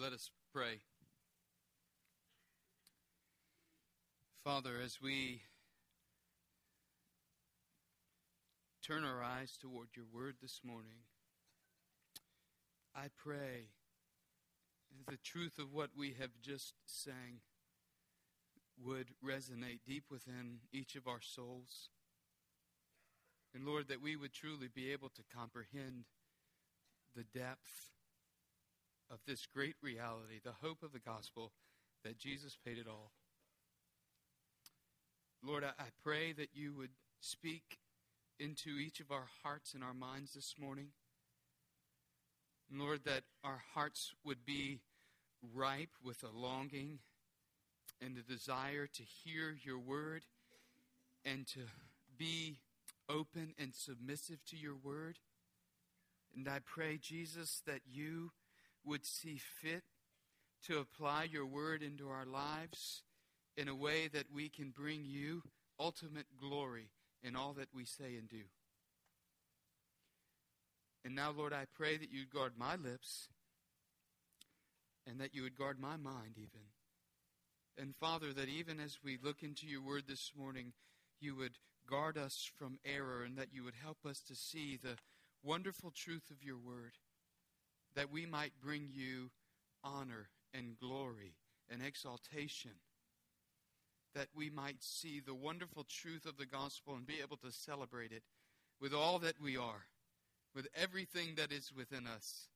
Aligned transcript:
Let 0.00 0.12
us 0.12 0.30
pray. 0.54 0.78
Father, 4.44 4.74
as 4.80 5.00
we 5.02 5.42
turn 8.86 9.02
our 9.02 9.20
eyes 9.20 9.58
toward 9.60 9.88
your 9.96 10.04
word 10.14 10.36
this 10.40 10.60
morning, 10.64 11.00
I 12.94 13.06
pray 13.16 13.70
that 14.96 15.10
the 15.10 15.18
truth 15.18 15.58
of 15.58 15.72
what 15.72 15.90
we 15.98 16.14
have 16.20 16.30
just 16.40 16.74
sang 16.86 17.40
would 18.80 19.08
resonate 19.20 19.80
deep 19.84 20.04
within 20.12 20.60
each 20.72 20.94
of 20.94 21.08
our 21.08 21.20
souls. 21.20 21.88
And 23.52 23.66
Lord, 23.66 23.88
that 23.88 24.00
we 24.00 24.14
would 24.14 24.32
truly 24.32 24.68
be 24.72 24.92
able 24.92 25.08
to 25.08 25.22
comprehend 25.34 26.04
the 27.16 27.24
depth 27.24 27.88
of 29.10 29.18
this 29.26 29.46
great 29.46 29.76
reality, 29.82 30.40
the 30.42 30.66
hope 30.66 30.82
of 30.82 30.92
the 30.92 30.98
gospel, 30.98 31.52
that 32.04 32.18
Jesus 32.18 32.56
paid 32.64 32.78
it 32.78 32.86
all. 32.88 33.12
Lord, 35.44 35.64
I, 35.64 35.68
I 35.78 35.86
pray 36.02 36.32
that 36.32 36.50
you 36.54 36.74
would 36.74 36.90
speak 37.20 37.78
into 38.38 38.78
each 38.78 39.00
of 39.00 39.10
our 39.10 39.26
hearts 39.42 39.74
and 39.74 39.82
our 39.82 39.94
minds 39.94 40.34
this 40.34 40.54
morning. 40.60 40.88
Lord, 42.72 43.00
that 43.04 43.22
our 43.42 43.62
hearts 43.74 44.12
would 44.24 44.44
be 44.44 44.80
ripe 45.54 45.90
with 46.02 46.22
a 46.22 46.36
longing 46.36 46.98
and 48.00 48.16
a 48.16 48.22
desire 48.22 48.86
to 48.86 49.02
hear 49.02 49.56
your 49.62 49.78
word 49.78 50.22
and 51.24 51.46
to 51.48 51.60
be 52.16 52.58
open 53.08 53.54
and 53.58 53.74
submissive 53.74 54.44
to 54.46 54.56
your 54.56 54.74
word. 54.74 55.18
And 56.36 56.48
I 56.48 56.58
pray, 56.64 56.98
Jesus, 57.00 57.62
that 57.66 57.80
you 57.90 58.32
would 58.88 59.06
see 59.06 59.40
fit 59.60 59.82
to 60.66 60.78
apply 60.78 61.24
your 61.24 61.46
word 61.46 61.82
into 61.82 62.08
our 62.08 62.26
lives 62.26 63.02
in 63.56 63.68
a 63.68 63.74
way 63.74 64.08
that 64.08 64.32
we 64.32 64.48
can 64.48 64.70
bring 64.70 65.04
you 65.04 65.42
ultimate 65.78 66.26
glory 66.40 66.90
in 67.22 67.36
all 67.36 67.52
that 67.54 67.68
we 67.74 67.84
say 67.84 68.16
and 68.16 68.28
do. 68.28 68.42
And 71.04 71.14
now, 71.14 71.30
Lord, 71.30 71.52
I 71.52 71.64
pray 71.74 71.96
that 71.96 72.12
you'd 72.12 72.30
guard 72.30 72.52
my 72.58 72.76
lips 72.76 73.28
and 75.06 75.20
that 75.20 75.34
you 75.34 75.42
would 75.42 75.56
guard 75.56 75.78
my 75.80 75.96
mind, 75.96 76.34
even. 76.36 76.66
And 77.78 77.94
Father, 77.96 78.32
that 78.32 78.48
even 78.48 78.80
as 78.80 78.98
we 79.02 79.18
look 79.22 79.42
into 79.42 79.66
your 79.66 79.82
word 79.82 80.04
this 80.08 80.32
morning, 80.36 80.72
you 81.20 81.36
would 81.36 81.58
guard 81.88 82.18
us 82.18 82.50
from 82.56 82.78
error 82.84 83.22
and 83.24 83.38
that 83.38 83.52
you 83.52 83.64
would 83.64 83.76
help 83.82 83.98
us 84.04 84.20
to 84.28 84.34
see 84.34 84.76
the 84.76 84.96
wonderful 85.42 85.92
truth 85.94 86.30
of 86.30 86.42
your 86.42 86.58
word, 86.58 86.92
that 87.94 88.10
we 88.10 88.26
might 88.26 88.52
bring 88.62 88.88
you 88.92 89.30
honor 89.82 90.28
and 90.54 90.78
glory 90.78 91.34
and 91.70 91.82
exaltation, 91.82 92.72
that 94.14 94.28
we 94.34 94.50
might 94.50 94.82
see 94.82 95.20
the 95.20 95.34
wonderful 95.34 95.84
truth 95.84 96.24
of 96.26 96.36
the 96.36 96.46
gospel 96.46 96.94
and 96.94 97.06
be 97.06 97.20
able 97.22 97.36
to 97.36 97.52
celebrate 97.52 98.12
it 98.12 98.22
with 98.80 98.94
all 98.94 99.18
that 99.18 99.40
we 99.40 99.56
are, 99.56 99.86
with 100.54 100.66
everything 100.74 101.34
that 101.36 101.52
is 101.52 101.72
within 101.76 102.06
us. 102.06 102.48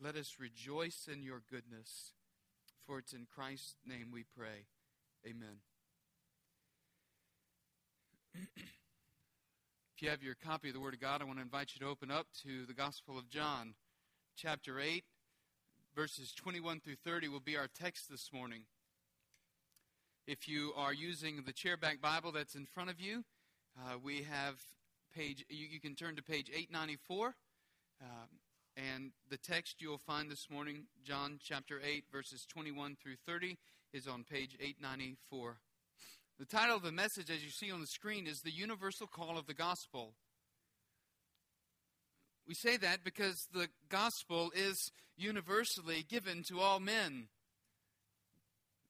Let 0.00 0.16
us 0.16 0.36
rejoice 0.38 1.08
in 1.10 1.22
your 1.22 1.42
goodness, 1.50 2.12
for 2.86 2.98
it's 2.98 3.12
in 3.12 3.26
Christ's 3.34 3.76
name 3.86 4.08
we 4.12 4.24
pray. 4.36 4.66
Amen. 5.26 5.60
if 9.96 10.02
you 10.02 10.10
have 10.10 10.22
your 10.22 10.34
copy 10.34 10.68
of 10.68 10.74
the 10.74 10.80
Word 10.80 10.94
of 10.94 11.00
God, 11.00 11.22
I 11.22 11.24
want 11.24 11.38
to 11.38 11.42
invite 11.42 11.70
you 11.74 11.80
to 11.80 11.90
open 11.90 12.10
up 12.10 12.26
to 12.42 12.66
the 12.66 12.74
Gospel 12.74 13.18
of 13.18 13.30
John, 13.30 13.74
chapter 14.36 14.78
8, 14.78 15.02
verses 15.94 16.32
21 16.34 16.80
through 16.80 16.96
30 17.04 17.28
will 17.28 17.40
be 17.40 17.56
our 17.56 17.68
text 17.68 18.10
this 18.10 18.30
morning. 18.34 18.64
If 20.26 20.46
you 20.46 20.72
are 20.76 20.92
using 20.92 21.44
the 21.46 21.54
chairback 21.54 22.02
Bible 22.02 22.32
that's 22.32 22.54
in 22.54 22.66
front 22.66 22.90
of 22.90 23.00
you, 23.00 23.24
uh, 23.78 23.94
we 24.02 24.26
have 24.30 24.56
page, 25.14 25.42
you, 25.48 25.66
you, 25.70 25.80
can 25.80 25.94
turn 25.94 26.16
to 26.16 26.22
page 26.22 26.50
894. 26.50 27.34
Um, 28.02 28.08
and 28.76 29.12
the 29.30 29.38
text 29.38 29.80
you 29.80 29.88
will 29.88 29.96
find 29.96 30.30
this 30.30 30.48
morning, 30.50 30.84
John 31.02 31.38
chapter 31.42 31.80
8, 31.82 32.04
verses 32.12 32.44
21 32.44 32.96
through 33.02 33.16
30, 33.26 33.56
is 33.94 34.06
on 34.06 34.24
page 34.24 34.54
894. 34.60 35.56
The 36.38 36.44
title 36.44 36.76
of 36.76 36.82
the 36.82 36.92
message, 36.92 37.30
as 37.30 37.42
you 37.42 37.50
see 37.50 37.72
on 37.72 37.80
the 37.80 37.86
screen, 37.86 38.26
is 38.26 38.42
The 38.42 38.50
Universal 38.50 39.06
Call 39.06 39.38
of 39.38 39.46
the 39.46 39.54
Gospel. 39.54 40.12
We 42.46 42.54
say 42.54 42.76
that 42.76 43.02
because 43.02 43.48
the 43.52 43.68
gospel 43.88 44.52
is 44.54 44.92
universally 45.16 46.04
given 46.08 46.44
to 46.48 46.60
all 46.60 46.78
men. 46.78 47.28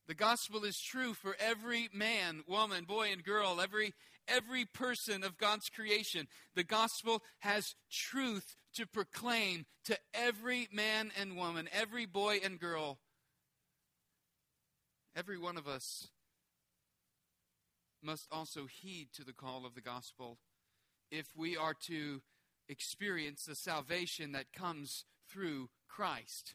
The 0.09 0.15
gospel 0.15 0.65
is 0.65 0.81
true 0.81 1.15
for 1.15 1.37
every 1.41 1.89
man, 1.93 2.43
woman, 2.47 2.85
boy, 2.85 3.11
and 3.11 3.25
girl, 3.25 3.61
every, 3.61 3.95
every 4.29 4.65
person 4.65 5.25
of 5.25 5.39
God's 5.39 5.69
creation. 5.69 6.29
The 6.55 6.65
gospel 6.65 7.23
has 7.41 7.75
truth 7.91 8.57
to 8.75 8.87
proclaim 8.87 9.67
to 9.87 9.99
every 10.15 10.69
man 10.71 11.11
and 11.19 11.37
woman, 11.37 11.69
every 11.73 12.07
boy 12.07 12.39
and 12.45 12.61
girl. 12.61 12.99
Every 15.17 15.39
one 15.39 15.57
of 15.57 15.67
us 15.67 16.09
must 18.03 18.29
also 18.31 18.67
heed 18.67 19.09
to 19.15 19.25
the 19.25 19.33
call 19.33 19.65
of 19.65 19.75
the 19.75 19.81
gospel 19.81 20.39
if 21.11 21.27
we 21.35 21.57
are 21.57 21.75
to 21.87 22.21
experience 22.69 23.45
the 23.45 23.55
salvation 23.55 24.33
that 24.33 24.53
comes 24.53 25.05
through 25.29 25.69
Christ. 25.89 26.55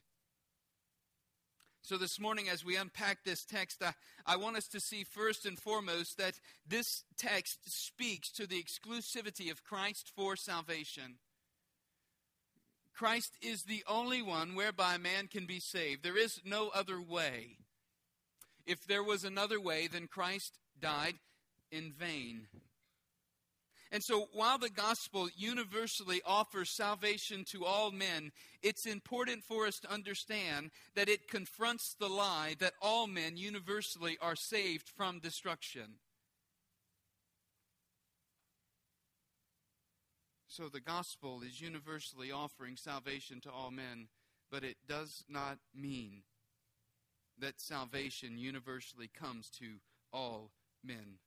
So, 1.83 1.97
this 1.97 2.19
morning, 2.19 2.47
as 2.47 2.63
we 2.63 2.75
unpack 2.75 3.23
this 3.23 3.44
text, 3.44 3.81
I, 3.81 3.94
I, 4.25 4.35
want 4.35 4.55
us 4.55 4.67
to 4.67 4.79
see 4.79 5.03
first 5.03 5.47
and 5.47 5.57
foremost 5.57 6.17
that 6.19 6.39
this 6.67 7.03
text 7.17 7.59
speaks 7.66 8.31
to 8.33 8.45
the 8.45 8.61
exclusivity 8.61 9.50
of 9.50 9.63
Christ 9.63 10.11
for 10.16 10.35
salvation. 10.35 11.16
Christ 12.94 13.33
is 13.41 13.63
the 13.63 13.83
only 13.88 14.21
one 14.21 14.53
whereby 14.53 14.97
man 14.97 15.27
can 15.27 15.47
be 15.47 15.59
saved. 15.59 16.03
There 16.03 16.17
is 16.17 16.39
no 16.45 16.69
other 16.69 17.01
way. 17.01 17.57
If 18.67 18.85
there 18.85 19.03
was 19.03 19.23
another 19.23 19.59
way, 19.59 19.88
then 19.88 20.07
Christ 20.07 20.59
died 20.79 21.16
in 21.71 21.91
vain. 21.91 22.47
And 23.94 24.02
so, 24.02 24.29
while 24.31 24.57
the 24.57 24.69
gospel 24.69 25.28
universally 25.35 26.22
offers 26.25 26.69
salvation 26.69 27.44
to 27.52 27.66
all 27.66 27.91
men, 27.91 28.31
it's 28.63 28.85
important 28.85 29.44
for 29.44 29.68
us 29.68 29.79
to 29.81 29.91
understand 29.91 30.72
that 30.96 31.09
it 31.09 31.28
confronts 31.28 31.94
the 32.00 32.07
lie 32.07 32.56
that 32.59 32.74
all 32.81 33.06
men 33.06 33.35
universally 33.35 34.18
are 34.22 34.38
saved 34.38 34.88
from 34.88 35.19
destruction. 35.19 35.96
So, 40.47 40.69
the 40.69 40.80
gospel 40.80 41.41
is 41.41 41.59
universally 41.59 42.31
offering 42.31 42.78
salvation 42.78 43.41
to 43.41 43.51
all 43.51 43.72
men, 43.72 44.07
but 44.50 44.63
it 44.63 44.78
does 44.88 45.25
not 45.28 45.57
mean 45.75 46.24
that 47.40 47.59
salvation 47.59 48.38
universally 48.38 49.10
comes 49.13 49.50
to 49.60 49.80
all 50.13 50.51
men. 50.81 51.19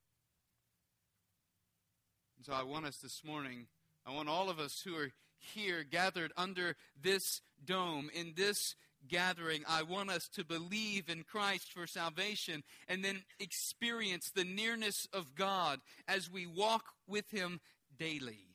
And 2.37 2.45
so 2.45 2.53
I 2.53 2.63
want 2.63 2.85
us 2.85 2.97
this 2.97 3.23
morning, 3.23 3.67
I 4.05 4.13
want 4.13 4.29
all 4.29 4.49
of 4.49 4.59
us 4.59 4.81
who 4.85 4.95
are 4.95 5.11
here 5.37 5.83
gathered 5.83 6.31
under 6.37 6.75
this 7.01 7.41
dome, 7.63 8.09
in 8.13 8.33
this 8.35 8.75
gathering, 9.07 9.63
I 9.67 9.83
want 9.83 10.09
us 10.09 10.27
to 10.29 10.43
believe 10.43 11.09
in 11.09 11.23
Christ 11.23 11.71
for 11.71 11.87
salvation 11.87 12.63
and 12.87 13.03
then 13.03 13.23
experience 13.39 14.31
the 14.31 14.43
nearness 14.43 15.07
of 15.13 15.35
God 15.35 15.79
as 16.07 16.31
we 16.31 16.45
walk 16.45 16.85
with 17.07 17.29
Him 17.31 17.59
daily. 17.97 18.47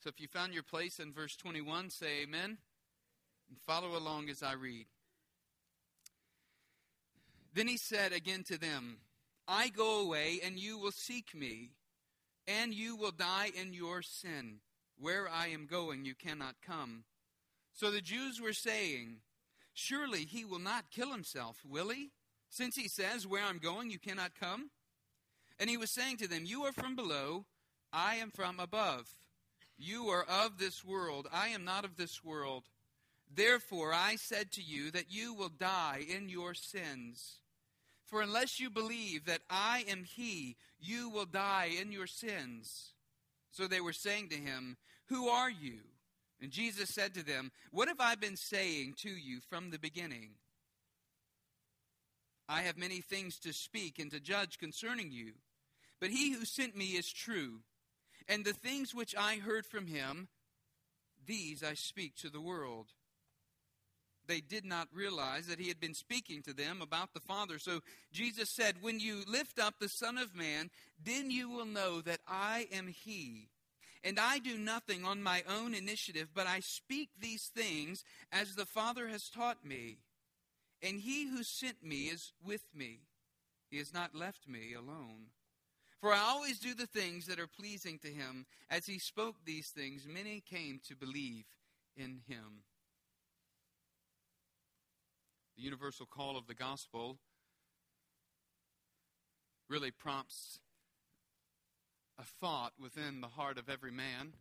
So 0.00 0.08
if 0.08 0.20
you 0.20 0.28
found 0.28 0.54
your 0.54 0.62
place 0.62 1.00
in 1.00 1.12
verse 1.12 1.36
21, 1.36 1.90
say 1.90 2.22
amen 2.22 2.58
and 3.48 3.58
follow 3.66 3.96
along 3.96 4.28
as 4.28 4.42
I 4.42 4.52
read. 4.52 4.86
Then 7.54 7.66
he 7.66 7.76
said 7.76 8.12
again 8.12 8.44
to 8.44 8.58
them, 8.58 8.98
I 9.48 9.70
go 9.70 10.02
away, 10.02 10.40
and 10.44 10.58
you 10.58 10.78
will 10.78 10.92
seek 10.92 11.34
me, 11.34 11.70
and 12.46 12.74
you 12.74 12.96
will 12.96 13.10
die 13.10 13.50
in 13.58 13.72
your 13.72 14.02
sin. 14.02 14.60
Where 14.98 15.26
I 15.28 15.46
am 15.48 15.66
going, 15.66 16.04
you 16.04 16.14
cannot 16.14 16.56
come. 16.60 17.04
So 17.72 17.90
the 17.90 18.02
Jews 18.02 18.40
were 18.40 18.52
saying, 18.52 19.20
Surely 19.72 20.24
he 20.24 20.44
will 20.44 20.58
not 20.58 20.90
kill 20.90 21.12
himself, 21.12 21.62
will 21.64 21.88
he? 21.88 22.10
Since 22.50 22.76
he 22.76 22.88
says, 22.88 23.26
Where 23.26 23.42
I'm 23.42 23.58
going, 23.58 23.90
you 23.90 23.98
cannot 23.98 24.32
come? 24.38 24.70
And 25.58 25.70
he 25.70 25.76
was 25.76 25.90
saying 25.90 26.18
to 26.18 26.28
them, 26.28 26.44
You 26.44 26.64
are 26.64 26.72
from 26.72 26.94
below, 26.94 27.46
I 27.92 28.16
am 28.16 28.30
from 28.30 28.60
above. 28.60 29.08
You 29.78 30.08
are 30.08 30.24
of 30.24 30.58
this 30.58 30.84
world, 30.84 31.28
I 31.32 31.48
am 31.48 31.64
not 31.64 31.84
of 31.84 31.96
this 31.96 32.22
world. 32.22 32.64
Therefore 33.32 33.92
I 33.92 34.16
said 34.16 34.50
to 34.52 34.62
you 34.62 34.90
that 34.90 35.10
you 35.12 35.32
will 35.32 35.50
die 35.50 36.04
in 36.08 36.28
your 36.28 36.54
sins. 36.54 37.38
For 38.08 38.22
unless 38.22 38.58
you 38.58 38.70
believe 38.70 39.26
that 39.26 39.42
I 39.50 39.84
am 39.88 40.04
He, 40.04 40.56
you 40.80 41.10
will 41.10 41.26
die 41.26 41.70
in 41.78 41.92
your 41.92 42.06
sins. 42.06 42.92
So 43.50 43.66
they 43.66 43.80
were 43.80 43.92
saying 43.92 44.28
to 44.30 44.36
him, 44.36 44.76
Who 45.08 45.28
are 45.28 45.50
you? 45.50 45.80
And 46.40 46.50
Jesus 46.50 46.90
said 46.90 47.14
to 47.14 47.24
them, 47.24 47.50
What 47.70 47.88
have 47.88 48.00
I 48.00 48.14
been 48.14 48.36
saying 48.36 48.94
to 48.98 49.10
you 49.10 49.40
from 49.40 49.70
the 49.70 49.78
beginning? 49.78 50.30
I 52.48 52.62
have 52.62 52.78
many 52.78 53.00
things 53.00 53.38
to 53.40 53.52
speak 53.52 53.98
and 53.98 54.10
to 54.10 54.20
judge 54.20 54.58
concerning 54.58 55.12
you, 55.12 55.32
but 56.00 56.10
he 56.10 56.32
who 56.32 56.44
sent 56.44 56.76
me 56.76 56.96
is 56.96 57.12
true, 57.12 57.60
and 58.26 58.44
the 58.44 58.54
things 58.54 58.94
which 58.94 59.14
I 59.14 59.36
heard 59.36 59.66
from 59.66 59.86
him, 59.86 60.28
these 61.26 61.62
I 61.62 61.74
speak 61.74 62.16
to 62.16 62.30
the 62.30 62.40
world. 62.40 62.86
They 64.28 64.40
did 64.40 64.64
not 64.64 64.86
realize 64.94 65.48
that 65.48 65.58
he 65.58 65.66
had 65.66 65.80
been 65.80 65.94
speaking 65.94 66.42
to 66.42 66.52
them 66.52 66.80
about 66.80 67.14
the 67.14 67.20
Father. 67.20 67.58
So 67.58 67.80
Jesus 68.12 68.50
said, 68.50 68.76
When 68.80 69.00
you 69.00 69.24
lift 69.26 69.58
up 69.58 69.80
the 69.80 69.88
Son 69.88 70.16
of 70.18 70.36
Man, 70.36 70.70
then 71.02 71.32
you 71.32 71.50
will 71.50 71.66
know 71.66 72.00
that 72.02 72.20
I 72.28 72.68
am 72.70 72.86
he 72.86 73.48
and 74.04 74.18
I 74.18 74.38
do 74.38 74.56
nothing 74.56 75.04
on 75.04 75.22
my 75.22 75.42
own 75.48 75.74
initiative, 75.74 76.28
but 76.34 76.46
I 76.46 76.60
speak 76.60 77.10
these 77.20 77.50
things 77.54 78.04
as 78.32 78.54
the 78.54 78.66
Father 78.66 79.08
has 79.08 79.28
taught 79.28 79.64
me. 79.64 79.98
And 80.82 81.00
he 81.00 81.26
who 81.28 81.42
sent 81.42 81.82
me 81.82 82.04
is 82.04 82.32
with 82.44 82.64
me. 82.74 83.00
He 83.70 83.78
has 83.78 83.92
not 83.92 84.14
left 84.14 84.48
me 84.48 84.74
alone. 84.74 85.30
For 86.00 86.12
I 86.12 86.18
always 86.20 86.60
do 86.60 86.74
the 86.74 86.86
things 86.86 87.26
that 87.26 87.40
are 87.40 87.48
pleasing 87.48 87.98
to 87.98 88.08
him. 88.08 88.46
As 88.70 88.86
he 88.86 89.00
spoke 89.00 89.34
these 89.44 89.68
things, 89.68 90.06
many 90.06 90.40
came 90.40 90.80
to 90.86 90.94
believe 90.94 91.44
in 91.96 92.20
him. 92.28 92.62
The 95.58 95.64
universal 95.64 96.06
call 96.06 96.36
of 96.36 96.46
the 96.46 96.54
gospel 96.54 97.18
really 99.68 99.90
prompts 99.90 100.60
a 102.16 102.22
thought 102.22 102.74
within 102.80 103.20
the 103.20 103.26
heart 103.26 103.58
of 103.58 103.68
every 103.68 103.90
man, 103.90 104.34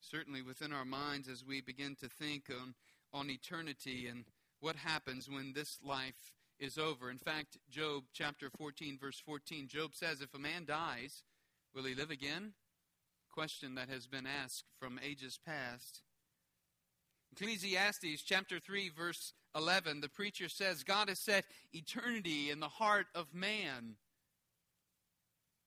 certainly 0.00 0.42
within 0.42 0.74
our 0.74 0.84
minds 0.84 1.26
as 1.26 1.42
we 1.42 1.62
begin 1.62 1.96
to 2.02 2.08
think 2.08 2.50
on, 2.50 2.74
on 3.14 3.30
eternity 3.30 4.06
and 4.08 4.26
what 4.60 4.76
happens 4.76 5.26
when 5.26 5.54
this 5.54 5.78
life 5.82 6.34
is 6.60 6.76
over. 6.76 7.10
In 7.10 7.16
fact, 7.16 7.56
Job 7.70 8.04
chapter 8.12 8.50
14, 8.58 8.98
verse 9.00 9.18
14, 9.24 9.68
Job 9.68 9.94
says, 9.94 10.20
If 10.20 10.34
a 10.34 10.38
man 10.38 10.66
dies, 10.66 11.22
will 11.74 11.84
he 11.84 11.94
live 11.94 12.10
again? 12.10 12.52
Question 13.32 13.74
that 13.76 13.88
has 13.88 14.06
been 14.06 14.26
asked 14.26 14.64
from 14.78 15.00
ages 15.02 15.40
past. 15.46 16.02
Ecclesiastes 17.32 18.22
chapter 18.24 18.58
3, 18.58 18.90
verse 18.90 19.32
11, 19.54 20.00
the 20.00 20.08
preacher 20.08 20.48
says, 20.48 20.82
God 20.82 21.08
has 21.08 21.18
set 21.18 21.44
eternity 21.72 22.50
in 22.50 22.60
the 22.60 22.68
heart 22.68 23.06
of 23.14 23.34
man. 23.34 23.96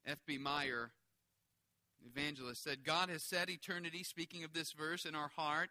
F.B. 0.06 0.38
Meyer, 0.38 0.92
evangelist, 2.06 2.64
said, 2.64 2.84
God 2.84 3.10
has 3.10 3.24
set 3.24 3.50
eternity, 3.50 4.04
speaking 4.04 4.44
of 4.44 4.54
this 4.54 4.72
verse, 4.72 5.06
in 5.06 5.16
our 5.16 5.30
heart, 5.36 5.70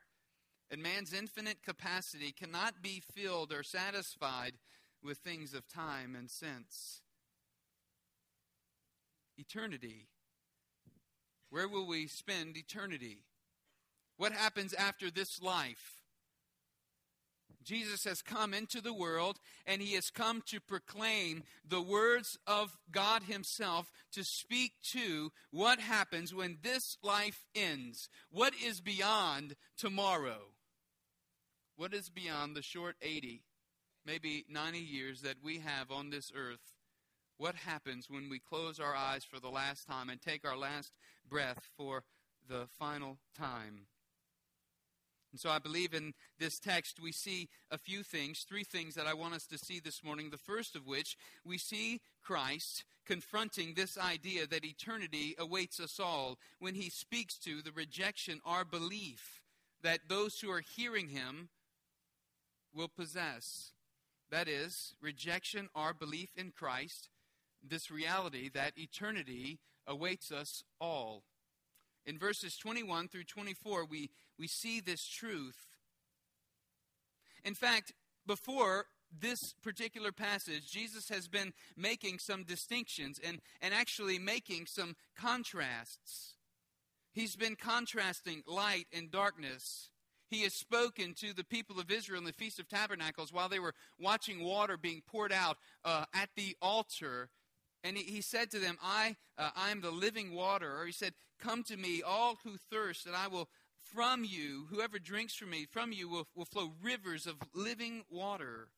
and 0.70 0.82
man's 0.82 1.12
infinite 1.12 1.62
capacity 1.64 2.32
cannot 2.32 2.82
be 2.82 3.02
filled 3.14 3.52
or 3.52 3.62
satisfied 3.62 4.54
with 5.02 5.18
things 5.18 5.52
of 5.52 5.68
time 5.68 6.14
and 6.16 6.30
sense. 6.30 7.02
Eternity. 9.36 10.06
Where 11.50 11.68
will 11.68 11.86
we 11.86 12.06
spend 12.06 12.56
eternity? 12.56 13.24
What 14.20 14.32
happens 14.32 14.74
after 14.74 15.10
this 15.10 15.40
life? 15.40 16.02
Jesus 17.64 18.04
has 18.04 18.20
come 18.20 18.52
into 18.52 18.82
the 18.82 18.92
world 18.92 19.38
and 19.66 19.80
he 19.80 19.94
has 19.94 20.10
come 20.10 20.42
to 20.48 20.60
proclaim 20.60 21.42
the 21.66 21.80
words 21.80 22.38
of 22.46 22.76
God 22.90 23.22
himself 23.22 23.90
to 24.12 24.22
speak 24.22 24.72
to 24.92 25.32
what 25.50 25.80
happens 25.80 26.34
when 26.34 26.58
this 26.60 26.98
life 27.02 27.46
ends. 27.54 28.10
What 28.30 28.52
is 28.62 28.82
beyond 28.82 29.56
tomorrow? 29.78 30.48
What 31.76 31.94
is 31.94 32.10
beyond 32.10 32.54
the 32.54 32.62
short 32.62 32.96
80, 33.00 33.42
maybe 34.04 34.44
90 34.50 34.80
years 34.80 35.22
that 35.22 35.36
we 35.42 35.60
have 35.60 35.90
on 35.90 36.10
this 36.10 36.30
earth? 36.36 36.74
What 37.38 37.54
happens 37.54 38.10
when 38.10 38.28
we 38.28 38.38
close 38.38 38.78
our 38.78 38.94
eyes 38.94 39.24
for 39.24 39.40
the 39.40 39.48
last 39.48 39.86
time 39.86 40.10
and 40.10 40.20
take 40.20 40.46
our 40.46 40.58
last 40.58 40.92
breath 41.26 41.70
for 41.74 42.04
the 42.46 42.66
final 42.78 43.16
time? 43.34 43.86
And 45.32 45.40
so 45.40 45.50
I 45.50 45.58
believe 45.58 45.94
in 45.94 46.14
this 46.38 46.58
text 46.58 47.00
we 47.00 47.12
see 47.12 47.48
a 47.70 47.78
few 47.78 48.02
things, 48.02 48.44
three 48.48 48.64
things 48.64 48.94
that 48.94 49.06
I 49.06 49.14
want 49.14 49.34
us 49.34 49.46
to 49.46 49.58
see 49.58 49.80
this 49.80 50.02
morning. 50.02 50.30
The 50.30 50.38
first 50.38 50.74
of 50.74 50.86
which, 50.86 51.16
we 51.44 51.56
see 51.58 52.00
Christ 52.22 52.84
confronting 53.06 53.74
this 53.74 53.96
idea 53.96 54.46
that 54.46 54.64
eternity 54.64 55.34
awaits 55.38 55.80
us 55.80 55.98
all 56.00 56.38
when 56.58 56.74
he 56.74 56.90
speaks 56.90 57.38
to 57.38 57.62
the 57.62 57.72
rejection, 57.72 58.40
our 58.44 58.64
belief 58.64 59.42
that 59.82 60.08
those 60.08 60.40
who 60.40 60.50
are 60.50 60.62
hearing 60.76 61.08
him 61.08 61.48
will 62.74 62.88
possess. 62.88 63.72
That 64.30 64.48
is, 64.48 64.94
rejection, 65.00 65.68
our 65.74 65.92
belief 65.92 66.30
in 66.36 66.52
Christ, 66.56 67.08
this 67.66 67.90
reality 67.90 68.48
that 68.54 68.72
eternity 68.76 69.58
awaits 69.86 70.30
us 70.30 70.62
all. 70.80 71.24
In 72.06 72.18
verses 72.18 72.56
21 72.56 73.08
through 73.08 73.24
24, 73.24 73.84
we, 73.84 74.10
we 74.38 74.46
see 74.46 74.80
this 74.80 75.06
truth. 75.06 75.76
In 77.44 77.54
fact, 77.54 77.92
before 78.26 78.86
this 79.18 79.54
particular 79.62 80.12
passage, 80.12 80.70
Jesus 80.70 81.08
has 81.08 81.28
been 81.28 81.52
making 81.76 82.18
some 82.18 82.44
distinctions 82.44 83.20
and, 83.22 83.40
and 83.60 83.74
actually 83.74 84.18
making 84.18 84.66
some 84.66 84.96
contrasts. 85.16 86.34
He's 87.12 87.36
been 87.36 87.56
contrasting 87.56 88.42
light 88.46 88.86
and 88.92 89.10
darkness. 89.10 89.90
He 90.28 90.42
has 90.42 90.54
spoken 90.54 91.14
to 91.14 91.34
the 91.34 91.42
people 91.42 91.80
of 91.80 91.90
Israel 91.90 92.20
in 92.20 92.24
the 92.24 92.32
Feast 92.32 92.60
of 92.60 92.68
Tabernacles 92.68 93.32
while 93.32 93.48
they 93.48 93.58
were 93.58 93.74
watching 93.98 94.44
water 94.44 94.76
being 94.76 95.02
poured 95.04 95.32
out 95.32 95.58
uh, 95.84 96.04
at 96.14 96.30
the 96.36 96.56
altar. 96.62 97.30
And 97.82 97.96
he, 97.96 98.04
he 98.04 98.20
said 98.20 98.50
to 98.52 98.60
them, 98.60 98.78
I, 98.80 99.16
uh, 99.36 99.50
I 99.56 99.70
am 99.70 99.80
the 99.80 99.90
living 99.90 100.32
water. 100.32 100.80
Or 100.80 100.86
he 100.86 100.92
said, 100.92 101.14
Come 101.40 101.62
to 101.64 101.76
me, 101.76 102.02
all 102.02 102.38
who 102.44 102.56
thirst, 102.70 103.06
and 103.06 103.16
I 103.16 103.28
will 103.28 103.48
from 103.82 104.24
you, 104.24 104.66
whoever 104.70 104.98
drinks 104.98 105.34
from 105.34 105.50
me, 105.50 105.66
from 105.70 105.92
you 105.92 106.08
will, 106.08 106.28
will 106.34 106.44
flow 106.44 106.72
rivers 106.82 107.26
of 107.26 107.36
living 107.54 108.04
water. 108.10 108.68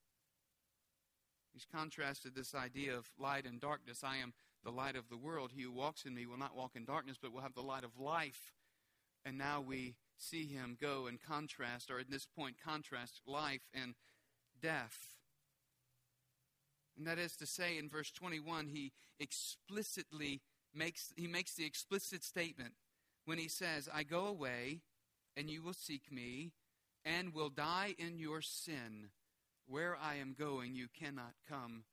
He's 1.53 1.67
contrasted 1.71 2.35
this 2.35 2.55
idea 2.55 2.97
of 2.97 3.11
light 3.19 3.45
and 3.45 3.61
darkness. 3.61 4.03
I 4.03 4.19
am 4.19 4.33
the 4.65 4.71
light 4.71 4.97
of 4.97 5.09
the 5.09 5.17
world. 5.17 5.51
He 5.55 5.63
who 5.63 5.73
walks 5.73 6.05
in 6.05 6.15
me 6.15 6.25
will 6.25 6.39
not 6.39 6.57
walk 6.57 6.73
in 6.77 6.85
darkness, 6.85 7.19
but 7.21 7.33
will 7.33 7.43
have 7.43 7.55
the 7.55 7.63
light 7.63 7.85
of 7.85 7.99
life. 7.99 8.53
And 9.25 9.37
now 9.37 9.61
we 9.61 9.97
see 10.17 10.47
him 10.47 10.77
go 10.81 11.07
and 11.07 11.21
contrast, 11.21 11.91
or 11.91 11.99
at 11.99 12.11
this 12.11 12.27
point, 12.27 12.57
contrast 12.65 13.21
life 13.27 13.69
and 13.75 13.95
death. 14.61 15.17
And 16.97 17.07
that 17.07 17.19
is 17.19 17.37
to 17.37 17.47
say, 17.47 17.77
in 17.77 17.89
verse 17.89 18.11
21, 18.11 18.69
he 18.69 18.93
explicitly 19.19 20.41
makes, 20.75 21.13
he 21.17 21.27
makes 21.27 21.55
the 21.55 21.65
explicit 21.65 22.25
statement 22.25 22.75
when 23.25 23.39
he 23.39 23.49
says, 23.49 23.89
I 23.93 24.03
go 24.03 24.27
away 24.27 24.81
and 25.37 25.49
you 25.49 25.63
will 25.63 25.73
seek 25.73 26.11
me 26.11 26.53
and 27.05 27.35
will 27.35 27.51
die 27.51 27.95
in 27.99 28.19
your 28.19 28.41
sin. 28.41 29.09
Where 29.67 29.97
I 29.97 30.17
am 30.17 30.35
going, 30.39 30.75
you 30.75 30.89
cannot 30.99 31.33
come. 31.49 31.85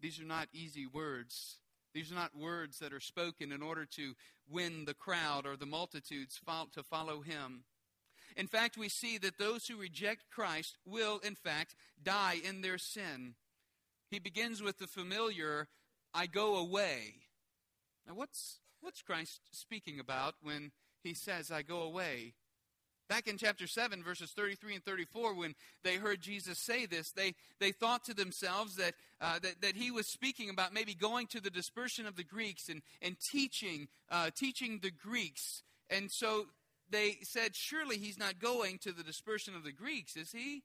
These 0.00 0.20
are 0.20 0.24
not 0.24 0.48
easy 0.52 0.86
words. 0.86 1.56
These 1.92 2.10
are 2.10 2.16
not 2.16 2.36
words 2.36 2.78
that 2.78 2.92
are 2.92 3.00
spoken 3.00 3.52
in 3.52 3.62
order 3.62 3.84
to 3.96 4.14
win 4.50 4.84
the 4.84 4.94
crowd 4.94 5.46
or 5.46 5.56
the 5.56 5.66
multitudes 5.66 6.40
to 6.74 6.82
follow 6.82 7.20
him. 7.20 7.64
In 8.36 8.46
fact, 8.46 8.76
we 8.76 8.88
see 8.88 9.18
that 9.18 9.38
those 9.38 9.66
who 9.66 9.76
reject 9.76 10.30
Christ 10.30 10.76
will, 10.84 11.18
in 11.18 11.36
fact, 11.36 11.74
die 12.02 12.38
in 12.42 12.62
their 12.62 12.78
sin. 12.78 13.34
He 14.10 14.18
begins 14.18 14.62
with 14.62 14.78
the 14.78 14.86
familiar, 14.86 15.68
I 16.12 16.26
go 16.26 16.56
away. 16.56 17.14
Now, 18.06 18.14
what's, 18.14 18.58
what's 18.80 19.02
Christ 19.02 19.40
speaking 19.52 19.98
about 19.98 20.34
when 20.42 20.72
he 21.02 21.14
says, 21.14 21.50
I 21.50 21.62
go 21.62 21.82
away? 21.82 22.34
Back 23.08 23.26
in 23.26 23.36
chapter 23.36 23.66
7, 23.66 24.02
verses 24.02 24.32
33 24.34 24.76
and 24.76 24.84
34, 24.84 25.34
when 25.34 25.54
they 25.82 25.96
heard 25.96 26.22
Jesus 26.22 26.58
say 26.58 26.86
this, 26.86 27.12
they, 27.12 27.34
they 27.60 27.70
thought 27.70 28.04
to 28.04 28.14
themselves 28.14 28.76
that, 28.76 28.94
uh, 29.20 29.38
that, 29.40 29.60
that 29.60 29.76
he 29.76 29.90
was 29.90 30.06
speaking 30.06 30.48
about 30.48 30.72
maybe 30.72 30.94
going 30.94 31.26
to 31.28 31.40
the 31.40 31.50
dispersion 31.50 32.06
of 32.06 32.16
the 32.16 32.24
Greeks 32.24 32.70
and, 32.70 32.80
and 33.02 33.16
teaching, 33.20 33.88
uh, 34.10 34.30
teaching 34.34 34.80
the 34.82 34.90
Greeks. 34.90 35.62
And 35.90 36.10
so 36.10 36.46
they 36.90 37.18
said, 37.22 37.54
Surely 37.54 37.98
he's 37.98 38.18
not 38.18 38.38
going 38.38 38.78
to 38.78 38.92
the 38.92 39.02
dispersion 39.02 39.54
of 39.54 39.64
the 39.64 39.72
Greeks, 39.72 40.16
is 40.16 40.32
he? 40.32 40.62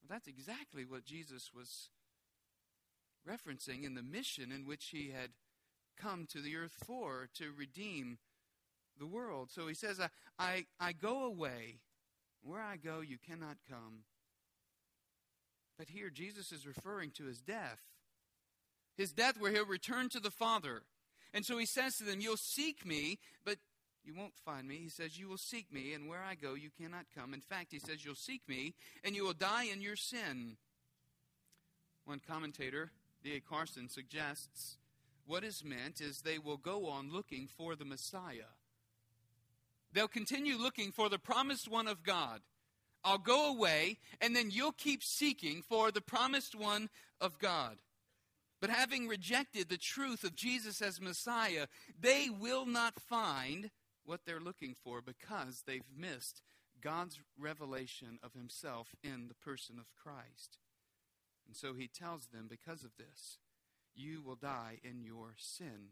Well, 0.00 0.16
that's 0.16 0.28
exactly 0.28 0.86
what 0.86 1.04
Jesus 1.04 1.50
was 1.54 1.90
referencing 3.28 3.84
in 3.84 3.94
the 3.94 4.02
mission 4.02 4.50
in 4.50 4.66
which 4.66 4.86
he 4.92 5.10
had 5.10 5.30
come 6.00 6.26
to 6.32 6.40
the 6.40 6.56
earth 6.56 6.74
for 6.84 7.28
to 7.38 7.52
redeem 7.56 8.18
the 8.98 9.06
world. 9.06 9.50
So 9.50 9.66
he 9.66 9.74
says, 9.74 10.00
I, 10.00 10.08
I, 10.38 10.66
I 10.80 10.92
go 10.92 11.24
away. 11.24 11.80
Where 12.42 12.62
I 12.62 12.76
go, 12.76 13.00
you 13.00 13.18
cannot 13.18 13.56
come. 13.68 14.04
But 15.78 15.88
here, 15.88 16.10
Jesus 16.10 16.52
is 16.52 16.66
referring 16.66 17.10
to 17.12 17.24
his 17.24 17.40
death. 17.40 17.80
His 18.96 19.12
death, 19.12 19.38
where 19.38 19.52
he'll 19.52 19.66
return 19.66 20.08
to 20.10 20.20
the 20.20 20.30
Father. 20.30 20.82
And 21.34 21.44
so 21.44 21.58
he 21.58 21.66
says 21.66 21.96
to 21.96 22.04
them, 22.04 22.20
You'll 22.20 22.36
seek 22.36 22.86
me, 22.86 23.18
but 23.44 23.58
you 24.04 24.14
won't 24.14 24.36
find 24.44 24.66
me. 24.66 24.76
He 24.76 24.88
says, 24.88 25.18
You 25.18 25.28
will 25.28 25.36
seek 25.36 25.72
me, 25.72 25.92
and 25.92 26.08
where 26.08 26.22
I 26.22 26.34
go, 26.34 26.54
you 26.54 26.70
cannot 26.80 27.06
come. 27.14 27.34
In 27.34 27.40
fact, 27.40 27.72
he 27.72 27.78
says, 27.78 28.04
You'll 28.04 28.14
seek 28.14 28.42
me, 28.48 28.74
and 29.04 29.14
you 29.14 29.24
will 29.24 29.34
die 29.34 29.64
in 29.64 29.82
your 29.82 29.96
sin. 29.96 30.56
One 32.04 32.20
commentator, 32.26 32.92
D.A. 33.22 33.40
Carson, 33.40 33.88
suggests 33.88 34.76
what 35.26 35.44
is 35.44 35.64
meant 35.64 36.00
is 36.00 36.20
they 36.20 36.38
will 36.38 36.56
go 36.56 36.88
on 36.88 37.12
looking 37.12 37.48
for 37.56 37.74
the 37.74 37.84
Messiah. 37.84 38.54
They'll 39.92 40.08
continue 40.08 40.56
looking 40.56 40.92
for 40.92 41.08
the 41.08 41.18
promised 41.18 41.68
one 41.70 41.88
of 41.88 42.02
God. 42.02 42.40
I'll 43.04 43.18
go 43.18 43.50
away, 43.50 43.98
and 44.20 44.34
then 44.34 44.50
you'll 44.50 44.72
keep 44.72 45.02
seeking 45.02 45.62
for 45.62 45.90
the 45.90 46.00
promised 46.00 46.54
one 46.54 46.88
of 47.20 47.38
God. 47.38 47.76
But 48.60 48.70
having 48.70 49.06
rejected 49.06 49.68
the 49.68 49.76
truth 49.76 50.24
of 50.24 50.34
Jesus 50.34 50.80
as 50.80 51.00
Messiah, 51.00 51.66
they 51.98 52.28
will 52.28 52.66
not 52.66 53.00
find 53.00 53.70
what 54.04 54.20
they're 54.24 54.40
looking 54.40 54.74
for 54.82 55.00
because 55.00 55.62
they've 55.66 55.82
missed 55.96 56.42
God's 56.80 57.20
revelation 57.38 58.18
of 58.22 58.32
Himself 58.32 58.94
in 59.02 59.28
the 59.28 59.34
person 59.34 59.78
of 59.78 59.94
Christ. 59.94 60.58
And 61.46 61.56
so 61.56 61.74
He 61.74 61.88
tells 61.88 62.26
them, 62.26 62.46
because 62.48 62.82
of 62.82 62.90
this, 62.96 63.38
you 63.96 64.22
will 64.22 64.36
die 64.36 64.78
in 64.82 65.02
your 65.02 65.34
sin. 65.36 65.90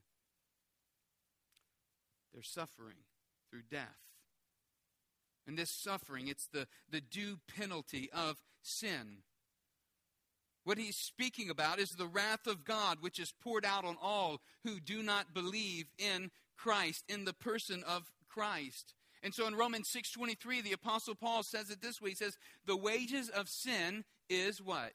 They're 2.32 2.42
suffering 2.42 2.96
through 3.50 3.62
death. 3.70 3.98
And 5.46 5.58
this 5.58 5.70
suffering, 5.70 6.28
it's 6.28 6.46
the, 6.46 6.66
the 6.90 7.00
due 7.00 7.38
penalty 7.58 8.10
of 8.12 8.36
sin. 8.62 9.18
What 10.64 10.78
he's 10.78 10.96
speaking 10.96 11.50
about 11.50 11.78
is 11.78 11.90
the 11.90 12.06
wrath 12.06 12.46
of 12.46 12.64
God, 12.64 12.98
which 13.00 13.18
is 13.18 13.34
poured 13.42 13.66
out 13.66 13.84
on 13.84 13.96
all 14.00 14.40
who 14.64 14.80
do 14.80 15.02
not 15.02 15.34
believe 15.34 15.86
in 15.98 16.30
Christ, 16.56 17.04
in 17.08 17.26
the 17.26 17.34
person 17.34 17.84
of 17.86 18.10
Christ. 18.28 18.94
And 19.22 19.34
so 19.34 19.46
in 19.46 19.54
Romans 19.54 19.88
6:23 19.88 20.62
the 20.62 20.72
apostle 20.72 21.14
Paul 21.14 21.42
says 21.42 21.70
it 21.70 21.80
this 21.80 22.00
way 22.00 22.10
he 22.10 22.16
says 22.16 22.36
the 22.66 22.76
wages 22.76 23.28
of 23.28 23.48
sin 23.48 24.04
is 24.28 24.60
what? 24.60 24.94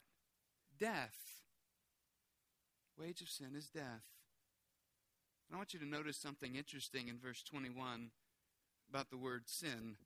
Death. 0.78 1.29
Wage 3.00 3.22
of 3.22 3.28
sin 3.28 3.54
is 3.56 3.68
death. 3.68 4.04
And 5.48 5.54
I 5.54 5.56
want 5.56 5.72
you 5.72 5.80
to 5.80 5.86
notice 5.86 6.16
something 6.16 6.54
interesting 6.54 7.08
in 7.08 7.18
verse 7.18 7.42
21 7.42 8.10
about 8.90 9.10
the 9.10 9.16
word 9.16 9.44
sin. 9.46 9.96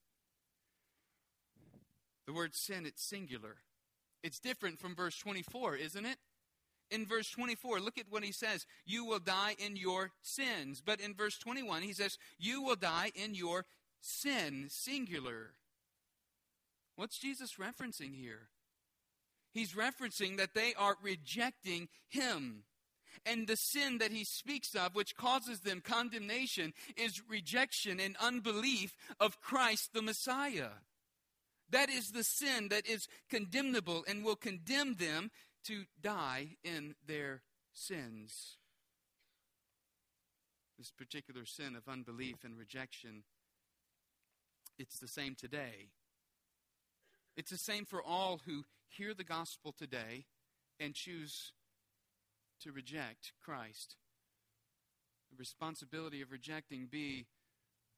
The 2.26 2.32
word 2.32 2.54
sin 2.54 2.86
it's 2.86 3.02
singular. 3.02 3.56
It's 4.22 4.38
different 4.38 4.78
from 4.78 4.94
verse 4.94 5.18
24, 5.18 5.76
isn't 5.76 6.06
it? 6.06 6.18
in 6.90 7.06
verse 7.06 7.30
24, 7.30 7.80
look 7.80 7.98
at 7.98 8.10
what 8.10 8.22
he 8.22 8.32
says. 8.32 8.66
You 8.86 9.04
will 9.04 9.18
die 9.18 9.56
in 9.58 9.76
your 9.76 10.12
sins. 10.22 10.82
But 10.84 11.00
in 11.00 11.14
verse 11.14 11.38
21, 11.38 11.82
he 11.82 11.92
says, 11.92 12.18
You 12.38 12.62
will 12.62 12.76
die 12.76 13.10
in 13.14 13.34
your 13.34 13.64
sin, 14.00 14.66
singular. 14.68 15.54
What's 16.96 17.18
Jesus 17.18 17.54
referencing 17.54 18.14
here? 18.14 18.48
He's 19.52 19.72
referencing 19.72 20.36
that 20.36 20.54
they 20.54 20.74
are 20.74 20.96
rejecting 21.02 21.88
him. 22.08 22.64
And 23.24 23.46
the 23.46 23.56
sin 23.56 23.98
that 23.98 24.12
he 24.12 24.24
speaks 24.24 24.74
of, 24.74 24.94
which 24.94 25.16
causes 25.16 25.60
them 25.60 25.80
condemnation, 25.80 26.72
is 26.96 27.22
rejection 27.28 28.00
and 28.00 28.16
unbelief 28.20 28.94
of 29.20 29.40
Christ 29.40 29.90
the 29.92 30.02
Messiah. 30.02 30.70
That 31.70 31.88
is 31.88 32.10
the 32.10 32.24
sin 32.24 32.68
that 32.68 32.86
is 32.86 33.08
condemnable 33.28 34.04
and 34.06 34.24
will 34.24 34.36
condemn 34.36 34.94
them 34.94 35.30
to 35.64 35.84
die 36.00 36.56
in 36.62 36.94
their 37.06 37.42
sins. 37.72 38.58
This 40.78 40.90
particular 40.90 41.46
sin 41.46 41.76
of 41.76 41.88
unbelief 41.88 42.44
and 42.44 42.58
rejection, 42.58 43.24
it's 44.78 44.98
the 44.98 45.08
same 45.08 45.34
today. 45.34 45.88
It's 47.36 47.50
the 47.50 47.58
same 47.58 47.84
for 47.84 48.02
all 48.02 48.40
who 48.46 48.64
hear 48.88 49.14
the 49.14 49.24
gospel 49.24 49.72
today 49.76 50.26
and 50.78 50.94
choose 50.94 51.52
to 52.62 52.72
reject 52.72 53.32
Christ. 53.42 53.96
The 55.30 55.36
responsibility 55.36 56.22
of 56.22 56.30
rejecting 56.30 56.86
be 56.90 57.26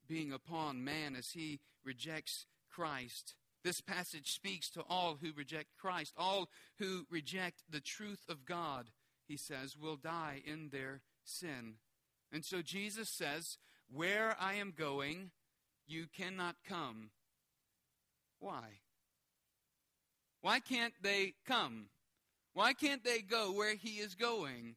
being 0.09 0.33
upon 0.33 0.85
man 0.85 1.17
as 1.17 1.31
he 1.31 1.61
rejects 1.85 2.47
Christ 2.71 3.35
this 3.67 3.81
passage 3.81 4.33
speaks 4.33 4.71
to 4.71 4.85
all 4.89 5.19
who 5.21 5.33
reject 5.33 5.77
Christ, 5.77 6.15
all 6.17 6.49
who 6.79 7.05
reject 7.11 7.65
the 7.69 7.81
truth 7.81 8.21
of 8.29 8.45
God, 8.45 8.93
he 9.27 9.37
says, 9.37 9.77
will 9.77 9.97
die 9.97 10.41
in 10.47 10.69
their 10.71 11.01
sin. 11.25 11.75
And 12.33 12.45
so 12.45 12.63
Jesus 12.63 13.09
says, 13.09 13.59
Where 13.93 14.37
I 14.39 14.55
am 14.55 14.73
going, 14.77 15.33
you 15.85 16.07
cannot 16.17 16.55
come. 16.65 17.11
Why? 18.39 18.79
Why 20.43 20.61
can't 20.61 20.95
they 21.03 21.35
come? 21.45 21.87
Why 22.57 22.73
can't 22.73 23.05
they 23.05 23.21
go 23.21 23.53
where 23.53 23.75
he 23.75 23.99
is 23.99 24.15
going? 24.15 24.77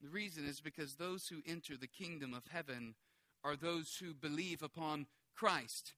The 0.00 0.08
reason 0.08 0.48
is 0.48 0.62
because 0.62 0.94
those 0.94 1.28
who 1.28 1.42
enter 1.46 1.76
the 1.76 1.86
kingdom 1.86 2.32
of 2.32 2.46
heaven 2.50 2.94
are 3.44 3.54
those 3.54 3.98
who 4.00 4.14
believe 4.14 4.62
upon 4.62 5.04
Christ 5.36 5.92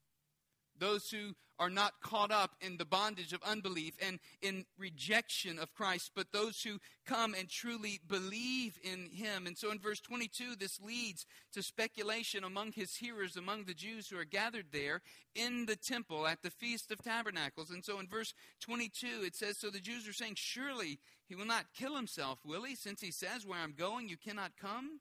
those 0.79 1.11
who 1.11 1.35
are 1.59 1.71
not 1.71 2.01
caught 2.03 2.31
up 2.31 2.55
in 2.61 2.77
the 2.77 2.85
bondage 2.85 3.33
of 3.33 3.43
unbelief 3.43 3.95
and 4.05 4.19
in 4.43 4.65
rejection 4.79 5.59
of 5.59 5.73
Christ, 5.75 6.13
but 6.15 6.33
those 6.33 6.63
who 6.63 6.79
come 7.07 7.35
and 7.35 7.49
truly 7.49 8.01
believe 8.07 8.79
in 8.83 9.09
Him. 9.11 9.47
And 9.47 9.57
so 9.57 9.71
in 9.71 9.79
verse 9.79 10.01
22, 10.01 10.57
this 10.57 10.81
leads 10.81 11.25
to 11.53 11.63
speculation 11.63 12.45
among 12.45 12.73
His 12.73 12.97
hearers, 12.97 13.37
among 13.37 13.65
the 13.65 13.75
Jews 13.75 14.09
who 14.09 14.19
are 14.19 14.25
gathered 14.25 14.67
there 14.73 15.01
in 15.35 15.67
the 15.67 15.77
temple 15.77 16.27
at 16.27 16.43
the 16.43 16.51
Feast 16.51 16.91
of 16.91 17.03
Tabernacles. 17.03 17.71
And 17.71 17.85
so 17.85 17.99
in 17.99 18.07
verse 18.07 18.35
22, 18.61 19.23
it 19.25 19.35
says, 19.35 19.57
So 19.57 19.71
the 19.71 19.81
Jews 19.81 20.07
are 20.07 20.13
saying, 20.13 20.35
Surely 20.37 20.99
He 21.27 21.35
will 21.35 21.47
not 21.47 21.73
kill 21.75 21.97
Himself, 21.97 22.41
will 22.45 22.65
He? 22.65 22.75
Since 22.75 23.01
He 23.01 23.11
says, 23.11 23.47
Where 23.47 23.59
I'm 23.59 23.75
going, 23.77 24.09
you 24.09 24.17
cannot 24.17 24.53
come. 24.61 25.01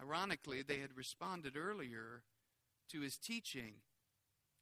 Ironically, 0.00 0.62
they 0.62 0.78
had 0.78 0.96
responded 0.96 1.56
earlier 1.56 2.22
to 2.90 3.00
His 3.00 3.16
teaching 3.16 3.74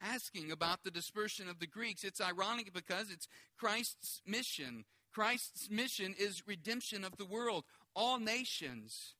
asking 0.02 0.50
about 0.50 0.82
the 0.82 0.90
dispersion 0.90 1.48
of 1.48 1.58
the 1.58 1.66
Greeks. 1.66 2.04
It's 2.04 2.20
ironic 2.20 2.72
because 2.72 3.10
it's 3.10 3.28
Christ's 3.58 4.20
mission. 4.26 4.84
Christ's 5.12 5.70
mission 5.70 6.14
is 6.18 6.46
redemption 6.46 7.04
of 7.04 7.16
the 7.16 7.24
world, 7.24 7.64
all 7.94 8.18
nations. 8.18 9.14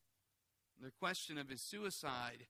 The 0.83 0.91
question 0.91 1.39
of 1.39 1.49
his 1.49 1.63
suicide 1.63 2.47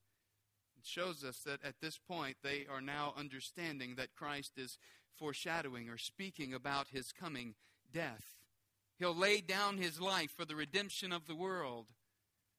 shows 0.82 1.22
us 1.22 1.38
that 1.46 1.64
at 1.64 1.80
this 1.80 1.98
point 1.98 2.36
they 2.42 2.66
are 2.70 2.80
now 2.80 3.14
understanding 3.16 3.94
that 3.96 4.14
Christ 4.14 4.52
is 4.56 4.78
foreshadowing 5.16 5.88
or 5.88 5.98
speaking 5.98 6.54
about 6.54 6.88
his 6.88 7.12
coming 7.12 7.54
death. 7.92 8.24
He'll 8.98 9.14
lay 9.14 9.40
down 9.40 9.78
his 9.78 10.00
life 10.00 10.30
for 10.36 10.44
the 10.44 10.56
redemption 10.56 11.12
of 11.12 11.26
the 11.26 11.34
world. 11.34 11.88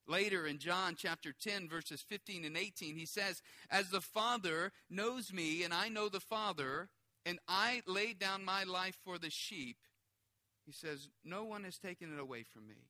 Later 0.07 0.45
in 0.45 0.57
John 0.59 0.95
chapter 0.97 1.31
10, 1.31 1.69
verses 1.69 2.01
15 2.01 2.43
and 2.43 2.57
18, 2.57 2.97
he 2.97 3.05
says, 3.05 3.41
As 3.69 3.89
the 3.89 4.01
Father 4.01 4.71
knows 4.89 5.31
me, 5.31 5.63
and 5.63 5.73
I 5.73 5.87
know 5.87 6.09
the 6.09 6.19
Father, 6.19 6.89
and 7.25 7.39
I 7.47 7.81
lay 7.87 8.13
down 8.13 8.43
my 8.43 8.63
life 8.63 8.97
for 9.05 9.17
the 9.17 9.29
sheep, 9.29 9.77
he 10.65 10.73
says, 10.73 11.09
No 11.23 11.43
one 11.45 11.63
has 11.63 11.77
taken 11.77 12.13
it 12.13 12.19
away 12.19 12.43
from 12.43 12.67
me, 12.67 12.89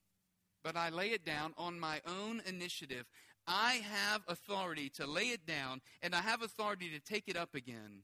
but 0.64 0.76
I 0.76 0.90
lay 0.90 1.10
it 1.10 1.24
down 1.24 1.54
on 1.58 1.80
my 1.80 2.02
own 2.08 2.42
initiative. 2.48 3.06
I 3.46 3.82
have 3.84 4.22
authority 4.28 4.90
to 4.92 5.06
lay 5.06 5.28
it 5.28 5.46
down, 5.46 5.82
and 6.02 6.16
I 6.16 6.22
have 6.22 6.42
authority 6.42 6.90
to 6.90 7.00
take 7.00 7.28
it 7.28 7.38
up 7.38 7.54
again. 7.54 8.04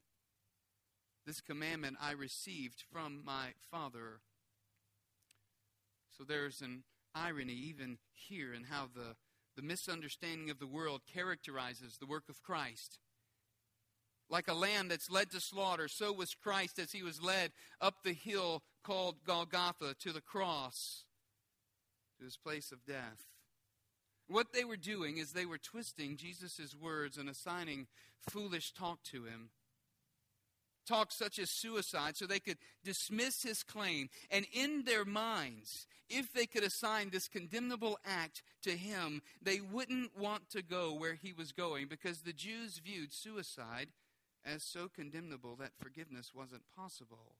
This 1.25 1.41
commandment 1.41 1.97
I 2.01 2.11
received 2.11 2.83
from 2.91 3.23
my 3.25 3.53
Father. 3.71 4.21
So 6.17 6.23
there's 6.23 6.61
an 6.61 6.83
irony 7.15 7.53
even 7.53 7.97
here 8.13 8.53
in 8.53 8.63
how 8.63 8.89
the, 8.93 9.15
the 9.55 9.61
misunderstanding 9.61 10.49
of 10.49 10.59
the 10.59 10.67
world 10.67 11.01
characterizes 11.11 11.97
the 11.97 12.07
work 12.07 12.29
of 12.29 12.41
Christ. 12.43 12.99
Like 14.29 14.47
a 14.47 14.53
lamb 14.53 14.89
that's 14.89 15.09
led 15.09 15.31
to 15.31 15.39
slaughter, 15.39 15.87
so 15.87 16.13
was 16.13 16.35
Christ 16.35 16.77
as 16.77 16.91
he 16.91 17.01
was 17.01 17.21
led 17.21 17.51
up 17.81 17.95
the 18.03 18.13
hill 18.13 18.61
called 18.83 19.23
Golgotha 19.25 19.95
to 20.01 20.11
the 20.11 20.21
cross, 20.21 21.05
to 22.19 22.25
his 22.25 22.37
place 22.37 22.71
of 22.71 22.85
death. 22.85 23.25
What 24.27 24.53
they 24.53 24.63
were 24.63 24.77
doing 24.77 25.17
is 25.17 25.31
they 25.31 25.47
were 25.47 25.57
twisting 25.57 26.15
Jesus' 26.15 26.75
words 26.79 27.17
and 27.17 27.27
assigning 27.27 27.87
foolish 28.19 28.71
talk 28.73 29.01
to 29.05 29.23
him 29.23 29.49
talk 30.89 31.11
such 31.11 31.39
as 31.39 31.49
suicide 31.49 32.17
so 32.17 32.25
they 32.25 32.39
could 32.39 32.57
dismiss 32.83 33.43
his 33.43 33.63
claim. 33.63 34.09
And 34.31 34.45
in 34.51 34.83
their 34.85 35.05
minds, 35.05 35.87
if 36.09 36.33
they 36.33 36.45
could 36.45 36.63
assign 36.63 37.09
this 37.09 37.27
condemnable 37.27 37.97
act 38.05 38.41
to 38.63 38.71
him, 38.71 39.21
they 39.41 39.61
wouldn't 39.61 40.17
want 40.17 40.49
to 40.49 40.61
go 40.61 40.93
where 40.93 41.13
he 41.13 41.33
was 41.33 41.51
going 41.51 41.87
because 41.87 42.21
the 42.21 42.33
Jews 42.33 42.81
viewed 42.83 43.13
suicide 43.13 43.89
as 44.45 44.63
so 44.63 44.89
condemnable 44.93 45.55
that 45.57 45.77
forgiveness 45.77 46.31
wasn't 46.33 46.63
possible. 46.75 47.35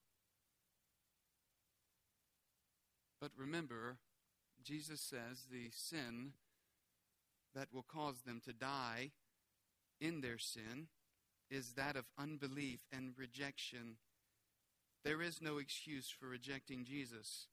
But 3.20 3.32
remember, 3.36 3.98
Jesus 4.62 5.00
says 5.00 5.46
the 5.50 5.70
sin 5.72 6.32
that 7.54 7.68
will 7.72 7.82
cause 7.82 8.22
them 8.22 8.40
to 8.44 8.52
die 8.52 9.10
in 10.00 10.20
their 10.20 10.38
sin 10.38 10.86
is 11.50 11.72
that 11.72 11.96
of 11.96 12.04
unbelief 12.18 12.80
and 12.92 13.12
rejection. 13.16 13.96
There 15.04 15.22
is 15.22 15.40
no 15.42 15.58
excuse 15.58 16.08
for 16.10 16.26
rejecting 16.26 16.84
Jesus. 16.84 17.46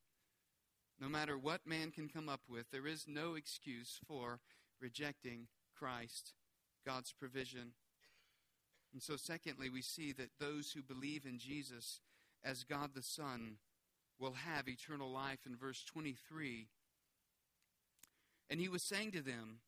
No 1.00 1.08
matter 1.08 1.38
what 1.38 1.66
man 1.66 1.92
can 1.92 2.10
come 2.10 2.30
up 2.30 2.42
with, 2.50 2.72
there 2.72 2.88
is 2.88 3.06
no 3.08 3.36
excuse 3.36 4.00
for 4.08 4.40
rejecting 4.82 5.48
Christ, 5.78 6.34
God's 6.86 7.12
provision. 7.12 7.72
And 8.94 9.02
so, 9.02 9.16
secondly, 9.16 9.70
we 9.70 9.82
see 9.82 10.12
that 10.14 10.40
those 10.40 10.72
who 10.72 10.82
believe 10.82 11.26
in 11.26 11.38
Jesus 11.38 12.00
as 12.44 12.64
God 12.64 12.92
the 12.96 13.04
Son 13.04 13.58
will 14.20 14.34
have 14.34 14.68
eternal 14.68 15.12
life 15.12 15.40
in 15.46 15.56
verse 15.56 15.84
23. 15.84 16.68
And 18.50 18.60
he 18.60 18.70
was 18.70 18.84
saying 18.84 19.12
to 19.12 19.22
them, 19.22 19.60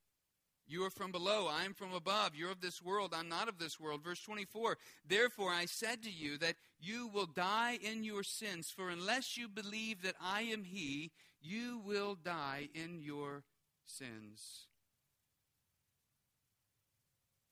You 0.70 0.84
are 0.84 0.92
from 0.92 1.12
below, 1.12 1.48
I 1.52 1.66
am 1.66 1.74
from 1.74 1.96
above. 1.96 2.36
You're 2.36 2.52
of 2.52 2.62
this 2.62 2.80
world, 2.80 3.16
I'm 3.18 3.28
not 3.28 3.50
of 3.50 3.58
this 3.58 3.80
world. 3.80 4.04
Verse 4.04 4.22
24 4.22 4.78
Therefore 5.08 5.52
I 5.52 5.66
said 5.66 6.04
to 6.04 6.12
you 6.12 6.38
that 6.38 6.58
you 6.80 7.08
will 7.08 7.26
die 7.26 7.80
in 7.82 8.04
your 8.04 8.22
sins, 8.22 8.72
for 8.74 8.92
unless 8.92 9.36
you 9.36 9.48
believe 9.48 10.04
that 10.04 10.14
I 10.22 10.44
am 10.44 10.64
he, 10.64 11.12
you 11.42 11.82
will 11.84 12.14
die 12.14 12.70
in 12.76 13.00
your 13.02 13.44
sins. 13.84 14.68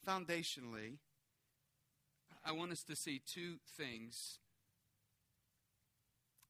Foundationally, 0.07 0.97
I 2.45 2.51
want 2.51 2.71
us 2.71 2.83
to 2.83 2.95
see 2.95 3.19
two 3.25 3.55
things 3.75 4.37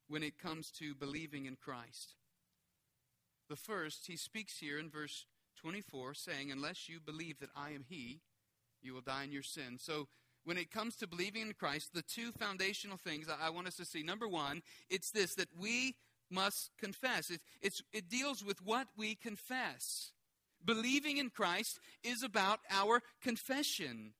when 0.10 0.22
it 0.22 0.38
comes 0.38 0.70
to 0.72 0.94
believing 0.94 1.46
in 1.46 1.56
Christ. 1.56 2.16
The 3.50 3.56
first, 3.56 4.08
he 4.08 4.18
speaks 4.18 4.60
here 4.60 4.78
in 4.78 4.90
verse 4.90 5.26
24, 5.62 6.14
saying, 6.14 6.52
Unless 6.52 6.90
you 6.90 7.00
believe 7.00 7.40
that 7.40 7.50
I 7.56 7.72
am 7.72 7.86
He, 7.88 8.22
you 8.82 8.94
will 8.94 9.02
die 9.02 9.24
in 9.24 9.32
your 9.32 9.44
sin. 9.44 9.78
So, 9.80 10.08
when 10.44 10.58
it 10.58 10.72
comes 10.72 10.96
to 10.98 11.08
believing 11.08 11.42
in 11.42 11.54
Christ, 11.54 11.90
the 11.94 12.02
two 12.02 12.32
foundational 12.32 12.96
things 12.96 13.28
I 13.28 13.50
want 13.50 13.68
us 13.68 13.76
to 13.76 13.86
see 13.86 14.02
number 14.02 14.30
one, 14.30 14.62
it's 14.90 15.12
this 15.12 15.36
that 15.36 15.50
we 15.60 15.96
must 16.32 16.72
confess. 16.80 17.30
It, 17.30 17.74
it 17.92 18.10
deals 18.10 18.46
with 18.46 18.64
what 18.64 18.88
we 18.96 19.16
confess. 19.16 20.12
Believing 20.64 21.18
in 21.18 21.30
Christ 21.30 21.80
is 22.02 22.24
about 22.24 22.60
our 22.70 23.02
confession. 23.22 24.14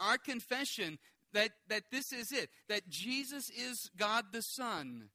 Our 0.00 0.16
confession 0.16 0.98
that, 1.32 1.50
that 1.68 1.84
this 1.92 2.12
is 2.12 2.32
it, 2.32 2.48
that 2.68 2.88
Jesus 2.88 3.50
is 3.50 3.90
God 3.96 4.26
the 4.32 4.42
Son, 4.42 5.10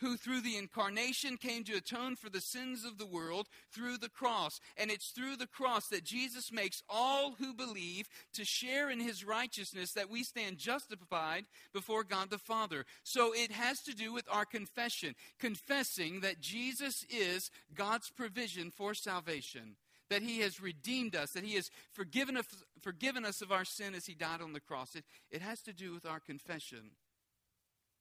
who 0.00 0.16
through 0.16 0.40
the 0.42 0.56
incarnation 0.56 1.36
came 1.36 1.64
to 1.64 1.76
atone 1.76 2.16
for 2.16 2.28
the 2.28 2.40
sins 2.40 2.84
of 2.84 2.98
the 2.98 3.06
world 3.06 3.48
through 3.72 3.98
the 3.98 4.08
cross. 4.08 4.60
And 4.76 4.90
it's 4.90 5.10
through 5.10 5.36
the 5.36 5.46
cross 5.46 5.88
that 5.88 6.04
Jesus 6.04 6.52
makes 6.52 6.82
all 6.88 7.32
who 7.38 7.54
believe 7.54 8.08
to 8.34 8.44
share 8.44 8.90
in 8.90 9.00
his 9.00 9.24
righteousness 9.24 9.92
that 9.92 10.10
we 10.10 10.22
stand 10.22 10.58
justified 10.58 11.44
before 11.72 12.04
God 12.04 12.30
the 12.30 12.38
Father. 12.38 12.84
So 13.02 13.32
it 13.32 13.50
has 13.52 13.80
to 13.82 13.94
do 13.94 14.12
with 14.12 14.26
our 14.30 14.44
confession, 14.44 15.14
confessing 15.38 16.20
that 16.20 16.40
Jesus 16.40 17.04
is 17.08 17.50
God's 17.74 18.10
provision 18.10 18.70
for 18.70 18.94
salvation. 18.94 19.76
That 20.08 20.22
he 20.22 20.38
has 20.42 20.60
redeemed 20.60 21.16
us, 21.16 21.32
that 21.32 21.42
he 21.42 21.56
has 21.56 21.68
forgiven 21.92 22.36
us, 22.36 22.46
forgiven 22.80 23.24
us 23.24 23.42
of 23.42 23.50
our 23.50 23.64
sin 23.64 23.92
as 23.92 24.06
he 24.06 24.14
died 24.14 24.40
on 24.40 24.52
the 24.52 24.60
cross. 24.60 24.94
It, 24.94 25.04
it 25.32 25.42
has 25.42 25.62
to 25.62 25.72
do 25.72 25.92
with 25.92 26.06
our 26.06 26.20
confession. 26.20 26.92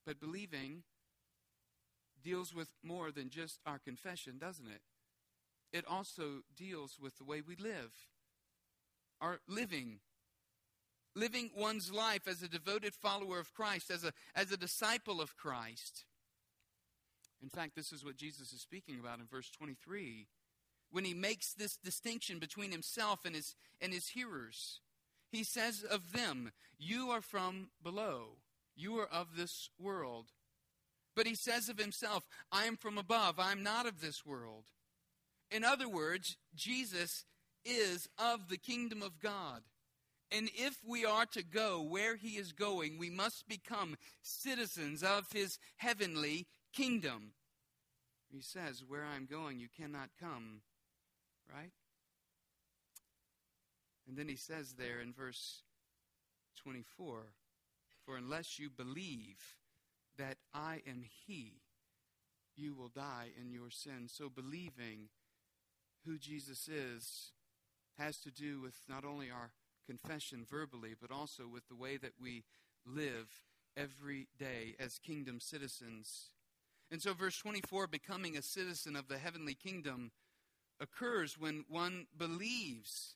But 0.05 0.19
believing 0.19 0.83
deals 2.25 2.53
with 2.53 2.69
more 2.83 3.11
than 3.11 3.29
just 3.29 3.59
our 3.65 3.79
confession, 3.79 4.37
doesn't 4.37 4.67
it? 4.67 4.81
It 5.71 5.85
also 5.87 6.41
deals 6.55 6.97
with 6.99 7.17
the 7.17 7.23
way 7.23 7.41
we 7.41 7.55
live, 7.55 7.93
our 9.21 9.39
living. 9.47 9.99
Living 11.17 11.49
one's 11.55 11.93
life 11.93 12.27
as 12.27 12.43
a 12.43 12.49
devoted 12.49 12.93
follower 12.93 13.39
of 13.39 13.53
Christ, 13.53 13.89
as 13.89 14.03
a, 14.03 14.11
as 14.35 14.51
a 14.51 14.57
disciple 14.57 15.21
of 15.21 15.37
Christ. 15.37 16.03
In 17.41 17.47
fact, 17.49 17.73
this 17.75 17.93
is 17.93 18.03
what 18.03 18.17
Jesus 18.17 18.51
is 18.51 18.59
speaking 18.59 18.99
about 18.99 19.19
in 19.19 19.25
verse 19.25 19.49
23 19.51 20.27
when 20.91 21.05
he 21.05 21.13
makes 21.13 21.53
this 21.53 21.77
distinction 21.77 22.39
between 22.39 22.71
himself 22.71 23.25
and 23.25 23.35
his, 23.35 23.55
and 23.81 23.93
his 23.93 24.09
hearers. 24.09 24.79
He 25.31 25.43
says 25.43 25.83
of 25.83 26.13
them, 26.13 26.51
You 26.77 27.09
are 27.09 27.21
from 27.21 27.69
below, 27.83 28.37
you 28.75 28.97
are 28.99 29.07
of 29.07 29.35
this 29.35 29.69
world. 29.79 30.27
But 31.15 31.27
he 31.27 31.35
says 31.35 31.69
of 31.69 31.79
himself, 31.79 32.27
I 32.51 32.65
am 32.65 32.75
from 32.75 32.97
above, 32.97 33.39
I 33.39 33.51
am 33.51 33.63
not 33.63 33.85
of 33.85 34.01
this 34.01 34.25
world. 34.25 34.65
In 35.49 35.63
other 35.63 35.87
words, 35.87 36.37
Jesus 36.53 37.25
is 37.63 38.09
of 38.17 38.49
the 38.49 38.57
kingdom 38.57 39.01
of 39.01 39.19
God. 39.19 39.61
And 40.31 40.49
if 40.55 40.79
we 40.85 41.05
are 41.05 41.25
to 41.27 41.43
go 41.43 41.81
where 41.81 42.15
he 42.15 42.29
is 42.29 42.51
going, 42.51 42.97
we 42.97 43.09
must 43.09 43.47
become 43.47 43.95
citizens 44.21 45.03
of 45.03 45.31
his 45.31 45.59
heavenly 45.77 46.47
kingdom. 46.73 47.33
He 48.31 48.41
says, 48.41 48.83
Where 48.85 49.05
I'm 49.05 49.27
going, 49.27 49.59
you 49.59 49.67
cannot 49.75 50.09
come. 50.19 50.61
Right? 51.53 51.71
And 54.07 54.17
then 54.17 54.27
he 54.27 54.35
says 54.35 54.73
there 54.73 54.99
in 54.99 55.13
verse 55.13 55.61
24, 56.61 57.21
For 58.03 58.17
unless 58.17 58.59
you 58.59 58.69
believe 58.69 59.37
that 60.17 60.37
I 60.53 60.81
am 60.87 61.03
He, 61.25 61.61
you 62.55 62.73
will 62.73 62.89
die 62.89 63.29
in 63.39 63.51
your 63.51 63.69
sin. 63.69 64.07
So 64.07 64.29
believing 64.29 65.09
who 66.05 66.17
Jesus 66.17 66.67
is 66.67 67.31
has 67.97 68.17
to 68.19 68.31
do 68.31 68.61
with 68.61 68.75
not 68.87 69.05
only 69.05 69.29
our 69.29 69.51
confession 69.85 70.45
verbally, 70.49 70.93
but 70.99 71.11
also 71.11 71.47
with 71.47 71.67
the 71.67 71.75
way 71.75 71.97
that 71.97 72.13
we 72.21 72.43
live 72.85 73.27
every 73.77 74.27
day 74.37 74.75
as 74.79 74.99
kingdom 74.99 75.39
citizens. 75.39 76.29
And 76.91 77.01
so, 77.01 77.13
verse 77.13 77.37
24, 77.37 77.87
becoming 77.87 78.37
a 78.37 78.41
citizen 78.41 78.95
of 78.95 79.07
the 79.07 79.17
heavenly 79.17 79.55
kingdom, 79.55 80.11
occurs 80.79 81.37
when 81.37 81.65
one 81.69 82.07
believes 82.17 83.15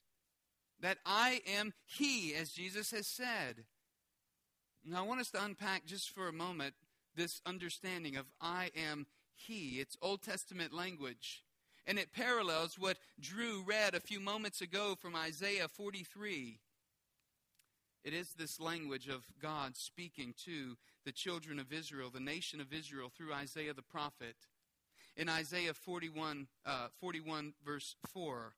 that 0.80 0.98
I 1.04 1.40
am 1.46 1.72
He, 1.86 2.34
as 2.34 2.50
Jesus 2.50 2.90
has 2.90 3.06
said. 3.06 3.64
Now, 4.84 5.04
I 5.04 5.06
want 5.06 5.20
us 5.20 5.30
to 5.32 5.44
unpack 5.44 5.84
just 5.84 6.10
for 6.10 6.26
a 6.26 6.32
moment 6.32 6.74
this 7.14 7.40
understanding 7.46 8.16
of 8.16 8.26
I 8.40 8.70
am 8.76 9.06
He. 9.34 9.80
It's 9.80 9.96
Old 10.00 10.22
Testament 10.22 10.72
language. 10.72 11.44
And 11.86 11.98
it 11.98 12.12
parallels 12.12 12.78
what 12.78 12.98
Drew 13.18 13.62
read 13.66 13.94
a 13.94 14.00
few 14.00 14.20
moments 14.20 14.60
ago 14.60 14.96
from 15.00 15.16
Isaiah 15.16 15.68
43. 15.68 16.58
It 18.02 18.14
is 18.14 18.32
this 18.32 18.60
language 18.60 19.08
of 19.08 19.24
God 19.40 19.76
speaking 19.76 20.34
to 20.44 20.76
the 21.04 21.12
children 21.12 21.58
of 21.58 21.72
Israel, 21.72 22.10
the 22.10 22.20
nation 22.20 22.60
of 22.60 22.72
Israel, 22.72 23.10
through 23.14 23.32
Isaiah 23.32 23.74
the 23.74 23.82
prophet. 23.82 24.36
In 25.16 25.28
Isaiah 25.28 25.74
41, 25.74 26.46
uh, 26.64 26.88
41 26.98 27.54
verse 27.64 27.96
4, 28.12 28.54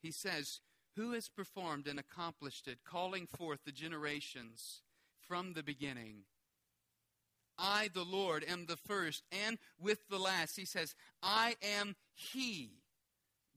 he 0.00 0.10
says, 0.10 0.60
Who 0.96 1.12
has 1.12 1.28
performed 1.28 1.86
and 1.86 1.98
accomplished 1.98 2.68
it, 2.68 2.78
calling 2.84 3.26
forth 3.26 3.60
the 3.64 3.72
generations 3.72 4.82
from 5.26 5.54
the 5.54 5.62
beginning? 5.62 6.24
I, 7.62 7.88
the 7.94 8.04
Lord, 8.04 8.44
am 8.46 8.66
the 8.66 8.76
first 8.76 9.22
and 9.30 9.56
with 9.78 10.08
the 10.08 10.18
last. 10.18 10.56
He 10.56 10.64
says, 10.64 10.94
I 11.22 11.54
am 11.62 11.94
He. 12.12 12.82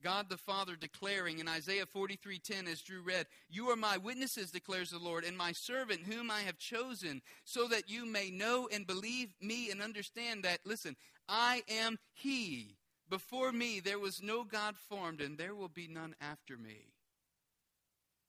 God 0.02 0.28
the 0.28 0.36
Father 0.36 0.76
declaring 0.76 1.40
in 1.40 1.48
Isaiah 1.48 1.86
43:10 1.86 2.68
as 2.68 2.82
Drew 2.82 3.02
read, 3.02 3.26
"You 3.48 3.70
are 3.70 3.76
my 3.76 3.96
witnesses," 3.96 4.52
declares 4.52 4.90
the 4.90 5.00
Lord, 5.00 5.24
"and 5.24 5.36
my 5.36 5.50
servant 5.50 6.04
whom 6.04 6.30
I 6.30 6.42
have 6.42 6.58
chosen, 6.58 7.22
so 7.44 7.66
that 7.68 7.88
you 7.88 8.06
may 8.06 8.30
know 8.30 8.68
and 8.68 8.86
believe 8.86 9.34
me 9.40 9.70
and 9.70 9.82
understand 9.82 10.44
that 10.44 10.64
listen, 10.64 10.96
I 11.28 11.64
am 11.66 11.98
he. 12.12 12.76
Before 13.08 13.50
me 13.50 13.80
there 13.80 13.98
was 13.98 14.22
no 14.22 14.44
God 14.44 14.76
formed 14.76 15.20
and 15.20 15.38
there 15.38 15.54
will 15.54 15.68
be 15.68 15.88
none 15.88 16.14
after 16.20 16.56
me." 16.56 16.92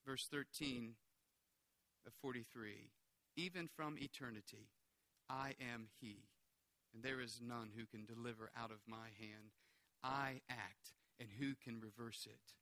Verse 0.04 0.26
13 0.28 0.96
of 2.08 2.14
43, 2.16 2.90
"Even 3.36 3.68
from 3.68 4.00
eternity 4.00 4.70
I 5.30 5.56
am 5.60 5.88
he, 6.00 6.30
and 6.94 7.04
there 7.04 7.20
is 7.22 7.42
none 7.42 7.72
who 7.76 7.86
can 7.86 8.06
deliver 8.06 8.50
out 8.58 8.72
of 8.72 8.80
my 8.88 9.10
hand. 9.20 9.52
I 10.04 10.42
act, 10.50 10.94
and 11.20 11.30
who 11.40 11.54
can 11.56 11.80
reverse 11.80 12.28
it? 12.30 12.54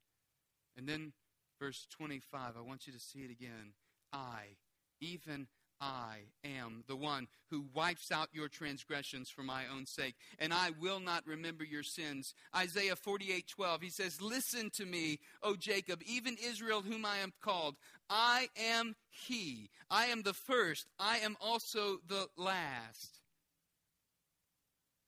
And 0.78 0.88
then 0.88 1.14
verse 1.60 1.88
25, 1.90 2.58
I 2.58 2.62
want 2.62 2.88
you 2.88 2.94
to 2.94 3.00
see 3.00 3.20
it 3.20 3.32
again. 3.32 3.74
I, 4.12 4.58
even 5.00 5.48
I 5.82 6.20
am 6.44 6.84
the 6.88 6.96
one 6.96 7.28
who 7.50 7.66
wipes 7.74 8.12
out 8.12 8.30
your 8.32 8.48
transgressions 8.48 9.30
for 9.30 9.44
my 9.44 9.64
own 9.74 9.86
sake, 9.86 10.16
and 10.40 10.54
I 10.54 10.72
will 10.80 11.00
not 11.00 11.28
remember 11.28 11.64
your 11.64 11.84
sins. 11.84 12.34
Isaiah 12.56 12.96
48 12.96 13.48
12, 13.48 13.82
he 13.82 13.90
says, 13.90 14.22
Listen 14.22 14.70
to 14.72 14.86
me, 14.86 15.20
O 15.44 15.56
Jacob, 15.56 16.02
even 16.06 16.38
Israel, 16.44 16.82
whom 16.82 17.06
I 17.06 17.18
am 17.18 17.34
called. 17.42 17.76
I 18.10 18.50
am 18.58 18.96
he. 19.10 19.70
I 19.90 20.08
am 20.08 20.22
the 20.22 20.34
first. 20.34 20.88
I 21.00 21.18
am 21.18 21.36
also 21.42 21.98
the 22.08 22.28
last. 22.38 23.20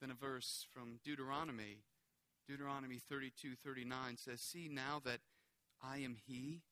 Then 0.00 0.10
a 0.10 0.14
verse 0.14 0.66
from 0.72 1.00
Deuteronomy, 1.04 1.78
Deuteronomy 2.46 2.98
32 3.08 3.54
39 3.64 4.16
says, 4.16 4.40
See 4.40 4.68
now 4.70 5.00
that 5.04 5.20
I 5.82 5.98
am 5.98 6.16
he, 6.26 6.62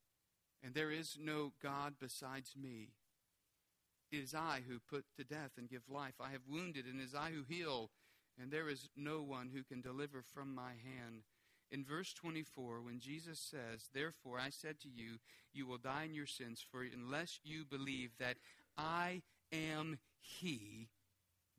and 0.63 0.75
there 0.75 0.91
is 0.91 1.17
no 1.21 1.53
God 1.63 1.95
besides 2.01 2.55
me. 2.61 2.91
It 4.13 4.19
is 4.19 4.35
I 4.35 4.61
who 4.69 4.79
put 4.79 5.05
to 5.17 5.25
death 5.25 5.53
and 5.59 5.69
give 5.69 5.83
life. 5.89 6.15
I 6.21 6.31
have 6.31 6.43
wounded, 6.49 6.87
and 6.87 7.01
it 7.01 7.05
is 7.05 7.15
I 7.15 7.31
who 7.31 7.43
heal, 7.49 7.91
and 8.41 8.51
there 8.51 8.69
is 8.69 8.89
no 8.97 9.23
one 9.23 9.51
who 9.53 9.65
can 9.65 9.81
deliver 9.81 10.23
from 10.23 10.55
my 10.55 10.73
hand. 10.85 11.23
In 11.71 11.85
verse 11.85 12.13
24, 12.13 12.83
when 12.83 13.01
Jesus 13.01 13.41
says, 13.41 13.89
Therefore 13.93 14.39
I 14.39 14.51
said 14.51 14.79
to 14.81 14.89
you, 14.89 15.19
you 15.53 15.67
will 15.67 15.79
die 15.79 16.05
in 16.05 16.15
your 16.15 16.27
sins, 16.27 16.65
for 16.71 16.83
unless 16.83 17.41
you 17.43 17.65
believe 17.65 18.11
that 18.19 18.37
I 18.79 19.23
am 19.53 19.99
He, 20.21 20.89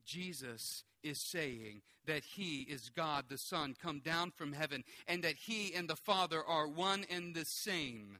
Jesus 0.04 0.84
is 1.02 1.20
saying 1.20 1.82
that 2.06 2.24
He 2.24 2.62
is 2.62 2.90
God 2.90 3.26
the 3.28 3.36
Son, 3.36 3.74
come 3.80 4.00
down 4.00 4.30
from 4.30 4.52
heaven, 4.52 4.84
and 5.06 5.22
that 5.22 5.36
He 5.36 5.74
and 5.74 5.88
the 5.88 5.96
Father 5.96 6.42
are 6.42 6.66
one 6.66 7.04
and 7.10 7.34
the 7.34 7.44
same. 7.44 8.18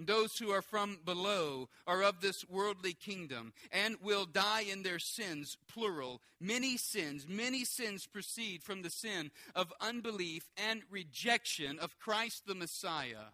Those 0.00 0.38
who 0.38 0.50
are 0.50 0.62
from 0.62 1.00
below 1.04 1.68
are 1.84 2.04
of 2.04 2.20
this 2.20 2.44
worldly 2.48 2.92
kingdom 2.92 3.52
and 3.72 3.96
will 4.00 4.26
die 4.26 4.60
in 4.70 4.84
their 4.84 5.00
sins, 5.00 5.58
plural. 5.66 6.22
Many 6.40 6.76
sins, 6.76 7.26
many 7.28 7.64
sins 7.64 8.06
proceed 8.06 8.62
from 8.62 8.82
the 8.82 8.90
sin 8.90 9.32
of 9.56 9.72
unbelief 9.80 10.48
and 10.56 10.82
rejection 10.88 11.80
of 11.80 11.98
Christ 11.98 12.46
the 12.46 12.54
Messiah. 12.54 13.32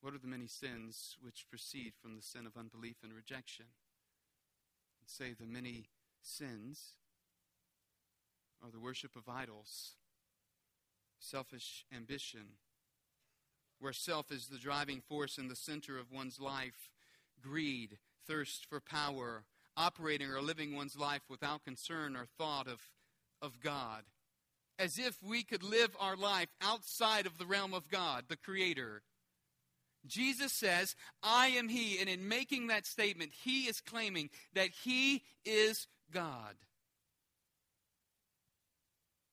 What 0.00 0.12
are 0.12 0.18
the 0.18 0.26
many 0.26 0.48
sins 0.48 1.16
which 1.20 1.46
proceed 1.48 1.92
from 2.02 2.16
the 2.16 2.22
sin 2.22 2.44
of 2.44 2.56
unbelief 2.56 2.96
and 3.04 3.12
rejection? 3.12 3.66
And 5.00 5.08
say 5.08 5.32
the 5.32 5.46
many 5.46 5.84
sins 6.22 6.94
are 8.64 8.70
the 8.72 8.80
worship 8.80 9.14
of 9.14 9.28
idols 9.28 9.92
selfish 11.22 11.84
ambition, 11.94 12.56
where 13.78 13.92
self 13.92 14.30
is 14.30 14.48
the 14.48 14.58
driving 14.58 15.00
force 15.00 15.38
in 15.38 15.48
the 15.48 15.56
center 15.56 15.98
of 15.98 16.12
one's 16.12 16.40
life, 16.40 16.90
greed, 17.40 17.98
thirst 18.26 18.66
for 18.66 18.80
power, 18.80 19.44
operating 19.76 20.30
or 20.30 20.40
living 20.40 20.74
one's 20.74 20.98
life 20.98 21.22
without 21.28 21.64
concern 21.64 22.16
or 22.16 22.26
thought 22.38 22.66
of, 22.66 22.80
of 23.40 23.60
God, 23.60 24.02
as 24.78 24.98
if 24.98 25.22
we 25.22 25.42
could 25.42 25.62
live 25.62 25.96
our 25.98 26.16
life 26.16 26.48
outside 26.60 27.26
of 27.26 27.38
the 27.38 27.46
realm 27.46 27.74
of 27.74 27.88
God, 27.88 28.24
the 28.28 28.36
Creator. 28.36 29.02
Jesus 30.06 30.52
says, 30.52 30.96
I 31.22 31.48
am 31.48 31.68
He. 31.68 31.98
And 32.00 32.08
in 32.08 32.28
making 32.28 32.66
that 32.66 32.86
statement, 32.86 33.30
He 33.44 33.64
is 33.64 33.80
claiming 33.80 34.30
that 34.54 34.70
He 34.82 35.22
is 35.44 35.86
God. 36.12 36.56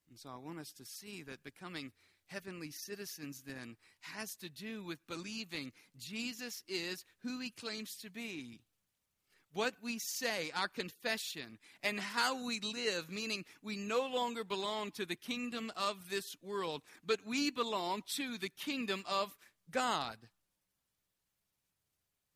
And 0.09 0.17
so 0.17 0.29
I 0.29 0.37
want 0.37 0.59
us 0.59 0.71
to 0.73 0.85
see 0.85 1.23
that 1.23 1.43
becoming 1.43 1.91
heavenly 2.27 2.71
citizens 2.71 3.43
then 3.45 3.75
has 4.01 4.35
to 4.37 4.49
do 4.49 4.83
with 4.83 5.05
believing 5.07 5.71
Jesus 5.97 6.63
is 6.67 7.05
who 7.23 7.39
he 7.39 7.49
claims 7.49 7.95
to 7.97 8.09
be. 8.09 8.59
What 9.51 9.73
we 9.81 9.97
say, 9.97 10.51
our 10.55 10.67
confession, 10.67 11.57
and 11.81 11.99
how 11.99 12.45
we 12.45 12.59
live, 12.59 13.09
meaning 13.09 13.45
we 13.63 13.77
no 13.77 14.07
longer 14.07 14.43
belong 14.43 14.91
to 14.91 15.07
the 15.07 15.15
kingdom 15.15 15.71
of 15.75 16.11
this 16.11 16.35
world, 16.43 16.83
but 17.03 17.19
we 17.25 17.49
belong 17.49 18.03
to 18.15 18.37
the 18.37 18.49
kingdom 18.49 19.03
of 19.09 19.35
God. 19.71 20.17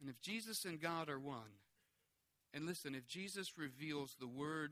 And 0.01 0.09
if 0.09 0.19
Jesus 0.21 0.65
and 0.65 0.81
God 0.81 1.07
are 1.07 1.19
one, 1.19 1.59
and 2.51 2.65
listen, 2.65 2.95
if 2.95 3.07
Jesus 3.07 3.57
reveals 3.57 4.15
the 4.19 4.27
Word 4.27 4.71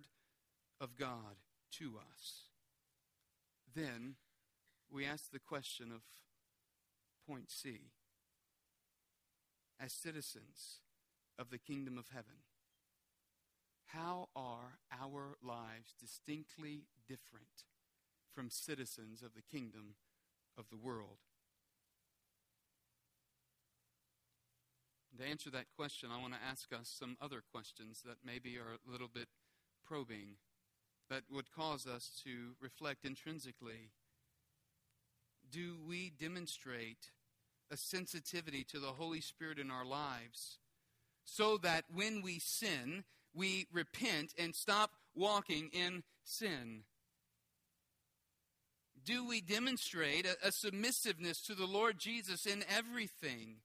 of 0.80 0.98
God 0.98 1.38
to 1.78 2.00
us, 2.12 2.51
then 3.76 4.16
we 4.90 5.06
ask 5.06 5.32
the 5.32 5.40
question 5.40 5.92
of 5.92 6.02
point 7.28 7.50
C. 7.50 7.92
As 9.80 9.94
citizens 9.94 10.80
of 11.40 11.50
the 11.50 11.58
kingdom 11.58 11.98
of 11.98 12.10
heaven, 12.14 12.44
how 13.88 14.30
are 14.36 14.78
our 14.92 15.38
lives 15.44 15.96
distinctly 16.00 16.84
different 17.08 17.66
from 18.34 18.50
citizens 18.50 19.22
of 19.22 19.34
the 19.34 19.42
kingdom 19.42 19.96
of 20.58 20.66
the 20.70 20.78
world? 20.78 21.18
To 25.18 25.28
answer 25.28 25.52
that 25.52 25.66
question, 25.78 26.10
I 26.12 26.20
want 26.20 26.34
to 26.34 26.40
ask 26.50 26.74
us 26.74 26.92
some 26.98 27.16
other 27.22 27.44
questions 27.52 28.02
that 28.06 28.18
maybe 28.26 28.58
are 28.58 28.74
a 28.74 28.92
little 28.92 29.10
bit 29.14 29.28
probing 29.86 30.38
that 31.12 31.24
would 31.30 31.52
cause 31.52 31.86
us 31.86 32.10
to 32.24 32.56
reflect 32.62 33.04
intrinsically. 33.04 33.92
Do 35.52 35.76
we 35.86 36.10
demonstrate 36.10 37.12
a 37.70 37.76
sensitivity 37.76 38.64
to 38.72 38.80
the 38.80 38.94
Holy 38.94 39.20
Spirit 39.20 39.60
in 39.60 39.70
our 39.70 39.84
lives 39.84 40.60
so 41.26 41.58
that 41.58 41.84
when 41.94 42.22
we 42.22 42.40
sin, 42.40 43.04
we 43.34 43.68
repent 43.74 44.34
and 44.38 44.56
stop 44.56 44.92
walking 45.14 45.70
in 45.74 46.04
sin? 46.24 46.84
Do 49.04 49.28
we 49.28 49.42
demonstrate 49.42 50.26
a, 50.26 50.38
a, 50.48 50.52
submissiveness 50.54 51.42
to 51.48 51.56
the 51.56 51.66
Lord 51.66 52.00
Jesus 52.00 52.46
in 52.46 52.64
everything? 52.74 53.58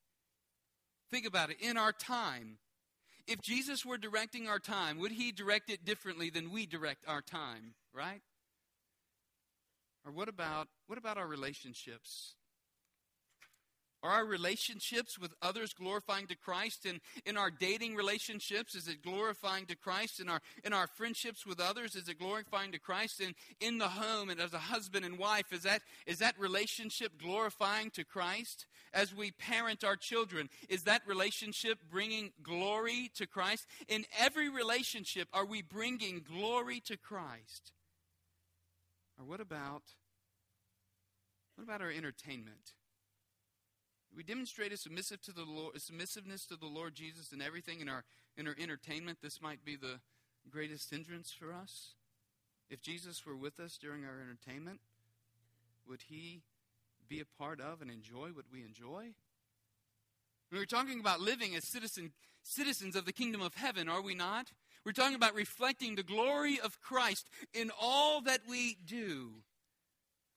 Think 1.12 1.26
about 1.26 1.50
it. 1.50 1.58
In 1.60 1.76
our 1.76 1.92
time, 1.92 2.58
if 3.26 3.40
Jesus 3.40 3.84
were 3.84 3.98
directing 3.98 4.48
our 4.48 4.58
time, 4.58 4.98
would 4.98 5.12
he 5.12 5.32
direct 5.32 5.70
it 5.70 5.84
differently 5.84 6.30
than 6.30 6.50
we 6.50 6.66
direct 6.66 7.04
our 7.06 7.22
time, 7.22 7.74
right? 7.92 8.22
Or 10.04 10.12
what 10.12 10.28
about 10.28 10.68
what 10.86 10.98
about 10.98 11.18
our 11.18 11.26
relationships? 11.26 12.34
Are 14.02 14.10
our 14.10 14.26
relationships 14.26 15.18
with 15.18 15.32
others 15.42 15.72
glorifying 15.72 16.26
to 16.28 16.36
Christ? 16.36 16.84
And 16.84 17.00
in 17.24 17.36
our 17.36 17.50
dating 17.50 17.96
relationships, 17.96 18.74
is 18.74 18.88
it 18.88 19.02
glorifying 19.02 19.66
to 19.66 19.76
Christ? 19.76 20.20
In 20.20 20.28
our, 20.28 20.40
in 20.64 20.72
our 20.72 20.86
friendships 20.86 21.46
with 21.46 21.60
others, 21.60 21.96
is 21.96 22.08
it 22.08 22.18
glorifying 22.18 22.72
to 22.72 22.78
Christ? 22.78 23.20
In, 23.20 23.34
in 23.60 23.78
the 23.78 23.88
home 23.88 24.28
and 24.30 24.40
as 24.40 24.52
a 24.52 24.58
husband 24.58 25.04
and 25.04 25.18
wife, 25.18 25.52
is 25.52 25.62
that, 25.62 25.82
is 26.06 26.18
that 26.18 26.38
relationship 26.38 27.20
glorifying 27.20 27.90
to 27.90 28.04
Christ? 28.04 28.66
As 28.92 29.14
we 29.14 29.30
parent 29.32 29.82
our 29.82 29.96
children, 29.96 30.50
is 30.68 30.84
that 30.84 31.02
relationship 31.06 31.78
bringing 31.90 32.32
glory 32.42 33.10
to 33.16 33.26
Christ? 33.26 33.66
In 33.88 34.04
every 34.18 34.48
relationship, 34.48 35.28
are 35.32 35.46
we 35.46 35.62
bringing 35.62 36.20
glory 36.20 36.80
to 36.80 36.96
Christ? 36.96 37.72
Or 39.18 39.24
what 39.24 39.40
about, 39.40 39.82
what 41.56 41.64
about 41.64 41.80
our 41.80 41.90
entertainment? 41.90 42.75
We 44.16 44.22
demonstrate 44.22 44.72
a 44.72 44.78
submissive 44.78 45.20
to 45.22 45.32
the 45.32 45.44
Lord, 45.44 45.80
submissiveness 45.80 46.46
to 46.46 46.56
the 46.56 46.66
Lord 46.66 46.94
Jesus 46.94 47.32
in 47.32 47.42
everything 47.42 47.80
in 47.80 47.88
our 47.88 48.04
in 48.36 48.48
our 48.48 48.56
entertainment, 48.58 49.18
this 49.22 49.42
might 49.42 49.64
be 49.64 49.76
the 49.76 50.00
greatest 50.50 50.90
hindrance 50.90 51.32
for 51.32 51.52
us. 51.52 51.94
If 52.70 52.80
Jesus 52.80 53.24
were 53.26 53.36
with 53.36 53.60
us 53.60 53.78
during 53.80 54.04
our 54.04 54.20
entertainment, 54.20 54.80
would 55.88 56.02
he 56.08 56.42
be 57.08 57.20
a 57.20 57.38
part 57.38 57.60
of 57.60 57.82
and 57.82 57.90
enjoy 57.90 58.28
what 58.28 58.46
we 58.52 58.62
enjoy? 58.62 59.12
When 60.50 60.60
we're 60.60 60.64
talking 60.64 61.00
about 61.00 61.20
living 61.20 61.54
as 61.54 61.64
citizen, 61.64 62.12
citizens 62.42 62.96
of 62.96 63.04
the 63.04 63.12
kingdom 63.12 63.42
of 63.42 63.54
heaven, 63.54 63.88
are 63.88 64.02
we 64.02 64.14
not? 64.14 64.52
We're 64.84 64.92
talking 64.92 65.16
about 65.16 65.34
reflecting 65.34 65.94
the 65.94 66.02
glory 66.02 66.58
of 66.62 66.80
Christ 66.80 67.28
in 67.52 67.70
all 67.80 68.20
that 68.22 68.42
we 68.48 68.76
do. 68.86 69.42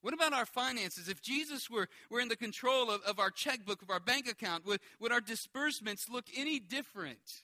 What 0.02 0.14
about 0.14 0.32
our 0.32 0.46
finances? 0.46 1.08
If 1.08 1.20
Jesus 1.20 1.68
were, 1.68 1.88
were 2.08 2.20
in 2.20 2.28
the 2.28 2.36
control 2.36 2.90
of, 2.90 3.02
of 3.02 3.18
our 3.18 3.30
checkbook, 3.30 3.82
of 3.82 3.90
our 3.90 4.00
bank 4.00 4.28
account, 4.28 4.64
would, 4.64 4.80
would 4.98 5.12
our 5.12 5.20
disbursements 5.20 6.08
look 6.08 6.26
any 6.34 6.58
different? 6.58 7.42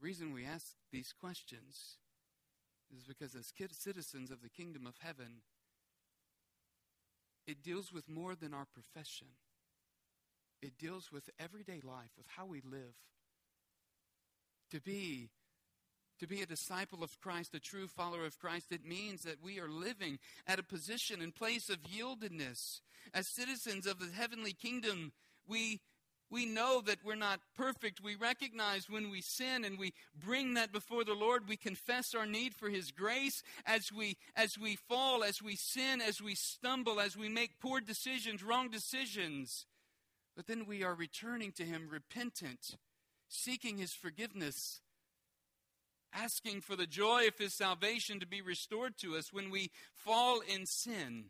The 0.00 0.06
reason 0.06 0.32
we 0.32 0.44
ask 0.44 0.66
these 0.92 1.12
questions 1.12 1.98
is 2.96 3.04
because, 3.04 3.36
as 3.36 3.52
citizens 3.72 4.30
of 4.30 4.42
the 4.42 4.48
kingdom 4.48 4.86
of 4.86 4.94
heaven, 4.98 5.42
it 7.46 7.62
deals 7.62 7.92
with 7.92 8.08
more 8.08 8.34
than 8.34 8.52
our 8.52 8.66
profession. 8.66 9.28
It 10.62 10.78
deals 10.78 11.10
with 11.12 11.30
everyday 11.38 11.80
life, 11.82 12.10
with 12.16 12.26
how 12.36 12.46
we 12.46 12.60
live. 12.60 12.94
To 14.72 14.80
be 14.80 15.30
to 16.20 16.26
be 16.26 16.42
a 16.42 16.46
disciple 16.46 17.02
of 17.02 17.18
Christ, 17.20 17.54
a 17.54 17.60
true 17.60 17.88
follower 17.88 18.26
of 18.26 18.38
Christ, 18.38 18.70
it 18.70 18.84
means 18.84 19.22
that 19.22 19.42
we 19.42 19.58
are 19.58 19.68
living 19.68 20.18
at 20.46 20.58
a 20.58 20.62
position 20.62 21.20
and 21.22 21.34
place 21.34 21.68
of 21.70 21.82
yieldedness. 21.82 22.80
As 23.14 23.26
citizens 23.26 23.86
of 23.86 23.98
the 23.98 24.12
heavenly 24.12 24.52
kingdom, 24.52 25.12
we 25.48 25.80
we 26.30 26.46
know 26.46 26.80
that 26.86 27.04
we're 27.04 27.16
not 27.16 27.40
perfect. 27.56 28.00
We 28.00 28.14
recognize 28.14 28.88
when 28.88 29.10
we 29.10 29.20
sin 29.20 29.64
and 29.64 29.76
we 29.76 29.92
bring 30.16 30.54
that 30.54 30.70
before 30.70 31.02
the 31.02 31.14
Lord. 31.14 31.48
We 31.48 31.56
confess 31.56 32.14
our 32.14 32.26
need 32.26 32.54
for 32.54 32.68
His 32.68 32.92
grace 32.92 33.42
as 33.66 33.90
we, 33.92 34.16
as 34.36 34.56
we 34.56 34.76
fall, 34.76 35.24
as 35.24 35.42
we 35.42 35.56
sin, 35.56 36.00
as 36.00 36.22
we 36.22 36.36
stumble, 36.36 37.00
as 37.00 37.16
we 37.16 37.28
make 37.28 37.58
poor 37.58 37.80
decisions, 37.80 38.44
wrong 38.44 38.70
decisions. 38.70 39.66
But 40.36 40.46
then 40.46 40.66
we 40.66 40.84
are 40.84 40.94
returning 40.94 41.50
to 41.52 41.64
Him 41.64 41.88
repentant, 41.90 42.76
seeking 43.28 43.78
His 43.78 43.92
forgiveness, 43.92 44.80
asking 46.14 46.60
for 46.60 46.76
the 46.76 46.86
joy 46.86 47.26
of 47.26 47.38
his 47.38 47.54
salvation 47.54 48.20
to 48.20 48.26
be 48.26 48.40
restored 48.40 48.96
to 48.98 49.16
us 49.16 49.32
when 49.32 49.50
we 49.50 49.70
fall 49.94 50.40
in 50.40 50.66
sin. 50.66 51.26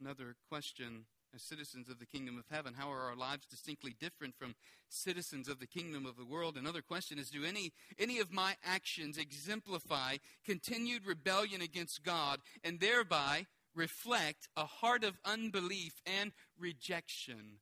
Another 0.00 0.36
question 0.48 1.06
as 1.34 1.42
citizens 1.42 1.88
of 1.88 1.98
the 1.98 2.06
kingdom 2.06 2.38
of 2.38 2.44
heaven, 2.50 2.74
how 2.74 2.90
are 2.90 3.08
our 3.08 3.16
lives 3.16 3.46
distinctly 3.46 3.94
different 3.98 4.36
from 4.36 4.54
citizens 4.88 5.48
of 5.48 5.58
the 5.58 5.66
kingdom 5.66 6.06
of 6.06 6.16
the 6.16 6.24
world? 6.24 6.56
Another 6.56 6.82
question 6.82 7.18
is 7.18 7.30
do 7.30 7.44
any, 7.44 7.72
any 7.98 8.18
of 8.20 8.32
my 8.32 8.54
actions 8.64 9.18
exemplify 9.18 10.18
continued 10.44 11.06
rebellion 11.06 11.60
against 11.60 12.04
God 12.04 12.40
and 12.62 12.78
thereby 12.78 13.46
reflect 13.74 14.48
a 14.56 14.64
heart 14.64 15.02
of 15.02 15.18
unbelief 15.24 16.00
and 16.06 16.32
rejection 16.58 17.58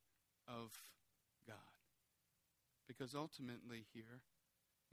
of 0.47 0.71
because 2.95 3.15
ultimately, 3.15 3.85
here, 3.93 4.21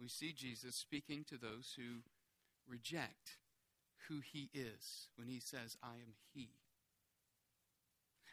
we 0.00 0.08
see 0.08 0.32
Jesus 0.32 0.74
speaking 0.74 1.24
to 1.28 1.36
those 1.36 1.74
who 1.76 2.00
reject 2.68 3.38
who 4.08 4.20
he 4.20 4.48
is 4.54 5.08
when 5.16 5.28
he 5.28 5.40
says, 5.40 5.76
I 5.82 5.94
am 5.94 6.14
he. 6.32 6.50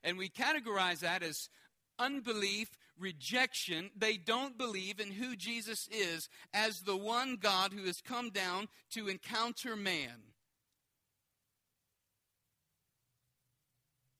And 0.04 0.18
we 0.18 0.30
categorize 0.30 1.00
that 1.00 1.24
as 1.24 1.50
unbelief, 2.00 2.70
rejection. 2.98 3.90
They 3.96 4.18
don't 4.18 4.58
believe 4.58 5.00
in 5.00 5.12
who 5.12 5.36
Jesus 5.36 5.88
is 5.92 6.30
as 6.54 6.82
the 6.82 6.98
one 6.98 7.38
God 7.40 7.74
who 7.74 7.86
has 7.86 8.02
come 8.02 8.30
down 8.30 8.68
to 8.92 9.10
encounter 9.10 9.76
man. 9.76 10.24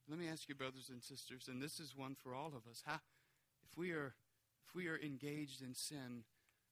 Let 0.10 0.20
me 0.20 0.28
ask 0.30 0.48
you, 0.48 0.56
brothers 0.56 0.90
and 0.90 1.04
sisters, 1.04 1.48
and 1.50 1.62
this 1.62 1.80
is 1.80 1.96
one 1.96 2.16
for 2.16 2.34
all 2.34 2.48
of 2.48 2.70
us. 2.70 2.82
How, 2.86 3.00
if 3.70 3.78
we 3.78 3.92
are 3.92 4.14
if 4.68 4.76
we 4.76 4.88
are 4.88 5.00
engaged 5.00 5.62
in 5.62 5.74
sin, 5.74 6.24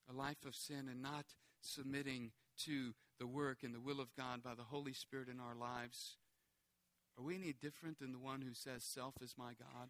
a 0.09 0.13
life 0.13 0.45
of 0.45 0.55
sin, 0.55 0.87
and 0.89 1.01
not 1.01 1.25
submitting 1.61 2.31
to 2.65 2.93
the 3.19 3.27
work 3.27 3.59
and 3.63 3.73
the 3.73 3.79
will 3.79 3.99
of 3.99 4.15
God 4.15 4.43
by 4.43 4.53
the 4.53 4.63
Holy 4.63 4.93
Spirit 4.93 5.29
in 5.29 5.39
our 5.39 5.55
lives, 5.55 6.17
are 7.17 7.23
we 7.23 7.35
any 7.35 7.53
different 7.53 7.99
than 7.99 8.11
the 8.11 8.19
one 8.19 8.41
who 8.41 8.53
says, 8.53 8.83
Self 8.83 9.15
is 9.21 9.35
my 9.37 9.53
God? 9.57 9.89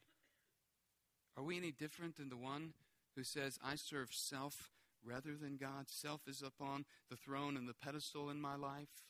Are 1.37 1.43
we 1.43 1.57
any 1.57 1.71
different 1.71 2.17
than 2.17 2.29
the 2.29 2.37
one 2.37 2.73
who 3.15 3.23
says, 3.23 3.59
I 3.63 3.75
serve 3.75 4.09
self 4.11 4.71
rather 5.03 5.35
than 5.35 5.57
God? 5.57 5.85
Self 5.87 6.21
is 6.27 6.43
upon 6.43 6.85
the 7.09 7.17
throne 7.17 7.57
and 7.57 7.67
the 7.67 7.73
pedestal 7.73 8.29
in 8.29 8.39
my 8.39 8.55
life? 8.55 9.03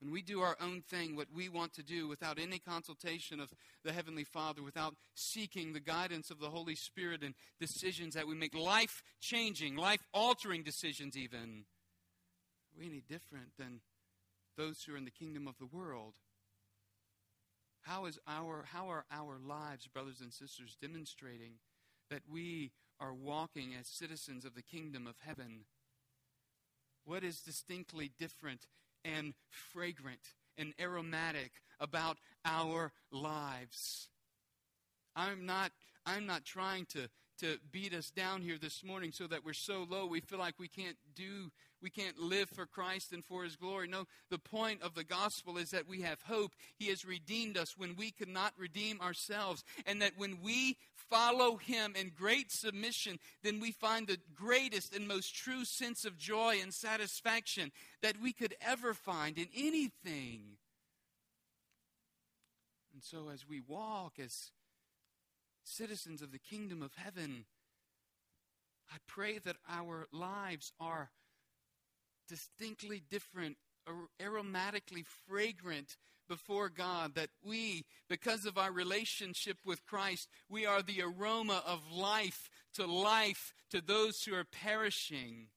When 0.00 0.12
we 0.12 0.22
do 0.22 0.42
our 0.42 0.56
own 0.60 0.82
thing, 0.82 1.16
what 1.16 1.26
we 1.34 1.48
want 1.48 1.72
to 1.74 1.82
do, 1.82 2.06
without 2.06 2.38
any 2.38 2.60
consultation 2.60 3.40
of 3.40 3.52
the 3.84 3.92
Heavenly 3.92 4.22
Father, 4.22 4.62
without 4.62 4.94
seeking 5.14 5.72
the 5.72 5.80
guidance 5.80 6.30
of 6.30 6.38
the 6.38 6.50
Holy 6.50 6.76
Spirit 6.76 7.22
and 7.22 7.34
decisions 7.58 8.14
that 8.14 8.28
we 8.28 8.36
make, 8.36 8.54
life 8.54 9.02
changing, 9.20 9.76
life 9.76 10.06
altering 10.14 10.62
decisions, 10.62 11.16
even, 11.16 11.64
are 12.72 12.78
we 12.78 12.86
any 12.86 13.02
different 13.08 13.50
than 13.58 13.80
those 14.56 14.82
who 14.82 14.94
are 14.94 14.96
in 14.96 15.04
the 15.04 15.10
kingdom 15.10 15.48
of 15.48 15.58
the 15.58 15.66
world? 15.66 16.14
How, 17.80 18.06
is 18.06 18.18
our, 18.28 18.66
how 18.72 18.88
are 18.88 19.04
our 19.10 19.38
lives, 19.44 19.88
brothers 19.88 20.20
and 20.20 20.32
sisters, 20.32 20.76
demonstrating 20.80 21.54
that 22.10 22.22
we 22.30 22.70
are 23.00 23.14
walking 23.14 23.74
as 23.78 23.88
citizens 23.88 24.44
of 24.44 24.54
the 24.54 24.62
kingdom 24.62 25.08
of 25.08 25.16
heaven? 25.26 25.64
What 27.04 27.24
is 27.24 27.40
distinctly 27.40 28.12
different 28.16 28.66
and 29.04 29.34
fragrant 29.50 30.20
and 30.56 30.74
aromatic 30.80 31.52
about 31.80 32.18
our 32.44 32.92
lives. 33.12 34.08
I'm 35.14 35.46
not, 35.46 35.72
I'm 36.04 36.26
not 36.26 36.44
trying 36.44 36.86
to, 36.86 37.08
to 37.40 37.58
beat 37.70 37.94
us 37.94 38.10
down 38.10 38.42
here 38.42 38.58
this 38.58 38.84
morning 38.84 39.12
so 39.12 39.26
that 39.28 39.44
we're 39.44 39.52
so 39.52 39.86
low 39.88 40.06
we 40.06 40.20
feel 40.20 40.38
like 40.38 40.54
we 40.58 40.68
can't 40.68 40.96
do 41.14 41.50
we 41.80 41.90
can't 41.90 42.18
live 42.18 42.48
for 42.48 42.66
Christ 42.66 43.12
and 43.12 43.24
for 43.24 43.44
his 43.44 43.56
glory. 43.56 43.86
No, 43.86 44.04
the 44.30 44.38
point 44.38 44.82
of 44.82 44.94
the 44.94 45.04
gospel 45.04 45.56
is 45.56 45.70
that 45.70 45.86
we 45.86 46.00
have 46.02 46.20
hope. 46.22 46.52
He 46.76 46.88
has 46.88 47.04
redeemed 47.04 47.56
us 47.56 47.76
when 47.76 47.94
we 47.96 48.10
could 48.10 48.28
not 48.28 48.52
redeem 48.58 49.00
ourselves 49.00 49.62
and 49.86 50.02
that 50.02 50.12
when 50.16 50.40
we 50.42 50.76
follow 51.10 51.56
him 51.56 51.94
in 51.98 52.12
great 52.16 52.50
submission, 52.50 53.18
then 53.42 53.60
we 53.60 53.72
find 53.72 54.06
the 54.06 54.18
greatest 54.34 54.94
and 54.94 55.08
most 55.08 55.34
true 55.34 55.64
sense 55.64 56.04
of 56.04 56.18
joy 56.18 56.56
and 56.60 56.72
satisfaction 56.72 57.72
that 58.02 58.20
we 58.20 58.32
could 58.32 58.54
ever 58.60 58.94
find 58.94 59.38
in 59.38 59.48
anything. 59.56 60.58
And 62.92 63.02
so 63.02 63.28
as 63.32 63.46
we 63.48 63.60
walk 63.60 64.14
as 64.18 64.50
citizens 65.64 66.22
of 66.22 66.32
the 66.32 66.38
kingdom 66.38 66.82
of 66.82 66.94
heaven, 66.96 67.44
I 68.92 68.96
pray 69.06 69.38
that 69.38 69.56
our 69.68 70.08
lives 70.12 70.72
are 70.80 71.10
distinctly 72.28 73.02
different, 73.10 73.56
aromatically 74.20 75.04
fragrant 75.26 75.96
before 76.28 76.68
God, 76.68 77.14
that 77.14 77.30
we, 77.44 77.84
because 78.08 78.44
of 78.44 78.58
our 78.58 78.70
relationship 78.70 79.58
with 79.64 79.86
Christ, 79.86 80.28
we 80.48 80.66
are 80.66 80.82
the 80.82 81.02
aroma 81.02 81.62
of 81.66 81.80
life 81.90 82.50
to 82.74 82.86
life 82.86 83.52
to 83.70 83.80
those 83.80 84.22
who 84.22 84.34
are 84.34 84.44
perishing. 84.44 85.48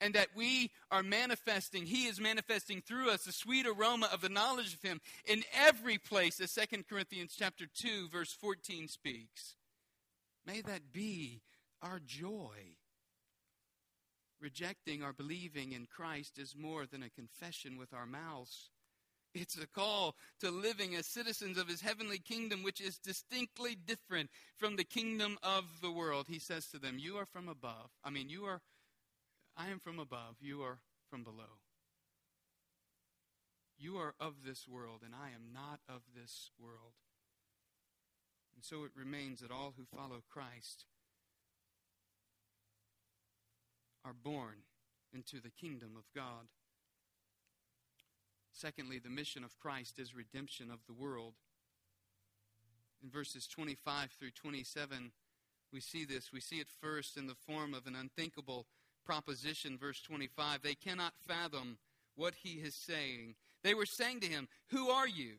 And 0.00 0.14
that 0.14 0.28
we 0.36 0.70
are 0.92 1.02
manifesting, 1.02 1.86
He 1.86 2.06
is 2.06 2.20
manifesting 2.20 2.80
through 2.80 3.10
us 3.10 3.24
the 3.24 3.32
sweet 3.32 3.66
aroma 3.66 4.08
of 4.12 4.20
the 4.20 4.28
knowledge 4.28 4.74
of 4.74 4.82
Him 4.82 5.00
in 5.24 5.42
every 5.52 5.98
place, 5.98 6.40
as 6.40 6.52
2 6.52 6.84
Corinthians 6.88 7.34
chapter 7.36 7.64
2, 7.66 8.08
verse 8.08 8.32
14 8.32 8.86
speaks. 8.86 9.56
May 10.46 10.60
that 10.60 10.92
be 10.92 11.42
our 11.82 11.98
joy. 11.98 12.77
Rejecting 14.40 15.02
or 15.02 15.12
believing 15.12 15.72
in 15.72 15.86
Christ 15.86 16.38
is 16.38 16.54
more 16.56 16.86
than 16.86 17.02
a 17.02 17.10
confession 17.10 17.76
with 17.76 17.92
our 17.92 18.06
mouths. 18.06 18.70
It's 19.34 19.58
a 19.58 19.66
call 19.66 20.16
to 20.40 20.50
living 20.50 20.94
as 20.94 21.06
citizens 21.06 21.58
of 21.58 21.68
his 21.68 21.80
heavenly 21.80 22.18
kingdom, 22.18 22.62
which 22.62 22.80
is 22.80 22.98
distinctly 22.98 23.74
different 23.74 24.30
from 24.56 24.76
the 24.76 24.84
kingdom 24.84 25.38
of 25.42 25.64
the 25.82 25.90
world. 25.90 26.26
He 26.28 26.38
says 26.38 26.66
to 26.68 26.78
them, 26.78 26.98
You 26.98 27.16
are 27.18 27.26
from 27.26 27.48
above. 27.48 27.90
I 28.04 28.10
mean, 28.10 28.28
you 28.28 28.44
are, 28.44 28.62
I 29.56 29.68
am 29.68 29.80
from 29.80 29.98
above. 29.98 30.36
You 30.40 30.62
are 30.62 30.78
from 31.10 31.24
below. 31.24 31.60
You 33.76 33.98
are 33.98 34.14
of 34.18 34.44
this 34.44 34.66
world, 34.66 35.02
and 35.04 35.14
I 35.14 35.28
am 35.28 35.52
not 35.52 35.80
of 35.88 36.02
this 36.14 36.50
world. 36.58 36.94
And 38.54 38.64
so 38.64 38.84
it 38.84 38.90
remains 38.96 39.40
that 39.40 39.52
all 39.52 39.74
who 39.76 39.84
follow 39.96 40.22
Christ 40.28 40.84
are 44.08 44.14
born 44.14 44.64
into 45.12 45.40
the 45.40 45.50
kingdom 45.50 45.90
of 45.96 46.04
God. 46.14 46.48
Secondly, 48.52 48.98
the 48.98 49.10
mission 49.10 49.44
of 49.44 49.58
Christ 49.58 49.98
is 49.98 50.14
redemption 50.14 50.70
of 50.70 50.78
the 50.86 50.94
world. 50.94 51.34
In 53.02 53.10
verses 53.10 53.46
25 53.46 54.10
through 54.18 54.30
27, 54.30 55.12
we 55.72 55.80
see 55.80 56.04
this. 56.04 56.32
We 56.32 56.40
see 56.40 56.56
it 56.56 56.68
first 56.80 57.16
in 57.16 57.26
the 57.26 57.34
form 57.34 57.74
of 57.74 57.86
an 57.86 57.94
unthinkable 57.94 58.66
proposition. 59.04 59.78
Verse 59.78 60.00
25 60.02 60.62
They 60.62 60.74
cannot 60.74 61.12
fathom 61.26 61.78
what 62.16 62.34
he 62.42 62.54
is 62.54 62.74
saying. 62.74 63.34
They 63.62 63.74
were 63.74 63.86
saying 63.86 64.20
to 64.20 64.26
him, 64.26 64.48
Who 64.70 64.88
are 64.88 65.08
you? 65.08 65.34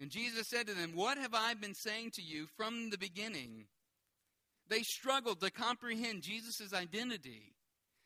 And 0.00 0.10
Jesus 0.10 0.48
said 0.48 0.66
to 0.68 0.74
them, 0.74 0.92
What 0.94 1.18
have 1.18 1.34
I 1.34 1.54
been 1.54 1.74
saying 1.74 2.12
to 2.12 2.22
you 2.22 2.46
from 2.56 2.90
the 2.90 2.98
beginning? 2.98 3.66
They 4.68 4.82
struggled 4.82 5.40
to 5.40 5.50
comprehend 5.50 6.22
Jesus' 6.22 6.72
identity. 6.72 7.52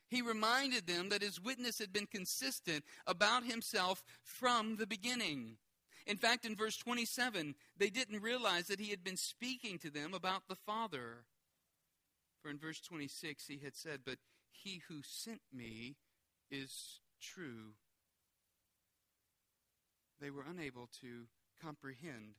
He 0.09 0.23
reminded 0.23 0.87
them 0.87 1.09
that 1.09 1.23
his 1.23 1.41
witness 1.41 1.79
had 1.79 1.93
been 1.93 2.07
consistent 2.07 2.85
about 3.07 3.45
himself 3.45 4.05
from 4.23 4.77
the 4.77 4.87
beginning. 4.87 5.57
In 6.07 6.17
fact, 6.17 6.45
in 6.45 6.55
verse 6.55 6.77
27, 6.77 7.57
they 7.77 7.91
didn't 7.91 8.23
realize 8.23 8.69
that 8.69 8.79
he 8.79 8.91
had 8.91 9.03
been 9.03 9.17
speaking 9.17 9.79
to 9.81 9.91
them 9.91 10.15
about 10.15 10.43
the 10.49 10.55
Father. 10.55 11.25
For 12.41 12.51
in 12.51 12.59
verse 12.59 12.81
26, 12.81 13.47
he 13.49 13.59
had 13.65 13.75
said, 13.75 14.01
But 14.05 14.19
he 14.53 14.83
who 14.89 15.01
sent 15.03 15.41
me 15.53 15.97
is 16.51 17.01
true. 17.21 17.75
They 20.21 20.31
were 20.31 20.45
unable 20.49 20.89
to 21.01 21.25
comprehend 21.61 22.37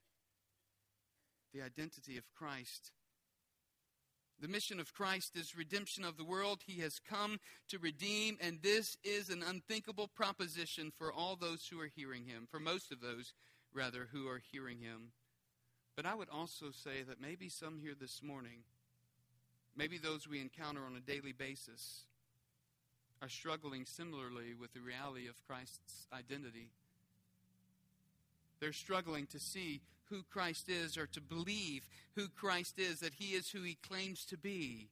the 1.54 1.62
identity 1.62 2.18
of 2.18 2.32
Christ 2.32 2.92
the 4.40 4.48
mission 4.48 4.80
of 4.80 4.94
Christ 4.94 5.36
is 5.36 5.58
redemption 5.58 6.04
of 6.04 6.18
the 6.18 6.24
world. 6.24 6.62
He 6.66 6.82
has 6.82 7.00
come 7.00 7.40
to 7.70 7.80
redeem, 7.80 8.38
and 8.40 8.60
this 8.62 8.98
is 9.04 9.30
an 9.30 9.44
unthinkable 9.48 10.08
proposition 10.08 10.92
for 10.96 11.12
all 11.12 11.36
those 11.36 11.68
who 11.68 11.80
are 11.80 11.90
hearing 11.96 12.26
him, 12.26 12.48
for 12.50 12.60
most 12.60 12.92
of 12.92 13.02
those, 13.02 13.34
rather, 13.74 14.08
who 14.12 14.28
are 14.28 14.42
hearing 14.52 14.80
him. 14.80 15.12
But 15.96 16.06
I 16.06 16.14
would 16.14 16.30
also 16.30 16.68
say 16.72 17.04
that 17.08 17.20
maybe 17.20 17.50
some 17.50 17.80
here 17.80 17.96
this 18.00 18.22
morning, 18.22 18.60
maybe 19.76 19.98
those 19.98 20.28
we 20.28 20.40
encounter 20.40 20.82
on 20.86 20.96
a 20.96 21.00
daily 21.00 21.32
basis, 21.32 22.06
are 23.22 23.30
struggling 23.30 23.86
similarly 23.86 24.54
with 24.60 24.74
the 24.74 24.82
reality 24.82 25.28
of 25.28 25.34
Christ's 25.48 26.06
identity. 26.14 26.70
They're 28.60 28.74
struggling 28.74 29.26
to 29.28 29.40
see 29.40 29.82
who 30.10 30.24
Christ 30.24 30.70
is 30.70 30.98
or 30.98 31.08
to 31.08 31.22
believe 31.22 31.88
who 32.16 32.28
Christ 32.28 32.80
is, 32.80 33.00
that 33.00 33.16
he 33.16 33.34
is 33.34 33.50
who 33.50 33.62
he 33.62 33.76
claims 33.76 34.26
to 34.26 34.38
be. 34.38 34.90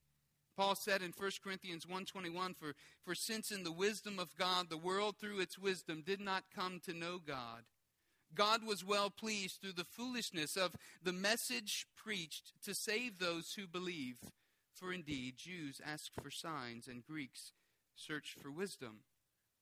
Paul 0.56 0.76
said 0.76 1.02
in 1.02 1.12
1 1.12 1.32
Corinthians 1.44 1.86
1:21 1.86 2.56
for 2.56 2.76
for 3.04 3.14
since 3.14 3.52
in 3.52 3.64
the 3.64 3.72
wisdom 3.72 4.20
of 4.20 4.38
God 4.38 4.70
the 4.70 4.78
world 4.78 5.18
through 5.18 5.40
its 5.40 5.60
wisdom 5.60 6.02
did 6.02 6.22
not 6.22 6.46
come 6.56 6.80
to 6.86 6.94
know 6.94 7.20
God 7.20 7.66
God 8.36 8.66
was 8.66 8.84
well 8.84 9.10
pleased 9.10 9.62
through 9.62 9.74
the 9.74 9.86
foolishness 9.86 10.58
of 10.58 10.76
the 11.02 11.14
message 11.14 11.88
preached 11.96 12.52
to 12.64 12.76
save 12.76 13.18
those 13.18 13.54
who 13.54 13.66
believe. 13.66 14.18
For 14.74 14.92
indeed, 14.92 15.38
Jews 15.38 15.80
ask 15.84 16.12
for 16.14 16.30
signs, 16.30 16.88
and 16.88 17.06
Greeks 17.06 17.54
search 17.96 18.36
for 18.42 18.52
wisdom. 18.52 19.00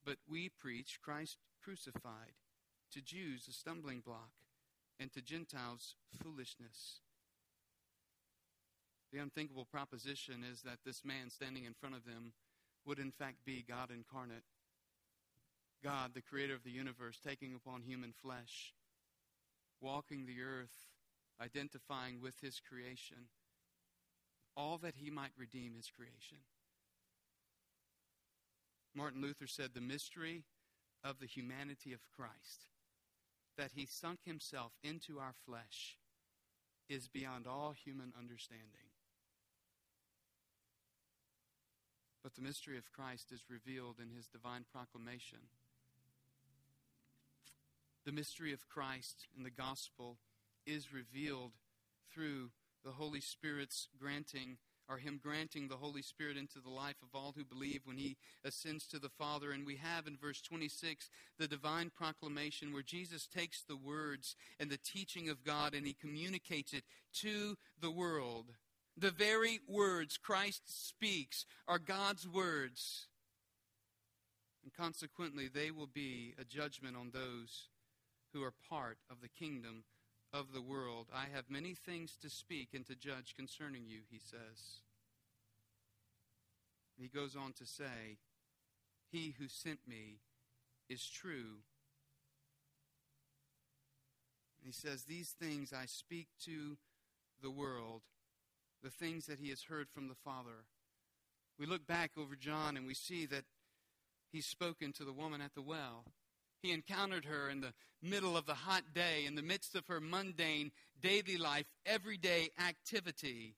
But 0.04 0.16
we 0.28 0.48
preach 0.48 0.98
Christ 1.00 1.38
crucified, 1.62 2.34
to 2.92 3.00
Jews 3.00 3.46
a 3.48 3.52
stumbling 3.52 4.00
block, 4.00 4.32
and 4.98 5.12
to 5.12 5.20
Gentiles 5.20 5.94
foolishness. 6.22 7.00
The 9.12 9.18
unthinkable 9.20 9.64
proposition 9.64 10.44
is 10.50 10.62
that 10.62 10.78
this 10.84 11.04
man 11.04 11.30
standing 11.30 11.64
in 11.64 11.74
front 11.74 11.94
of 11.94 12.04
them 12.04 12.32
would 12.84 12.98
in 12.98 13.12
fact 13.12 13.44
be 13.44 13.64
God 13.66 13.90
incarnate. 13.90 14.44
God, 15.82 16.12
the 16.14 16.22
creator 16.22 16.54
of 16.54 16.64
the 16.64 16.70
universe, 16.70 17.20
taking 17.24 17.54
upon 17.54 17.82
human 17.82 18.12
flesh, 18.12 18.74
walking 19.80 20.26
the 20.26 20.42
earth, 20.42 20.88
identifying 21.40 22.20
with 22.20 22.40
his 22.40 22.60
creation, 22.60 23.28
all 24.56 24.78
that 24.78 24.94
he 24.96 25.10
might 25.10 25.32
redeem 25.36 25.74
his 25.74 25.90
creation. 25.90 26.38
Martin 28.94 29.20
Luther 29.20 29.46
said, 29.46 29.70
The 29.74 29.80
mystery 29.80 30.44
of 31.02 31.18
the 31.18 31.26
humanity 31.26 31.92
of 31.92 32.00
Christ, 32.16 32.66
that 33.56 33.72
he 33.74 33.86
sunk 33.86 34.20
himself 34.24 34.72
into 34.82 35.18
our 35.18 35.34
flesh, 35.46 35.98
is 36.88 37.08
beyond 37.08 37.46
all 37.46 37.72
human 37.72 38.12
understanding. 38.18 38.90
But 42.22 42.34
the 42.34 42.42
mystery 42.42 42.78
of 42.78 42.92
Christ 42.92 43.32
is 43.32 43.42
revealed 43.50 43.96
in 44.00 44.14
his 44.14 44.26
divine 44.26 44.64
proclamation. 44.72 45.38
The 48.06 48.12
mystery 48.12 48.52
of 48.52 48.68
Christ 48.68 49.26
in 49.36 49.44
the 49.44 49.50
gospel 49.50 50.18
is 50.66 50.92
revealed 50.92 51.52
through 52.12 52.50
the 52.84 52.92
Holy 52.92 53.20
Spirit's 53.20 53.88
granting, 53.98 54.58
or 54.88 54.98
Him 54.98 55.20
granting 55.22 55.68
the 55.68 55.76
Holy 55.76 56.02
Spirit 56.02 56.36
into 56.36 56.60
the 56.60 56.70
life 56.70 56.96
of 57.02 57.08
all 57.14 57.34
who 57.36 57.44
believe 57.44 57.82
when 57.84 57.96
He 57.96 58.16
ascends 58.44 58.86
to 58.88 58.98
the 58.98 59.08
Father. 59.08 59.52
And 59.52 59.66
we 59.66 59.76
have 59.76 60.06
in 60.06 60.16
verse 60.16 60.40
26 60.40 61.10
the 61.38 61.48
divine 61.48 61.90
proclamation 61.90 62.72
where 62.72 62.82
Jesus 62.82 63.26
takes 63.26 63.62
the 63.62 63.76
words 63.76 64.36
and 64.58 64.70
the 64.70 64.78
teaching 64.78 65.28
of 65.28 65.44
God 65.44 65.74
and 65.74 65.86
He 65.86 65.94
communicates 65.94 66.72
it 66.72 66.84
to 67.20 67.56
the 67.80 67.90
world. 67.90 68.46
The 68.96 69.10
very 69.10 69.60
words 69.68 70.16
Christ 70.16 70.62
speaks 70.66 71.46
are 71.66 71.78
God's 71.78 72.28
words. 72.28 73.08
And 74.62 74.72
consequently, 74.72 75.48
they 75.48 75.70
will 75.70 75.88
be 75.88 76.34
a 76.38 76.44
judgment 76.44 76.96
on 76.96 77.10
those 77.12 77.68
who 78.32 78.42
are 78.42 78.54
part 78.68 78.98
of 79.10 79.20
the 79.20 79.28
kingdom 79.28 79.84
of 80.34 80.52
the 80.52 80.60
world. 80.60 81.06
I 81.14 81.26
have 81.32 81.44
many 81.48 81.74
things 81.74 82.18
to 82.20 82.28
speak 82.28 82.70
and 82.74 82.84
to 82.86 82.94
judge 82.94 83.34
concerning 83.36 83.86
you, 83.86 84.00
he 84.10 84.18
says. 84.18 84.80
He 86.98 87.08
goes 87.08 87.36
on 87.36 87.52
to 87.54 87.64
say, 87.64 88.18
He 89.10 89.34
who 89.38 89.46
sent 89.48 89.78
me 89.88 90.18
is 90.90 91.06
true. 91.06 91.62
he 94.62 94.72
says, 94.72 95.04
These 95.04 95.30
things 95.30 95.72
I 95.72 95.86
speak 95.86 96.26
to 96.44 96.78
the 97.40 97.50
world 97.50 98.02
the 98.84 98.90
things 98.90 99.24
that 99.26 99.40
he 99.40 99.48
has 99.48 99.62
heard 99.62 99.88
from 99.88 100.08
the 100.08 100.14
Father. 100.14 100.66
We 101.58 101.64
look 101.64 101.86
back 101.86 102.10
over 102.18 102.36
John 102.36 102.76
and 102.76 102.86
we 102.86 102.92
see 102.92 103.24
that 103.26 103.44
he's 104.30 104.44
spoken 104.44 104.92
to 104.92 105.04
the 105.04 105.12
woman 105.12 105.40
at 105.40 105.54
the 105.54 105.62
well. 105.62 106.04
He 106.64 106.72
encountered 106.72 107.26
her 107.26 107.50
in 107.50 107.60
the 107.60 107.74
middle 108.00 108.38
of 108.38 108.46
the 108.46 108.54
hot 108.54 108.94
day, 108.94 109.26
in 109.26 109.34
the 109.34 109.42
midst 109.42 109.74
of 109.74 109.86
her 109.86 110.00
mundane 110.00 110.72
daily 110.98 111.36
life, 111.36 111.66
everyday 111.84 112.48
activity. 112.58 113.56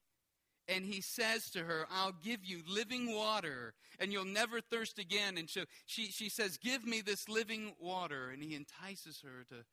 And 0.67 0.85
he 0.85 1.01
says 1.01 1.49
to 1.51 1.61
her, 1.61 1.87
I'll 1.89 2.17
give 2.25 2.45
you 2.45 2.63
living 2.69 3.15
water, 3.15 3.75
and 4.01 4.13
you'll 4.13 4.25
never 4.25 4.61
thirst 4.61 4.99
again. 4.99 5.39
And 5.39 5.49
so 5.49 5.67
she, 5.85 6.07
she 6.07 6.29
says, 6.29 6.57
Give 6.57 6.85
me 6.85 7.01
this 7.01 7.29
living 7.29 7.75
water. 7.79 8.31
And 8.31 8.43
he 8.43 8.57
entices 8.57 9.21
her 9.23 9.45
to 9.51 9.65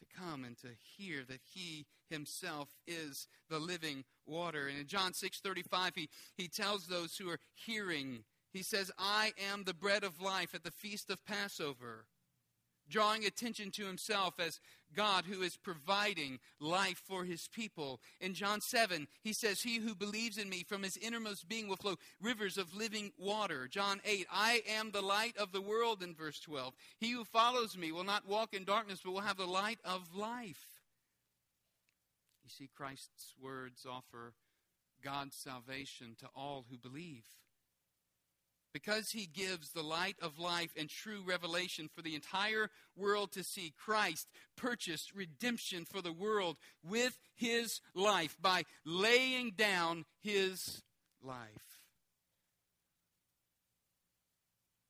to 0.00 0.18
come 0.18 0.44
and 0.44 0.56
to 0.58 0.68
hear 0.96 1.22
that 1.28 1.42
he 1.54 1.84
himself 2.08 2.70
is 2.86 3.28
the 3.48 3.58
living 3.58 4.02
water. 4.26 4.66
And 4.66 4.78
in 4.78 4.86
John 4.86 5.12
6:35 5.12 5.92
he 5.94 6.08
he 6.36 6.48
tells 6.48 6.86
those 6.86 7.16
who 7.18 7.28
are 7.28 7.38
hearing, 7.54 8.24
he 8.50 8.62
says, 8.62 8.90
"I 8.98 9.34
am 9.38 9.64
the 9.64 9.74
bread 9.74 10.02
of 10.02 10.20
life 10.20 10.54
at 10.54 10.64
the 10.64 10.70
feast 10.70 11.10
of 11.10 11.24
Passover." 11.26 12.06
Drawing 12.90 13.24
attention 13.24 13.70
to 13.72 13.86
himself 13.86 14.34
as 14.38 14.60
God 14.94 15.24
who 15.24 15.42
is 15.42 15.56
providing 15.56 16.40
life 16.58 17.00
for 17.06 17.24
his 17.24 17.48
people. 17.48 18.00
In 18.20 18.34
John 18.34 18.60
7, 18.60 19.06
he 19.22 19.32
says, 19.32 19.62
He 19.62 19.78
who 19.78 19.94
believes 19.94 20.36
in 20.36 20.48
me 20.48 20.64
from 20.66 20.82
his 20.82 20.96
innermost 20.96 21.48
being 21.48 21.68
will 21.68 21.76
flow 21.76 21.96
rivers 22.20 22.58
of 22.58 22.74
living 22.74 23.12
water. 23.16 23.68
John 23.68 24.00
8, 24.04 24.26
I 24.32 24.62
am 24.68 24.90
the 24.90 25.02
light 25.02 25.36
of 25.36 25.52
the 25.52 25.60
world, 25.60 26.02
in 26.02 26.14
verse 26.14 26.40
12. 26.40 26.74
He 26.98 27.12
who 27.12 27.24
follows 27.24 27.76
me 27.76 27.92
will 27.92 28.04
not 28.04 28.28
walk 28.28 28.52
in 28.52 28.64
darkness, 28.64 29.00
but 29.04 29.12
will 29.12 29.20
have 29.20 29.36
the 29.36 29.46
light 29.46 29.78
of 29.84 30.14
life. 30.14 30.64
You 32.44 32.50
see, 32.50 32.68
Christ's 32.74 33.34
words 33.40 33.86
offer 33.88 34.34
God's 35.02 35.36
salvation 35.36 36.16
to 36.18 36.26
all 36.34 36.66
who 36.68 36.76
believe 36.76 37.24
because 38.72 39.10
he 39.10 39.26
gives 39.26 39.70
the 39.70 39.82
light 39.82 40.16
of 40.20 40.38
life 40.38 40.70
and 40.76 40.88
true 40.88 41.22
revelation 41.24 41.88
for 41.94 42.02
the 42.02 42.14
entire 42.14 42.70
world 42.96 43.32
to 43.32 43.42
see, 43.42 43.72
Christ 43.76 44.28
purchased 44.56 45.14
redemption 45.14 45.84
for 45.84 46.00
the 46.00 46.12
world 46.12 46.56
with 46.88 47.18
his 47.34 47.80
life 47.94 48.36
by 48.40 48.64
laying 48.84 49.52
down 49.52 50.04
his 50.22 50.82
life. 51.22 51.80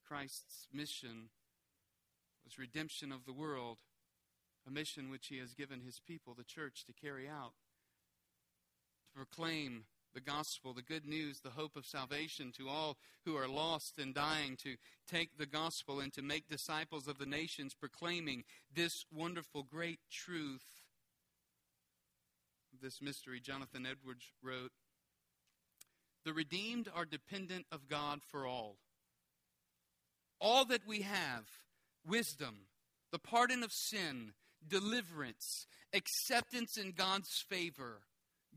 Christ's 0.06 0.66
mission 0.72 1.28
was 2.44 2.58
redemption 2.58 3.12
of 3.12 3.24
the 3.26 3.32
world, 3.32 3.78
a 4.66 4.70
mission 4.70 5.10
which 5.10 5.28
he 5.28 5.38
has 5.38 5.54
given 5.54 5.80
his 5.80 6.00
people, 6.00 6.34
the 6.34 6.42
church, 6.42 6.84
to 6.86 6.92
carry 6.92 7.28
out, 7.28 7.52
to 9.04 9.14
proclaim 9.14 9.84
the 10.14 10.20
gospel, 10.20 10.72
the 10.72 10.82
good 10.82 11.06
news, 11.06 11.40
the 11.40 11.50
hope 11.50 11.76
of 11.76 11.86
salvation 11.86 12.52
to 12.58 12.68
all 12.68 12.96
who 13.24 13.36
are 13.36 13.48
lost 13.48 13.98
and 13.98 14.14
dying, 14.14 14.56
to 14.62 14.76
take 15.08 15.38
the 15.38 15.46
gospel 15.46 16.00
and 16.00 16.12
to 16.12 16.22
make 16.22 16.48
disciples 16.48 17.06
of 17.06 17.18
the 17.18 17.26
nations, 17.26 17.74
proclaiming 17.74 18.44
this 18.74 19.04
wonderful, 19.12 19.62
great 19.62 20.00
truth. 20.10 20.64
This 22.82 23.02
mystery, 23.02 23.40
Jonathan 23.40 23.86
Edwards 23.86 24.24
wrote 24.42 24.72
The 26.24 26.32
redeemed 26.32 26.88
are 26.94 27.04
dependent 27.04 27.66
of 27.70 27.88
God 27.88 28.20
for 28.26 28.46
all. 28.46 28.76
All 30.40 30.64
that 30.66 30.86
we 30.86 31.02
have 31.02 31.44
wisdom, 32.06 32.66
the 33.12 33.18
pardon 33.18 33.62
of 33.62 33.72
sin, 33.72 34.32
deliverance, 34.66 35.66
acceptance 35.92 36.76
in 36.76 36.92
God's 36.92 37.44
favor, 37.48 38.00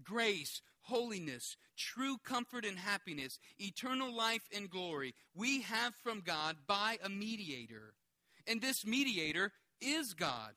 grace, 0.03 0.61
holiness, 0.83 1.57
true 1.77 2.17
comfort 2.23 2.65
and 2.65 2.77
happiness, 2.77 3.39
eternal 3.59 4.15
life 4.15 4.47
and 4.55 4.69
glory, 4.69 5.13
we 5.35 5.61
have 5.63 5.93
from 6.03 6.21
God 6.21 6.57
by 6.67 6.97
a 7.03 7.09
mediator. 7.09 7.93
And 8.47 8.61
this 8.61 8.85
mediator 8.85 9.51
is 9.81 10.13
God. 10.13 10.53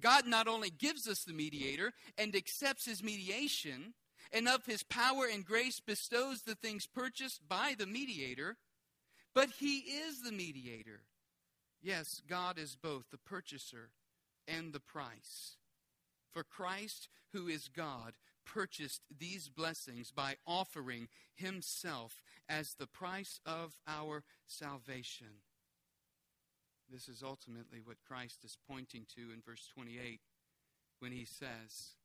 God 0.00 0.26
not 0.26 0.46
only 0.46 0.70
gives 0.70 1.08
us 1.08 1.24
the 1.24 1.32
mediator 1.32 1.92
and 2.18 2.34
accepts 2.34 2.84
his 2.84 3.02
mediation, 3.02 3.94
and 4.32 4.48
of 4.48 4.66
his 4.66 4.82
power 4.82 5.26
and 5.32 5.44
grace 5.44 5.80
bestows 5.80 6.42
the 6.42 6.54
things 6.54 6.86
purchased 6.86 7.48
by 7.48 7.74
the 7.78 7.86
mediator, 7.86 8.56
but 9.34 9.50
he 9.58 9.78
is 9.78 10.22
the 10.22 10.32
mediator. 10.32 11.02
Yes, 11.82 12.20
God 12.28 12.58
is 12.58 12.76
both 12.76 13.04
the 13.10 13.18
purchaser 13.18 13.90
and 14.48 14.72
the 14.72 14.80
price. 14.80 15.56
For 16.32 16.42
Christ, 16.42 17.08
who 17.32 17.48
is 17.48 17.68
God, 17.68 18.14
purchased 18.46 19.02
these 19.18 19.48
blessings 19.48 20.10
by 20.10 20.36
offering 20.46 21.08
himself 21.34 22.22
as 22.48 22.74
the 22.74 22.86
price 22.86 23.40
of 23.44 23.74
our 23.86 24.24
salvation. 24.46 25.42
This 26.90 27.08
is 27.08 27.22
ultimately 27.22 27.80
what 27.84 27.96
Christ 28.06 28.44
is 28.44 28.56
pointing 28.68 29.06
to 29.16 29.32
in 29.32 29.42
verse 29.44 29.68
28 29.74 30.20
when 31.00 31.12
he 31.12 31.24
says, 31.24 31.96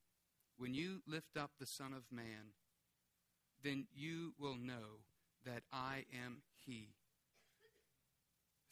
When 0.58 0.74
you 0.74 1.02
lift 1.08 1.38
up 1.38 1.52
the 1.60 1.66
Son 1.68 1.94
of 1.94 2.12
Man, 2.12 2.56
then 3.64 3.86
you 3.94 4.34
will 4.39 4.58
know 4.58 5.06
that 5.46 5.64
I 5.72 6.06
am 6.26 6.42
He. 6.66 6.89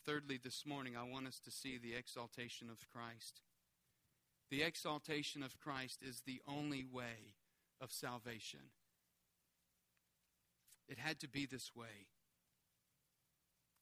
Thirdly, 0.05 0.39
this 0.43 0.65
morning, 0.65 0.95
I 0.97 1.03
want 1.03 1.27
us 1.27 1.39
to 1.45 1.51
see 1.51 1.77
the 1.77 1.93
exaltation 1.93 2.69
of 2.69 2.87
Christ. 2.91 3.41
The 4.49 4.63
exaltation 4.63 5.43
of 5.43 5.59
Christ 5.59 5.99
is 6.01 6.21
the 6.25 6.41
only 6.47 6.83
way 6.83 7.35
of 7.81 7.91
salvation. 7.91 8.59
It 10.87 10.97
had 10.97 11.19
to 11.19 11.27
be 11.27 11.45
this 11.45 11.75
way. 11.75 12.07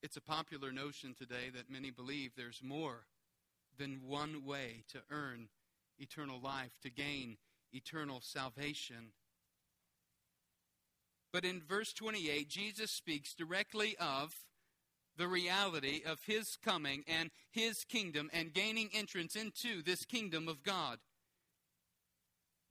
It's 0.04 0.18
a 0.18 0.22
popular 0.22 0.72
notion 0.72 1.16
today 1.18 1.50
that 1.56 1.72
many 1.72 1.89
believe 1.89 2.32
there's 2.36 2.62
more 2.64 3.06
than 3.78 4.02
one 4.06 4.45
way 4.45 4.84
to 4.91 5.00
earn 5.10 5.50
eternal 6.00 6.39
life, 6.39 6.78
to 6.84 6.89
gain 6.89 7.38
eternal 7.74 8.22
salvation. 8.22 9.14
But 11.34 11.45
in 11.45 11.62
verse 11.62 11.93
28, 11.93 12.48
Jesus 12.50 12.91
speaks 12.91 13.34
directly 13.34 13.95
of 14.00 14.34
the 15.18 15.28
reality 15.28 16.02
of 16.06 16.20
his 16.26 16.58
coming 16.64 17.04
and 17.08 17.32
his 17.52 17.84
kingdom 17.84 18.30
and 18.32 18.54
gaining 18.54 18.89
entrance 18.93 19.36
into 19.36 19.82
this 19.82 20.06
kingdom 20.06 20.48
of 20.48 20.64
God. 20.64 21.00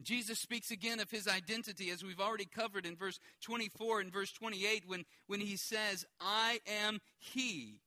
Jesus 0.03 0.39
speaks 0.39 0.71
again 0.71 1.01
of 1.01 1.11
his 1.11 1.27
identity, 1.27 1.91
as 1.91 2.05
we've 2.05 2.21
already 2.21 2.45
covered 2.45 2.85
in 2.85 2.97
verse 2.97 3.19
24 3.43 4.01
and 4.01 4.13
verse 4.13 4.31
28, 4.33 4.85
when, 4.87 5.05
when 5.27 5.41
he 5.41 5.57
says, 5.57 6.05
I 6.21 6.61
am 6.85 7.01
he. 7.19 7.81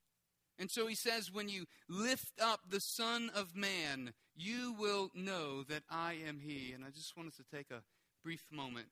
And 0.57 0.69
so 0.69 0.87
he 0.87 0.95
says, 0.95 1.31
When 1.31 1.49
you 1.49 1.65
lift 1.87 2.33
up 2.41 2.61
the 2.69 2.81
Son 2.81 3.31
of 3.33 3.55
Man, 3.55 4.13
you 4.35 4.75
will 4.77 5.11
know 5.13 5.63
that 5.63 5.83
I 5.89 6.17
am 6.27 6.39
he. 6.39 6.73
And 6.73 6.83
I 6.83 6.89
just 6.89 7.15
want 7.15 7.29
us 7.29 7.37
to 7.37 7.55
take 7.55 7.71
a 7.71 7.83
brief 8.23 8.43
moment 8.51 8.87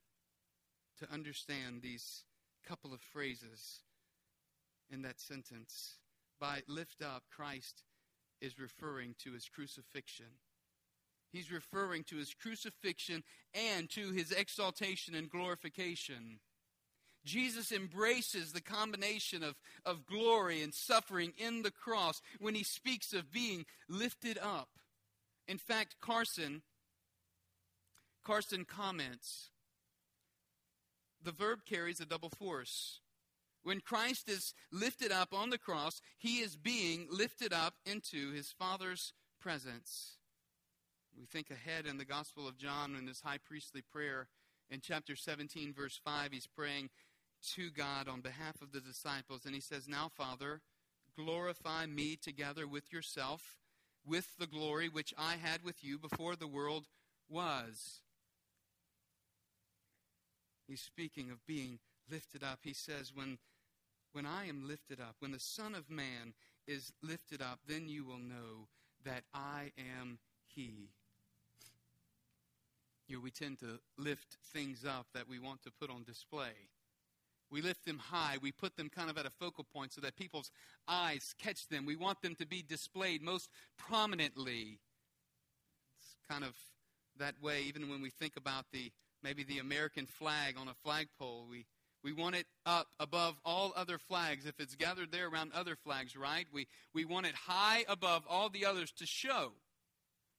to 0.99 1.11
understand 1.11 1.81
these 1.81 2.23
couple 2.67 2.93
of 2.93 3.01
phrases 3.01 3.81
in 4.89 5.01
that 5.01 5.19
sentence. 5.19 5.95
By 6.39 6.61
lift 6.67 7.01
up, 7.01 7.23
Christ 7.35 7.83
is 8.41 8.59
referring 8.59 9.15
to 9.23 9.33
his 9.33 9.49
crucifixion. 9.49 10.27
He's 11.37 11.51
referring 11.51 12.03
to 12.05 12.15
his 12.15 12.33
crucifixion 12.33 13.23
and 13.53 13.87
to 13.91 14.09
his 14.11 14.31
exaltation 14.31 15.13
and 15.13 15.29
glorification. 15.29 16.39
Jesus 17.23 17.71
embraces 17.71 18.53
the 18.53 18.61
combination 18.61 19.43
of, 19.43 19.53
of 19.85 20.07
glory 20.07 20.63
and 20.63 20.73
suffering 20.73 21.33
in 21.37 21.61
the 21.61 21.69
cross 21.69 22.23
when 22.39 22.55
he 22.55 22.63
speaks 22.63 23.13
of 23.13 23.31
being 23.31 23.67
lifted 23.87 24.39
up. 24.39 24.69
In 25.47 25.59
fact, 25.59 25.97
Carson, 26.01 26.63
Carson 28.25 28.65
comments 28.65 29.51
the 31.21 31.31
verb 31.31 31.59
carries 31.69 31.99
a 31.99 32.05
double 32.05 32.29
force. 32.29 32.99
When 33.61 33.79
Christ 33.79 34.27
is 34.27 34.55
lifted 34.71 35.11
up 35.11 35.35
on 35.35 35.51
the 35.51 35.59
cross, 35.59 36.01
he 36.17 36.39
is 36.39 36.55
being 36.55 37.07
lifted 37.11 37.53
up 37.53 37.75
into 37.85 38.31
his 38.31 38.51
Father's 38.57 39.13
presence. 39.39 40.16
We 41.17 41.25
think 41.25 41.49
ahead 41.49 41.85
in 41.87 41.97
the 41.97 42.05
Gospel 42.05 42.47
of 42.47 42.57
John 42.57 42.95
in 42.95 43.05
this 43.05 43.21
high 43.21 43.39
priestly 43.39 43.81
prayer 43.81 44.27
in 44.69 44.81
chapter 44.81 45.15
17, 45.15 45.73
verse 45.73 45.99
5, 46.03 46.31
he's 46.31 46.47
praying 46.47 46.89
to 47.55 47.69
God 47.69 48.07
on 48.07 48.21
behalf 48.21 48.61
of 48.61 48.71
the 48.71 48.81
disciples, 48.81 49.45
and 49.45 49.55
he 49.55 49.61
says, 49.61 49.87
Now, 49.87 50.09
Father, 50.09 50.61
glorify 51.17 51.85
me 51.85 52.17
together 52.17 52.67
with 52.67 52.91
yourself, 52.91 53.55
with 54.05 54.27
the 54.37 54.47
glory 54.47 54.89
which 54.89 55.13
I 55.17 55.35
had 55.35 55.63
with 55.63 55.83
you 55.83 55.97
before 55.97 56.35
the 56.35 56.47
world 56.47 56.87
was. 57.29 58.01
He's 60.67 60.81
speaking 60.81 61.31
of 61.31 61.45
being 61.47 61.79
lifted 62.11 62.43
up. 62.43 62.59
He 62.63 62.73
says, 62.73 63.13
When, 63.15 63.37
when 64.11 64.25
I 64.25 64.47
am 64.47 64.67
lifted 64.67 64.99
up, 64.99 65.15
when 65.19 65.31
the 65.31 65.39
Son 65.39 65.73
of 65.73 65.89
Man 65.89 66.33
is 66.67 66.91
lifted 67.01 67.41
up, 67.41 67.59
then 67.65 67.87
you 67.87 68.03
will 68.03 68.19
know 68.19 68.67
that 69.05 69.23
I 69.33 69.71
am 69.77 70.19
He. 70.45 70.89
You 73.07 73.17
know, 73.17 73.21
we 73.21 73.31
tend 73.31 73.59
to 73.59 73.79
lift 73.97 74.37
things 74.53 74.83
up 74.85 75.07
that 75.13 75.29
we 75.29 75.39
want 75.39 75.63
to 75.63 75.71
put 75.71 75.89
on 75.89 76.03
display. 76.03 76.51
We 77.49 77.61
lift 77.61 77.85
them 77.85 77.99
high. 77.99 78.37
We 78.41 78.51
put 78.51 78.75
them 78.75 78.89
kind 78.89 79.09
of 79.09 79.17
at 79.17 79.25
a 79.25 79.29
focal 79.29 79.63
point 79.63 79.93
so 79.93 80.01
that 80.01 80.17
people's 80.17 80.51
eyes 80.87 81.33
catch 81.39 81.67
them. 81.69 81.85
We 81.85 81.95
want 81.95 82.21
them 82.21 82.35
to 82.35 82.45
be 82.45 82.61
displayed 82.61 83.21
most 83.21 83.49
prominently. 83.77 84.79
It's 85.97 86.15
kind 86.29 86.43
of 86.43 86.53
that 87.19 87.35
way, 87.41 87.61
even 87.63 87.89
when 87.89 88.01
we 88.01 88.09
think 88.09 88.35
about 88.35 88.65
the 88.73 88.91
maybe 89.23 89.43
the 89.43 89.59
American 89.59 90.05
flag 90.05 90.55
on 90.59 90.67
a 90.67 90.73
flagpole. 90.83 91.47
We, 91.49 91.65
we 92.03 92.11
want 92.11 92.35
it 92.35 92.45
up 92.65 92.87
above 92.99 93.35
all 93.45 93.73
other 93.75 93.97
flags. 93.97 94.45
If 94.45 94.59
it's 94.59 94.75
gathered 94.75 95.11
there 95.11 95.27
around 95.27 95.51
other 95.53 95.75
flags, 95.75 96.15
right? 96.15 96.45
We, 96.53 96.67
we 96.93 97.05
want 97.05 97.25
it 97.25 97.35
high 97.35 97.85
above 97.87 98.23
all 98.29 98.49
the 98.49 98.65
others 98.65 98.91
to 98.97 99.05
show 99.05 99.53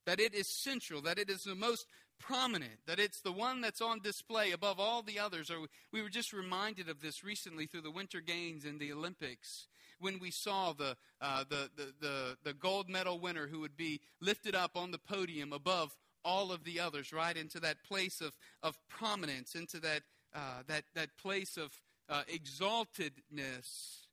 that 0.07 0.21
it 0.21 0.35
is 0.35 0.49
central, 0.49 1.03
that 1.03 1.19
it 1.19 1.29
is 1.29 1.45
the 1.45 1.55
most 1.55 1.87
prominent, 2.19 2.81
that 2.87 2.99
it's 2.99 3.21
the 3.21 3.33
one 3.33 3.61
that's 3.61 3.81
on 3.81 4.01
display 4.01 4.53
above 4.53 4.79
all 4.79 5.03
the 5.03 5.19
others. 5.19 5.51
Or 5.51 5.67
we 5.93 6.03
were 6.03 6.09
just 6.09 6.33
reminded 6.33 6.89
of 6.89 7.01
this 7.01 7.25
recently 7.25 7.67
through 7.67 7.83
the 7.83 7.91
Winter 7.91 8.21
Games 8.21 8.65
and 8.65 8.81
the 8.81 8.93
Olympics 8.93 9.69
when 10.01 10.19
we 10.19 10.31
saw 10.31 10.73
the, 10.73 10.97
uh, 11.21 11.45
the, 11.49 11.71
the, 11.77 11.93
the, 12.01 12.37
the 12.45 12.53
gold 12.53 12.89
medal 12.89 13.19
winner 13.19 13.49
who 13.49 13.61
would 13.61 13.77
be 13.77 14.01
lifted 14.21 14.55
up 14.55 14.77
on 14.77 14.91
the 14.91 14.99
podium 14.99 15.53
above 15.53 15.97
all 16.25 16.53
of 16.53 16.65
the 16.65 16.81
others, 16.81 17.13
right? 17.13 17.37
Into 17.37 17.61
that 17.61 17.83
place 17.83 18.21
of, 18.21 18.33
of 18.63 18.79
prominence, 18.89 19.55
into 19.55 19.81
that, 19.81 20.03
uh, 20.35 20.63
that, 20.67 20.85
that 20.95 21.17
place 21.17 21.57
of 21.57 21.81
uh, 22.09 22.23
exaltedness. 22.33 24.05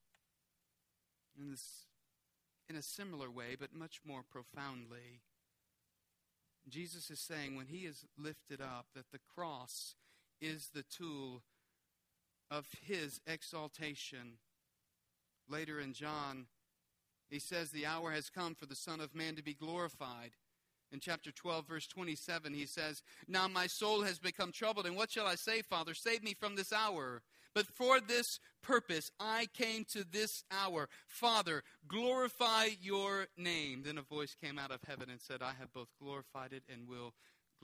In, 1.38 1.52
this, 1.52 1.86
in 2.70 2.78
a 2.78 2.82
similar 2.82 3.30
way, 3.30 3.58
but 3.60 3.74
much 3.74 4.00
more 4.08 4.24
profoundly. 4.24 5.22
Jesus 6.70 7.10
is 7.12 7.20
saying 7.20 7.56
when 7.56 7.68
he 7.68 7.80
is 7.80 8.06
lifted 8.18 8.62
up, 8.62 8.88
that 8.96 9.12
the 9.12 9.20
cross 9.36 9.96
is 10.42 10.70
the 10.74 10.84
tool 10.84 11.44
of 12.50 12.68
his 12.82 13.22
exaltation. 13.28 14.40
Later 15.48 15.80
in 15.80 15.94
John, 15.94 16.48
he 17.30 17.40
says, 17.40 17.72
The 17.72 17.86
hour 17.86 18.12
has 18.12 18.30
come 18.30 18.56
for 18.56 18.66
the 18.66 18.76
Son 18.76 19.00
of 19.00 19.16
Man 19.16 19.36
to 19.36 19.44
be 19.44 19.54
glorified. 19.54 20.32
In 20.92 21.00
chapter 21.00 21.32
12, 21.32 21.68
verse 21.68 21.88
27, 21.88 22.54
he 22.54 22.66
says, 22.66 23.02
Now 23.28 23.48
my 23.48 23.68
soul 23.68 24.04
has 24.04 24.20
become 24.20 24.52
troubled, 24.52 24.86
and 24.86 24.96
what 24.96 25.12
shall 25.12 25.28
I 25.28 25.36
say, 25.36 25.62
Father? 25.62 25.94
Save 25.94 26.24
me 26.24 26.34
from 26.34 26.56
this 26.56 26.72
hour. 26.72 27.22
But 27.56 27.66
for 27.66 28.00
this 28.00 28.40
purpose 28.62 29.10
I 29.20 29.48
came 29.54 29.86
to 29.94 30.04
this 30.04 30.44
hour. 30.52 30.90
Father, 31.08 31.64
glorify 31.88 32.68
your 32.82 33.28
name. 33.38 33.84
Then 33.86 33.98
a 33.98 34.02
voice 34.02 34.36
came 34.36 34.60
out 34.60 34.72
of 34.72 34.82
heaven 34.86 35.10
and 35.10 35.22
said, 35.22 35.42
I 35.42 35.54
have 35.58 35.74
both 35.74 35.88
glorified 36.00 36.52
it 36.52 36.64
and 36.72 36.88
will 36.88 37.14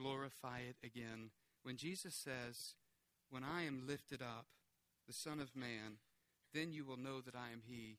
glorify 0.00 0.60
it 0.60 0.76
again. 0.84 1.30
When 1.62 1.76
Jesus 1.76 2.14
says, 2.14 2.74
When 3.30 3.44
I 3.44 3.64
am 3.64 3.86
lifted 3.86 4.22
up, 4.22 4.46
the 5.06 5.12
Son 5.12 5.38
of 5.38 5.54
Man, 5.54 5.98
then 6.54 6.72
you 6.72 6.84
will 6.84 6.96
know 6.96 7.20
that 7.20 7.36
I 7.36 7.52
am 7.52 7.62
He. 7.66 7.98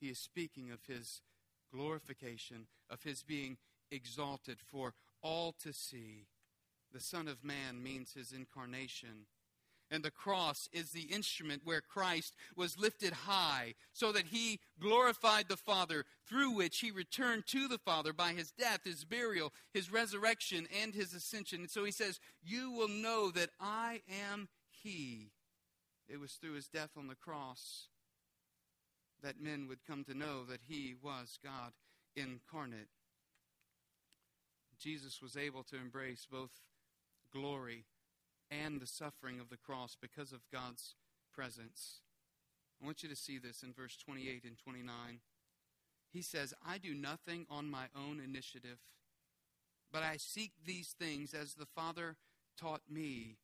He 0.00 0.08
is 0.08 0.18
speaking 0.18 0.70
of 0.70 0.80
His 0.86 1.22
glorification, 1.72 2.66
of 2.90 3.04
His 3.04 3.22
being 3.22 3.58
exalted 3.90 4.58
for 4.60 4.94
all 5.22 5.54
to 5.62 5.72
see. 5.72 6.26
The 6.92 7.00
Son 7.00 7.28
of 7.28 7.44
Man 7.44 7.82
means 7.82 8.14
his 8.14 8.32
incarnation. 8.32 9.26
And 9.90 10.02
the 10.02 10.10
cross 10.10 10.68
is 10.72 10.90
the 10.90 11.02
instrument 11.12 11.62
where 11.64 11.80
Christ 11.80 12.34
was 12.54 12.78
lifted 12.78 13.12
high 13.12 13.74
so 13.92 14.12
that 14.12 14.26
he 14.26 14.60
glorified 14.78 15.48
the 15.48 15.56
Father, 15.56 16.04
through 16.28 16.50
which 16.50 16.80
he 16.80 16.90
returned 16.90 17.46
to 17.46 17.68
the 17.68 17.78
Father 17.78 18.12
by 18.12 18.32
his 18.32 18.50
death, 18.50 18.80
his 18.84 19.04
burial, 19.04 19.52
his 19.72 19.90
resurrection, 19.90 20.66
and 20.82 20.94
his 20.94 21.14
ascension. 21.14 21.60
And 21.60 21.70
so 21.70 21.84
he 21.84 21.92
says, 21.92 22.20
You 22.42 22.70
will 22.70 22.88
know 22.88 23.30
that 23.30 23.50
I 23.58 24.02
am 24.30 24.48
he. 24.68 25.30
It 26.08 26.20
was 26.20 26.32
through 26.32 26.54
his 26.54 26.68
death 26.68 26.90
on 26.96 27.06
the 27.08 27.14
cross 27.14 27.88
that 29.22 29.40
men 29.40 29.66
would 29.68 29.84
come 29.86 30.04
to 30.04 30.14
know 30.14 30.44
that 30.44 30.60
he 30.68 30.94
was 31.02 31.38
God 31.42 31.72
incarnate. 32.14 32.88
Jesus 34.78 35.20
was 35.20 35.36
able 35.36 35.64
to 35.64 35.76
embrace 35.76 36.26
both 36.30 36.52
glory 37.32 37.84
and 38.50 38.80
the 38.80 38.86
suffering 38.86 39.40
of 39.40 39.50
the 39.50 39.56
cross 39.56 39.96
because 40.00 40.32
of 40.32 40.40
God's 40.52 40.94
presence. 41.32 42.00
I 42.80 42.86
want 42.86 43.02
you 43.02 43.08
to 43.08 43.16
see 43.16 43.38
this 43.38 43.62
in 43.62 43.72
verse 43.72 43.96
28 43.96 44.44
and 44.44 44.58
29. 44.58 45.20
He 46.12 46.22
says, 46.22 46.54
I 46.66 46.78
do 46.78 46.94
nothing 46.94 47.46
on 47.50 47.70
my 47.70 47.86
own 47.94 48.20
initiative, 48.24 48.78
but 49.92 50.02
I 50.02 50.16
seek 50.16 50.52
these 50.64 50.94
things 50.98 51.34
as 51.34 51.54
the 51.54 51.66
Father 51.66 52.16
taught 52.58 52.82
me. 52.90 53.36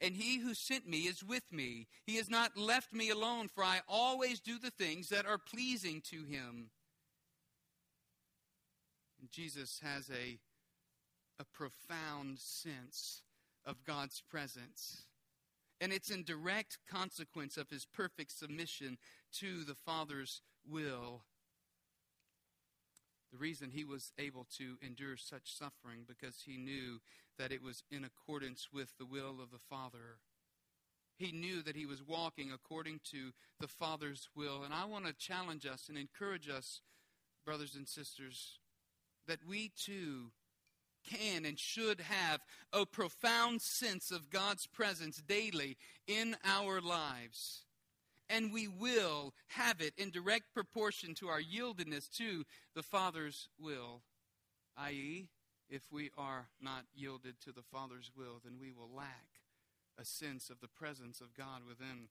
And 0.00 0.14
he 0.14 0.38
who 0.38 0.54
sent 0.54 0.88
me 0.88 1.00
is 1.00 1.22
with 1.22 1.44
me. 1.52 1.86
He 2.04 2.16
has 2.16 2.28
not 2.28 2.56
left 2.56 2.92
me 2.92 3.10
alone, 3.10 3.48
for 3.48 3.62
I 3.62 3.80
always 3.88 4.40
do 4.40 4.58
the 4.58 4.70
things 4.70 5.08
that 5.08 5.26
are 5.26 5.38
pleasing 5.38 6.02
to 6.10 6.24
him. 6.24 6.70
Jesus 9.30 9.80
has 9.82 10.10
a, 10.10 10.38
a 11.40 11.44
profound 11.44 12.38
sense 12.38 13.22
of 13.66 13.84
God's 13.84 14.22
presence. 14.28 15.04
And 15.80 15.92
it's 15.92 16.10
in 16.10 16.24
direct 16.24 16.78
consequence 16.88 17.56
of 17.56 17.70
his 17.70 17.86
perfect 17.86 18.32
submission 18.32 18.98
to 19.40 19.64
the 19.64 19.74
Father's 19.74 20.40
will. 20.68 21.22
The 23.32 23.38
reason 23.38 23.70
he 23.70 23.84
was 23.84 24.12
able 24.18 24.46
to 24.58 24.76
endure 24.80 25.16
such 25.16 25.56
suffering 25.56 26.04
because 26.06 26.42
he 26.46 26.56
knew 26.56 27.00
that 27.38 27.50
it 27.50 27.62
was 27.62 27.82
in 27.90 28.04
accordance 28.04 28.68
with 28.72 28.96
the 28.98 29.06
will 29.06 29.40
of 29.42 29.50
the 29.50 29.58
Father. 29.58 30.18
He 31.16 31.32
knew 31.32 31.62
that 31.62 31.76
he 31.76 31.86
was 31.86 32.02
walking 32.02 32.52
according 32.52 33.00
to 33.10 33.32
the 33.60 33.68
Father's 33.68 34.28
will. 34.36 34.62
And 34.62 34.72
I 34.72 34.84
want 34.84 35.06
to 35.06 35.12
challenge 35.12 35.66
us 35.66 35.88
and 35.88 35.98
encourage 35.98 36.48
us, 36.48 36.80
brothers 37.44 37.74
and 37.74 37.88
sisters, 37.88 38.58
that 39.26 39.46
we 39.46 39.72
too 39.76 40.30
can 41.04 41.44
and 41.44 41.58
should 41.58 42.00
have 42.00 42.40
a 42.72 42.86
profound 42.86 43.62
sense 43.62 44.10
of 44.10 44.30
God's 44.30 44.66
presence 44.66 45.22
daily 45.26 45.76
in 46.06 46.36
our 46.44 46.80
lives. 46.80 47.64
And 48.28 48.52
we 48.52 48.68
will 48.68 49.34
have 49.48 49.80
it 49.80 49.94
in 49.98 50.10
direct 50.10 50.54
proportion 50.54 51.14
to 51.16 51.28
our 51.28 51.40
yieldedness 51.40 52.10
to 52.16 52.44
the 52.74 52.82
Father's 52.82 53.48
will, 53.58 54.02
i.e., 54.78 55.28
if 55.70 55.90
we 55.90 56.10
are 56.16 56.48
not 56.60 56.84
yielded 56.94 57.40
to 57.40 57.52
the 57.52 57.62
Father's 57.62 58.10
will, 58.16 58.40
then 58.44 58.54
we 58.60 58.70
will 58.70 58.90
lack 58.94 59.26
a 59.98 60.04
sense 60.04 60.50
of 60.50 60.60
the 60.60 60.68
presence 60.68 61.20
of 61.20 61.34
God 61.34 61.62
within 61.66 62.08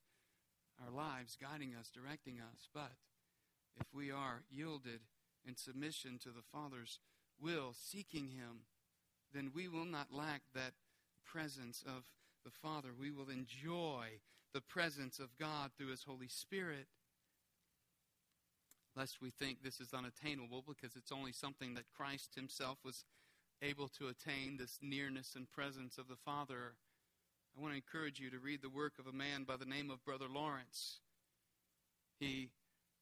our 0.84 0.92
lives, 0.92 1.38
guiding 1.40 1.74
us, 1.80 1.90
directing 1.90 2.40
us. 2.40 2.68
But 2.74 2.94
if 3.80 3.88
we 3.94 4.12
are 4.12 4.44
yielded 4.50 5.02
in 5.48 5.56
submission 5.56 6.20
to 6.24 6.30
the 6.30 6.44
Father's 6.52 7.00
will, 7.40 7.74
seeking 7.74 8.30
Him, 8.30 8.62
then 9.34 9.52
we 9.54 9.68
will 9.68 9.86
not 9.86 10.14
lack 10.14 10.42
that 10.54 10.74
presence 11.26 11.84
of 11.86 12.04
the 12.46 12.52
Father. 12.52 12.90
We 12.98 13.12
will 13.12 13.30
enjoy 13.30 14.20
the 14.54 14.62
presence 14.62 15.20
of 15.20 15.38
God 15.40 15.72
through 15.78 15.90
His 15.90 16.04
Holy 16.04 16.28
Spirit. 16.28 16.88
Lest 18.96 19.22
we 19.22 19.32
think 19.32 19.64
this 19.64 19.80
is 19.80 19.94
unattainable 19.94 20.64
because 20.68 20.96
it's 20.96 21.12
only 21.12 21.32
something 21.32 21.74
that 21.74 21.92
Christ 21.96 22.36
Himself 22.36 22.78
was 22.86 23.06
able 23.62 23.88
to 23.88 24.08
attain 24.08 24.58
this 24.58 24.78
nearness 24.82 25.34
and 25.36 25.50
presence 25.50 25.98
of 25.98 26.08
the 26.08 26.16
Father. 26.16 26.76
I 27.58 27.62
want 27.62 27.74
to 27.74 27.78
encourage 27.78 28.20
you 28.20 28.30
to 28.30 28.40
read 28.40 28.62
the 28.62 28.70
work 28.70 28.94
of 29.00 29.08
a 29.08 29.16
man 29.16 29.44
by 29.44 29.58
the 29.58 29.66
name 29.66 29.90
of 29.90 30.04
Brother 30.06 30.28
Lawrence. 30.32 31.00
He 32.20 32.50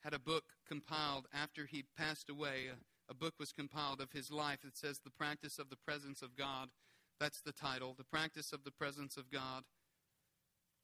had 0.03 0.13
a 0.13 0.19
book 0.19 0.43
compiled 0.67 1.27
after 1.34 1.65
he 1.65 1.84
passed 1.97 2.29
away. 2.29 2.69
A 3.10 3.14
book 3.14 3.34
was 3.39 3.52
compiled 3.52 4.02
of 4.02 4.12
his 4.12 4.32
life 4.32 4.60
that 4.64 4.78
says 4.78 4.99
The 4.99 5.12
Practice 5.12 5.60
of 5.60 5.70
the 5.70 5.76
Presence 5.76 6.22
of 6.22 6.36
God. 6.36 6.70
That's 7.20 7.41
the 7.41 7.52
title, 7.52 7.93
The 7.97 8.04
Practice 8.04 8.54
of 8.54 8.64
the 8.64 8.72
Presence 8.72 9.18
of 9.18 9.30
God. 9.30 9.64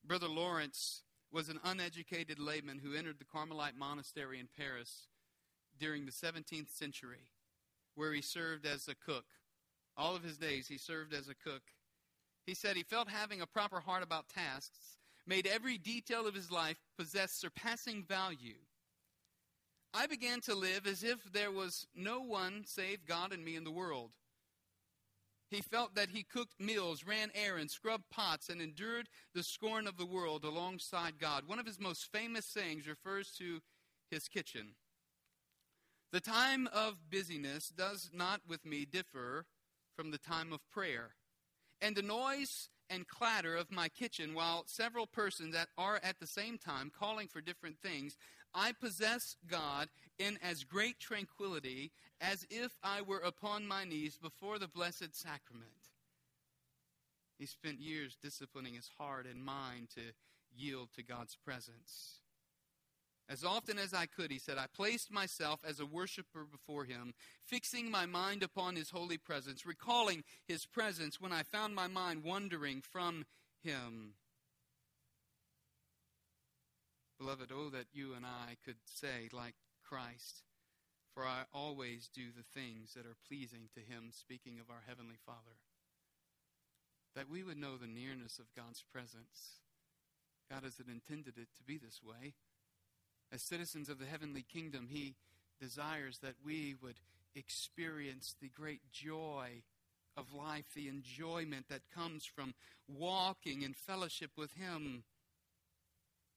Brother 0.05 0.27
Lawrence 0.27 1.03
was 1.31 1.49
an 1.49 1.59
uneducated 1.63 2.39
layman 2.39 2.79
who 2.79 2.93
entered 2.95 3.19
the 3.19 3.25
Carmelite 3.25 3.77
monastery 3.77 4.39
in 4.39 4.47
Paris 4.57 5.07
during 5.79 6.05
the 6.05 6.11
17th 6.11 6.69
century, 6.69 7.29
where 7.95 8.13
he 8.13 8.21
served 8.21 8.65
as 8.65 8.87
a 8.87 8.95
cook. 8.95 9.25
All 9.95 10.15
of 10.15 10.23
his 10.23 10.37
days, 10.37 10.67
he 10.67 10.77
served 10.77 11.13
as 11.13 11.27
a 11.27 11.35
cook. 11.35 11.63
He 12.45 12.53
said 12.53 12.77
he 12.77 12.83
felt 12.83 13.09
having 13.09 13.41
a 13.41 13.47
proper 13.47 13.79
heart 13.79 14.03
about 14.03 14.29
tasks 14.29 14.97
made 15.25 15.45
every 15.45 15.77
detail 15.77 16.25
of 16.25 16.33
his 16.35 16.49
life 16.49 16.77
possess 16.97 17.33
surpassing 17.33 18.03
value. 18.03 18.55
I 19.97 20.05
began 20.05 20.41
to 20.41 20.53
live 20.53 20.85
as 20.85 21.03
if 21.03 21.23
there 21.33 21.51
was 21.51 21.87
no 21.95 22.21
one 22.21 22.65
save 22.67 23.03
God 23.07 23.33
and 23.33 23.43
me 23.43 23.55
in 23.55 23.63
the 23.63 23.71
world. 23.71 24.11
He 25.49 25.59
felt 25.59 25.95
that 25.95 26.09
he 26.09 26.21
cooked 26.21 26.53
meals, 26.59 27.03
ran 27.03 27.31
errands, 27.33 27.73
scrubbed 27.73 28.03
pots, 28.11 28.47
and 28.47 28.61
endured 28.61 29.09
the 29.33 29.41
scorn 29.41 29.87
of 29.87 29.97
the 29.97 30.05
world 30.05 30.43
alongside 30.43 31.17
God. 31.17 31.47
One 31.47 31.57
of 31.57 31.65
his 31.65 31.79
most 31.79 32.11
famous 32.11 32.45
sayings 32.45 32.87
refers 32.87 33.31
to 33.39 33.61
his 34.11 34.27
kitchen. 34.27 34.75
The 36.11 36.21
time 36.21 36.69
of 36.71 37.09
busyness 37.09 37.69
does 37.69 38.11
not 38.13 38.41
with 38.47 38.67
me 38.67 38.85
differ 38.85 39.45
from 39.95 40.11
the 40.11 40.19
time 40.19 40.53
of 40.53 40.59
prayer 40.71 41.15
and 41.81 41.95
the 41.95 42.03
noise 42.03 42.69
and 42.89 43.07
clatter 43.07 43.55
of 43.55 43.71
my 43.71 43.89
kitchen 43.89 44.33
while 44.33 44.63
several 44.65 45.05
persons 45.05 45.55
at, 45.55 45.67
are 45.77 45.99
at 46.03 46.19
the 46.19 46.27
same 46.27 46.57
time 46.57 46.91
calling 46.97 47.27
for 47.27 47.41
different 47.41 47.77
things, 47.79 48.17
I 48.53 48.71
possess 48.71 49.35
God 49.47 49.89
in 50.17 50.37
as 50.41 50.63
great 50.63 50.99
tranquility 50.99 51.91
as 52.21 52.45
if 52.49 52.77
I 52.83 53.01
were 53.01 53.19
upon 53.19 53.67
my 53.67 53.83
knees 53.83 54.17
before 54.17 54.57
the 54.57 54.67
Blessed 54.67 55.13
Sacrament. 55.15 55.71
He 57.37 57.45
spent 57.45 57.79
years 57.79 58.17
disciplining 58.21 58.73
his 58.73 58.89
heart 58.97 59.27
and 59.27 59.43
mind 59.43 59.89
to 59.95 60.01
yield 60.55 60.89
to 60.95 61.03
God's 61.03 61.35
presence. 61.35 62.21
As 63.29 63.43
often 63.43 63.77
as 63.77 63.93
I 63.93 64.05
could, 64.05 64.31
he 64.31 64.39
said, 64.39 64.57
I 64.57 64.67
placed 64.73 65.11
myself 65.11 65.59
as 65.67 65.81
a 65.81 65.85
worshiper 65.85 66.45
before 66.49 66.85
him, 66.85 67.13
fixing 67.45 67.91
my 67.91 68.05
mind 68.05 68.41
upon 68.41 68.77
his 68.77 68.91
holy 68.91 69.17
presence, 69.17 69.65
recalling 69.65 70.23
his 70.47 70.65
presence 70.65 71.19
when 71.19 71.33
I 71.33 71.43
found 71.43 71.75
my 71.75 71.87
mind 71.87 72.23
wandering 72.23 72.81
from 72.81 73.25
him. 73.61 74.13
Beloved, 77.19 77.51
oh, 77.53 77.69
that 77.71 77.87
you 77.91 78.13
and 78.13 78.25
I 78.25 78.55
could 78.63 78.77
say, 78.85 79.27
like 79.33 79.55
Christ, 79.83 80.43
for 81.13 81.25
I 81.25 81.43
always 81.53 82.09
do 82.13 82.27
the 82.31 82.59
things 82.59 82.93
that 82.93 83.05
are 83.05 83.17
pleasing 83.27 83.67
to 83.73 83.81
him, 83.81 84.11
speaking 84.11 84.59
of 84.59 84.69
our 84.69 84.83
Heavenly 84.87 85.17
Father. 85.25 85.57
That 87.15 87.29
we 87.29 87.43
would 87.43 87.57
know 87.57 87.75
the 87.75 87.87
nearness 87.87 88.39
of 88.39 88.53
God's 88.55 88.83
presence. 88.93 89.63
God 90.49 90.63
has 90.63 90.79
intended 90.79 91.37
it 91.37 91.49
to 91.57 91.63
be 91.63 91.77
this 91.77 91.99
way. 92.01 92.35
As 93.31 93.41
citizens 93.41 93.89
of 93.89 93.99
the 93.99 94.05
heavenly 94.05 94.43
kingdom, 94.43 94.87
He 94.89 95.15
desires 95.59 96.19
that 96.19 96.35
we 96.43 96.75
would 96.81 96.95
experience 97.35 98.35
the 98.41 98.49
great 98.49 98.81
joy 98.91 99.63
of 100.15 100.33
life, 100.33 100.65
the 100.75 100.87
enjoyment 100.87 101.65
that 101.69 101.81
comes 101.93 102.25
from 102.25 102.53
walking 102.87 103.61
in 103.61 103.73
fellowship 103.73 104.31
with 104.37 104.53
Him. 104.53 105.03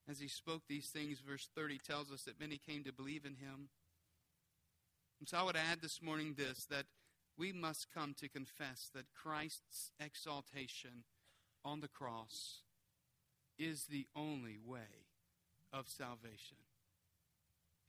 As 0.08 0.20
He 0.20 0.28
spoke 0.28 0.62
these 0.68 0.88
things, 0.88 1.18
verse 1.20 1.48
30 1.54 1.78
tells 1.78 2.10
us 2.10 2.22
that 2.22 2.40
many 2.40 2.58
came 2.58 2.84
to 2.84 2.92
believe 2.92 3.24
in 3.24 3.36
Him. 3.36 3.68
And 5.20 5.28
so 5.28 5.38
I 5.38 5.42
would 5.42 5.56
add 5.56 5.82
this 5.82 6.02
morning 6.02 6.34
this 6.36 6.66
that 6.66 6.86
we 7.38 7.52
must 7.52 7.92
come 7.94 8.14
to 8.18 8.28
confess 8.28 8.90
that 8.94 9.14
Christ's 9.14 9.92
exaltation 9.98 11.04
on 11.64 11.80
the 11.80 11.88
cross 11.88 12.62
is 13.58 13.84
the 13.84 14.06
only 14.16 14.58
way 14.64 15.06
of 15.72 15.88
salvation. 15.88 16.56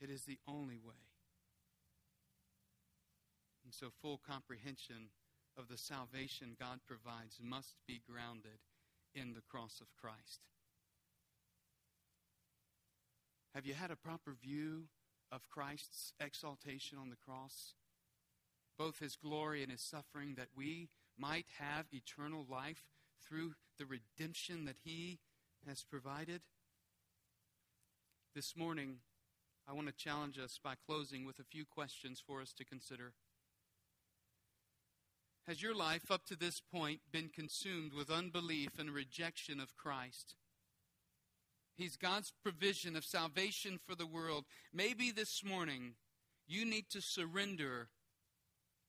It 0.02 0.10
is 0.10 0.24
the 0.24 0.40
only 0.48 0.78
way. 0.78 0.96
And 3.64 3.74
so, 3.74 3.88
full 4.02 4.20
comprehension 4.28 5.10
of 5.58 5.68
the 5.68 5.78
salvation 5.78 6.56
God 6.60 6.80
provides 6.88 7.38
must 7.42 7.76
be 7.88 8.02
grounded 8.10 8.60
in 9.14 9.34
the 9.34 9.42
cross 9.42 9.80
of 9.80 9.96
Christ. 9.96 10.42
Have 13.54 13.66
you 13.66 13.74
had 13.74 13.92
a 13.92 13.96
proper 13.96 14.34
view 14.34 14.86
of 15.32 15.50
Christ's 15.50 16.14
exaltation 16.20 16.98
on 16.98 17.10
the 17.10 17.18
cross? 17.18 17.74
Both 18.78 19.00
his 19.00 19.16
glory 19.16 19.62
and 19.62 19.72
his 19.72 19.82
suffering, 19.82 20.36
that 20.38 20.48
we 20.56 20.90
might 21.18 21.46
have 21.60 21.86
eternal 21.92 22.46
life 22.50 22.86
through 23.22 23.54
the 23.78 23.86
redemption 23.86 24.66
that 24.66 24.78
he 24.84 25.20
has 25.68 25.84
provided? 25.84 26.42
This 28.34 28.56
morning, 28.56 29.00
I 29.68 29.74
want 29.74 29.88
to 29.88 29.94
challenge 29.94 30.38
us 30.38 30.60
by 30.64 30.74
closing 30.86 31.26
with 31.26 31.40
a 31.40 31.44
few 31.44 31.66
questions 31.66 32.22
for 32.26 32.42
us 32.42 32.54
to 32.54 32.66
consider. 32.66 33.14
Has 35.48 35.62
your 35.62 35.76
life 35.76 36.12
up 36.12 36.26
to 36.28 36.36
this 36.36 36.60
point 36.60 37.02
been 37.12 37.30
consumed 37.30 37.94
with 37.94 38.12
unbelief 38.12 38.78
and 38.78 38.92
rejection 38.92 39.60
of 39.60 39.76
Christ? 39.76 40.36
He's 41.76 41.98
God's 41.98 42.32
provision 42.44 42.96
of 42.96 43.04
salvation 43.04 43.80
for 43.84 43.96
the 43.96 44.06
world. 44.06 44.46
Maybe 44.74 45.12
this 45.12 45.44
morning 45.44 45.94
you 46.48 46.66
need 46.66 46.90
to 46.92 47.02
surrender 47.02 47.90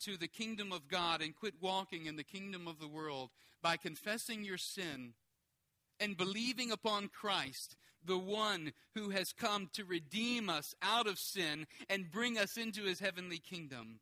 to 0.00 0.16
the 0.16 0.28
kingdom 0.28 0.72
of 0.72 0.88
God 0.88 1.22
and 1.22 1.34
quit 1.34 1.54
walking 1.60 2.06
in 2.06 2.16
the 2.16 2.24
kingdom 2.24 2.66
of 2.66 2.80
the 2.80 2.88
world 2.88 3.30
by 3.62 3.76
confessing 3.76 4.44
your 4.44 4.58
sin 4.58 5.14
and 6.02 6.16
believing 6.16 6.72
upon 6.72 7.08
Christ 7.08 7.76
the 8.04 8.18
one 8.18 8.72
who 8.96 9.10
has 9.10 9.32
come 9.32 9.70
to 9.74 9.84
redeem 9.84 10.50
us 10.50 10.74
out 10.82 11.06
of 11.06 11.18
sin 11.18 11.66
and 11.88 12.10
bring 12.10 12.36
us 12.36 12.56
into 12.56 12.82
his 12.82 12.98
heavenly 12.98 13.38
kingdom. 13.38 14.00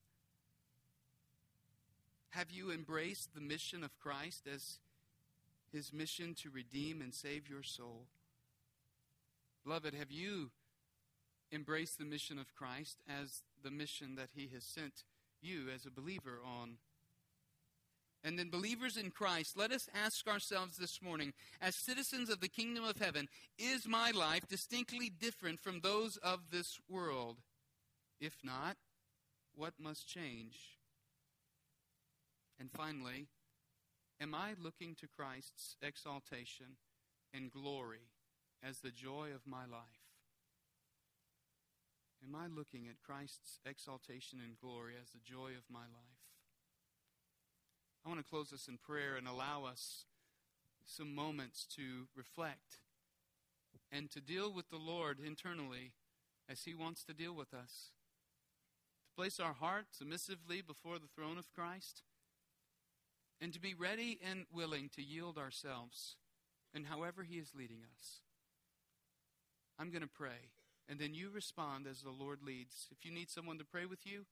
Have 2.31 2.51
you 2.51 2.73
embraced 2.73 3.35
the 3.35 3.41
mission 3.43 3.85
of 3.85 3.99
Christ 3.99 4.49
as 4.53 4.79
his 5.73 5.93
mission 5.93 6.35
to 6.43 6.49
redeem 6.49 7.03
and 7.03 7.13
save 7.13 7.51
your 7.51 7.63
soul? 7.63 8.07
Beloved, 9.65 9.93
have 9.93 10.11
you 10.11 10.51
embraced 11.53 11.99
the 11.99 12.05
mission 12.07 12.39
of 12.39 12.55
Christ 12.55 13.03
as 13.09 13.43
the 13.63 13.71
mission 13.71 14.15
that 14.15 14.31
he 14.35 14.49
has 14.55 14.65
sent 14.65 15.05
you 15.43 15.67
as 15.75 15.85
a 15.85 15.91
believer 15.91 16.39
on? 16.43 16.79
And 18.23 18.39
then, 18.39 18.51
believers 18.51 18.99
in 18.99 19.11
Christ, 19.11 19.57
let 19.57 19.73
us 19.73 19.89
ask 19.95 20.29
ourselves 20.29 20.77
this 20.77 21.01
morning, 21.01 21.33
as 21.61 21.75
citizens 21.75 22.29
of 22.29 22.41
the 22.41 22.49
kingdom 22.49 22.85
of 22.85 22.99
heaven, 22.99 23.29
is 23.59 23.89
my 23.89 24.11
life 24.11 24.47
distinctly 24.47 25.09
different 25.09 25.59
from 25.59 25.81
those 25.81 26.19
of 26.19 26.51
this 26.51 26.79
world? 26.89 27.39
If 28.21 28.37
not, 28.45 28.77
what 29.55 29.75
must 29.81 30.07
change? 30.07 30.79
And 32.59 32.71
finally, 32.71 33.29
am 34.21 34.35
I 34.35 34.55
looking 34.63 34.95
to 34.97 35.09
Christ's 35.09 35.77
exaltation 35.81 36.77
and 37.33 37.51
glory 37.51 38.11
as 38.63 38.81
the 38.81 38.91
joy 38.91 39.29
of 39.35 39.47
my 39.47 39.65
life? 39.65 40.05
Am 42.23 42.35
I 42.35 42.49
looking 42.49 42.87
at 42.87 43.01
Christ's 43.03 43.61
exaltation 43.65 44.41
and 44.45 44.59
glory 44.61 44.93
as 45.01 45.09
the 45.11 45.21
joy 45.25 45.53
of 45.57 45.65
my 45.71 45.81
life? 45.81 46.20
I 48.05 48.09
want 48.09 48.21
to 48.21 48.29
close 48.29 48.53
us 48.53 48.67
in 48.69 48.79
prayer 48.79 49.17
and 49.17 49.29
allow 49.29 49.65
us 49.65 50.05
some 50.87 51.15
moments 51.15 51.67
to 51.77 52.09
reflect 52.17 52.79
and 53.93 54.11
to 54.11 54.21
deal 54.21 54.53
with 54.53 54.71
the 54.71 54.77
Lord 54.77 55.19
internally 55.25 55.93
as 56.49 56.65
He 56.65 56.75
wants 56.75 57.05
to 57.05 57.13
deal 57.13 57.35
with 57.35 57.53
us. 57.53 57.91
To 59.05 59.11
place 59.15 59.39
our 59.39 59.53
heart 59.53 59.87
submissively 59.91 60.63
before 60.63 60.99
the 60.99 61.09
throne 61.15 61.39
of 61.39 61.53
Christ 61.53 62.03
and 63.41 63.53
to 63.53 63.61
be 63.61 63.75
ready 63.75 64.19
and 64.27 64.47
willing 64.53 64.89
to 64.95 65.03
yield 65.03 65.39
ourselves 65.39 66.17
and 66.75 66.87
however 66.87 67.23
He 67.23 67.37
is 67.37 67.53
leading 67.55 67.81
us. 67.97 68.21
I'm 69.79 69.91
going 69.91 70.03
to 70.03 70.09
pray, 70.09 70.51
and 70.89 70.99
then 70.99 71.15
you 71.15 71.31
respond 71.31 71.87
as 71.87 72.03
the 72.03 72.11
Lord 72.11 72.41
leads. 72.43 72.87
If 72.91 73.05
you 73.05 73.13
need 73.13 73.31
someone 73.31 73.59
to 73.59 73.65
pray 73.65 73.87
with 73.87 74.05
you, 74.05 74.27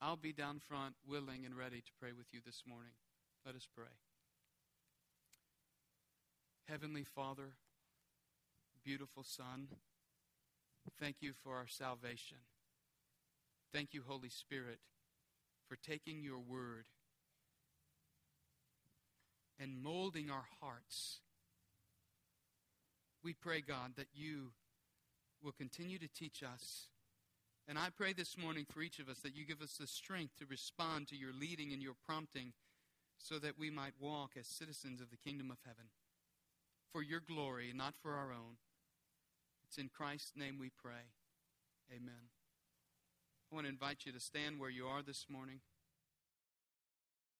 I'll 0.00 0.16
be 0.16 0.32
down 0.32 0.58
front, 0.58 0.94
willing 1.06 1.44
and 1.44 1.54
ready 1.54 1.80
to 1.80 1.92
pray 2.00 2.12
with 2.16 2.26
you 2.32 2.40
this 2.44 2.62
morning. 2.66 2.92
Let 3.46 3.54
us 3.54 3.68
pray. 3.76 3.84
Heavenly 6.68 7.04
Father, 7.04 7.52
beautiful 8.84 9.22
Son, 9.22 9.68
thank 10.98 11.18
you 11.20 11.30
for 11.44 11.54
our 11.54 11.68
salvation. 11.68 12.38
Thank 13.72 13.94
you, 13.94 14.02
Holy 14.04 14.30
Spirit, 14.30 14.80
for 15.68 15.76
taking 15.76 16.24
your 16.24 16.40
word 16.40 16.86
and 19.60 19.80
molding 19.80 20.28
our 20.28 20.46
hearts. 20.60 21.20
We 23.22 23.32
pray, 23.32 23.60
God, 23.60 23.92
that 23.96 24.08
you 24.12 24.50
will 25.40 25.52
continue 25.52 26.00
to 26.00 26.08
teach 26.08 26.42
us. 26.42 26.88
And 27.68 27.78
I 27.78 27.90
pray 27.96 28.12
this 28.12 28.36
morning 28.36 28.66
for 28.68 28.82
each 28.82 28.98
of 28.98 29.08
us 29.08 29.20
that 29.20 29.36
you 29.36 29.46
give 29.46 29.62
us 29.62 29.76
the 29.78 29.86
strength 29.86 30.36
to 30.38 30.46
respond 30.46 31.06
to 31.08 31.16
your 31.16 31.32
leading 31.32 31.72
and 31.72 31.80
your 31.80 31.94
prompting 32.04 32.52
so 33.18 33.38
that 33.38 33.58
we 33.58 33.70
might 33.70 33.94
walk 34.00 34.32
as 34.38 34.46
citizens 34.46 35.00
of 35.00 35.10
the 35.10 35.16
kingdom 35.16 35.50
of 35.50 35.58
heaven 35.64 35.86
for 36.92 37.02
your 37.02 37.20
glory, 37.20 37.72
not 37.74 37.94
for 38.00 38.12
our 38.12 38.32
own. 38.32 38.56
It's 39.64 39.78
in 39.78 39.88
Christ's 39.88 40.32
name 40.36 40.58
we 40.58 40.70
pray. 40.70 41.12
Amen. 41.90 42.30
I 43.50 43.54
want 43.54 43.66
to 43.66 43.72
invite 43.72 44.06
you 44.06 44.12
to 44.12 44.20
stand 44.20 44.58
where 44.58 44.70
you 44.70 44.86
are 44.86 45.02
this 45.02 45.26
morning. 45.28 45.60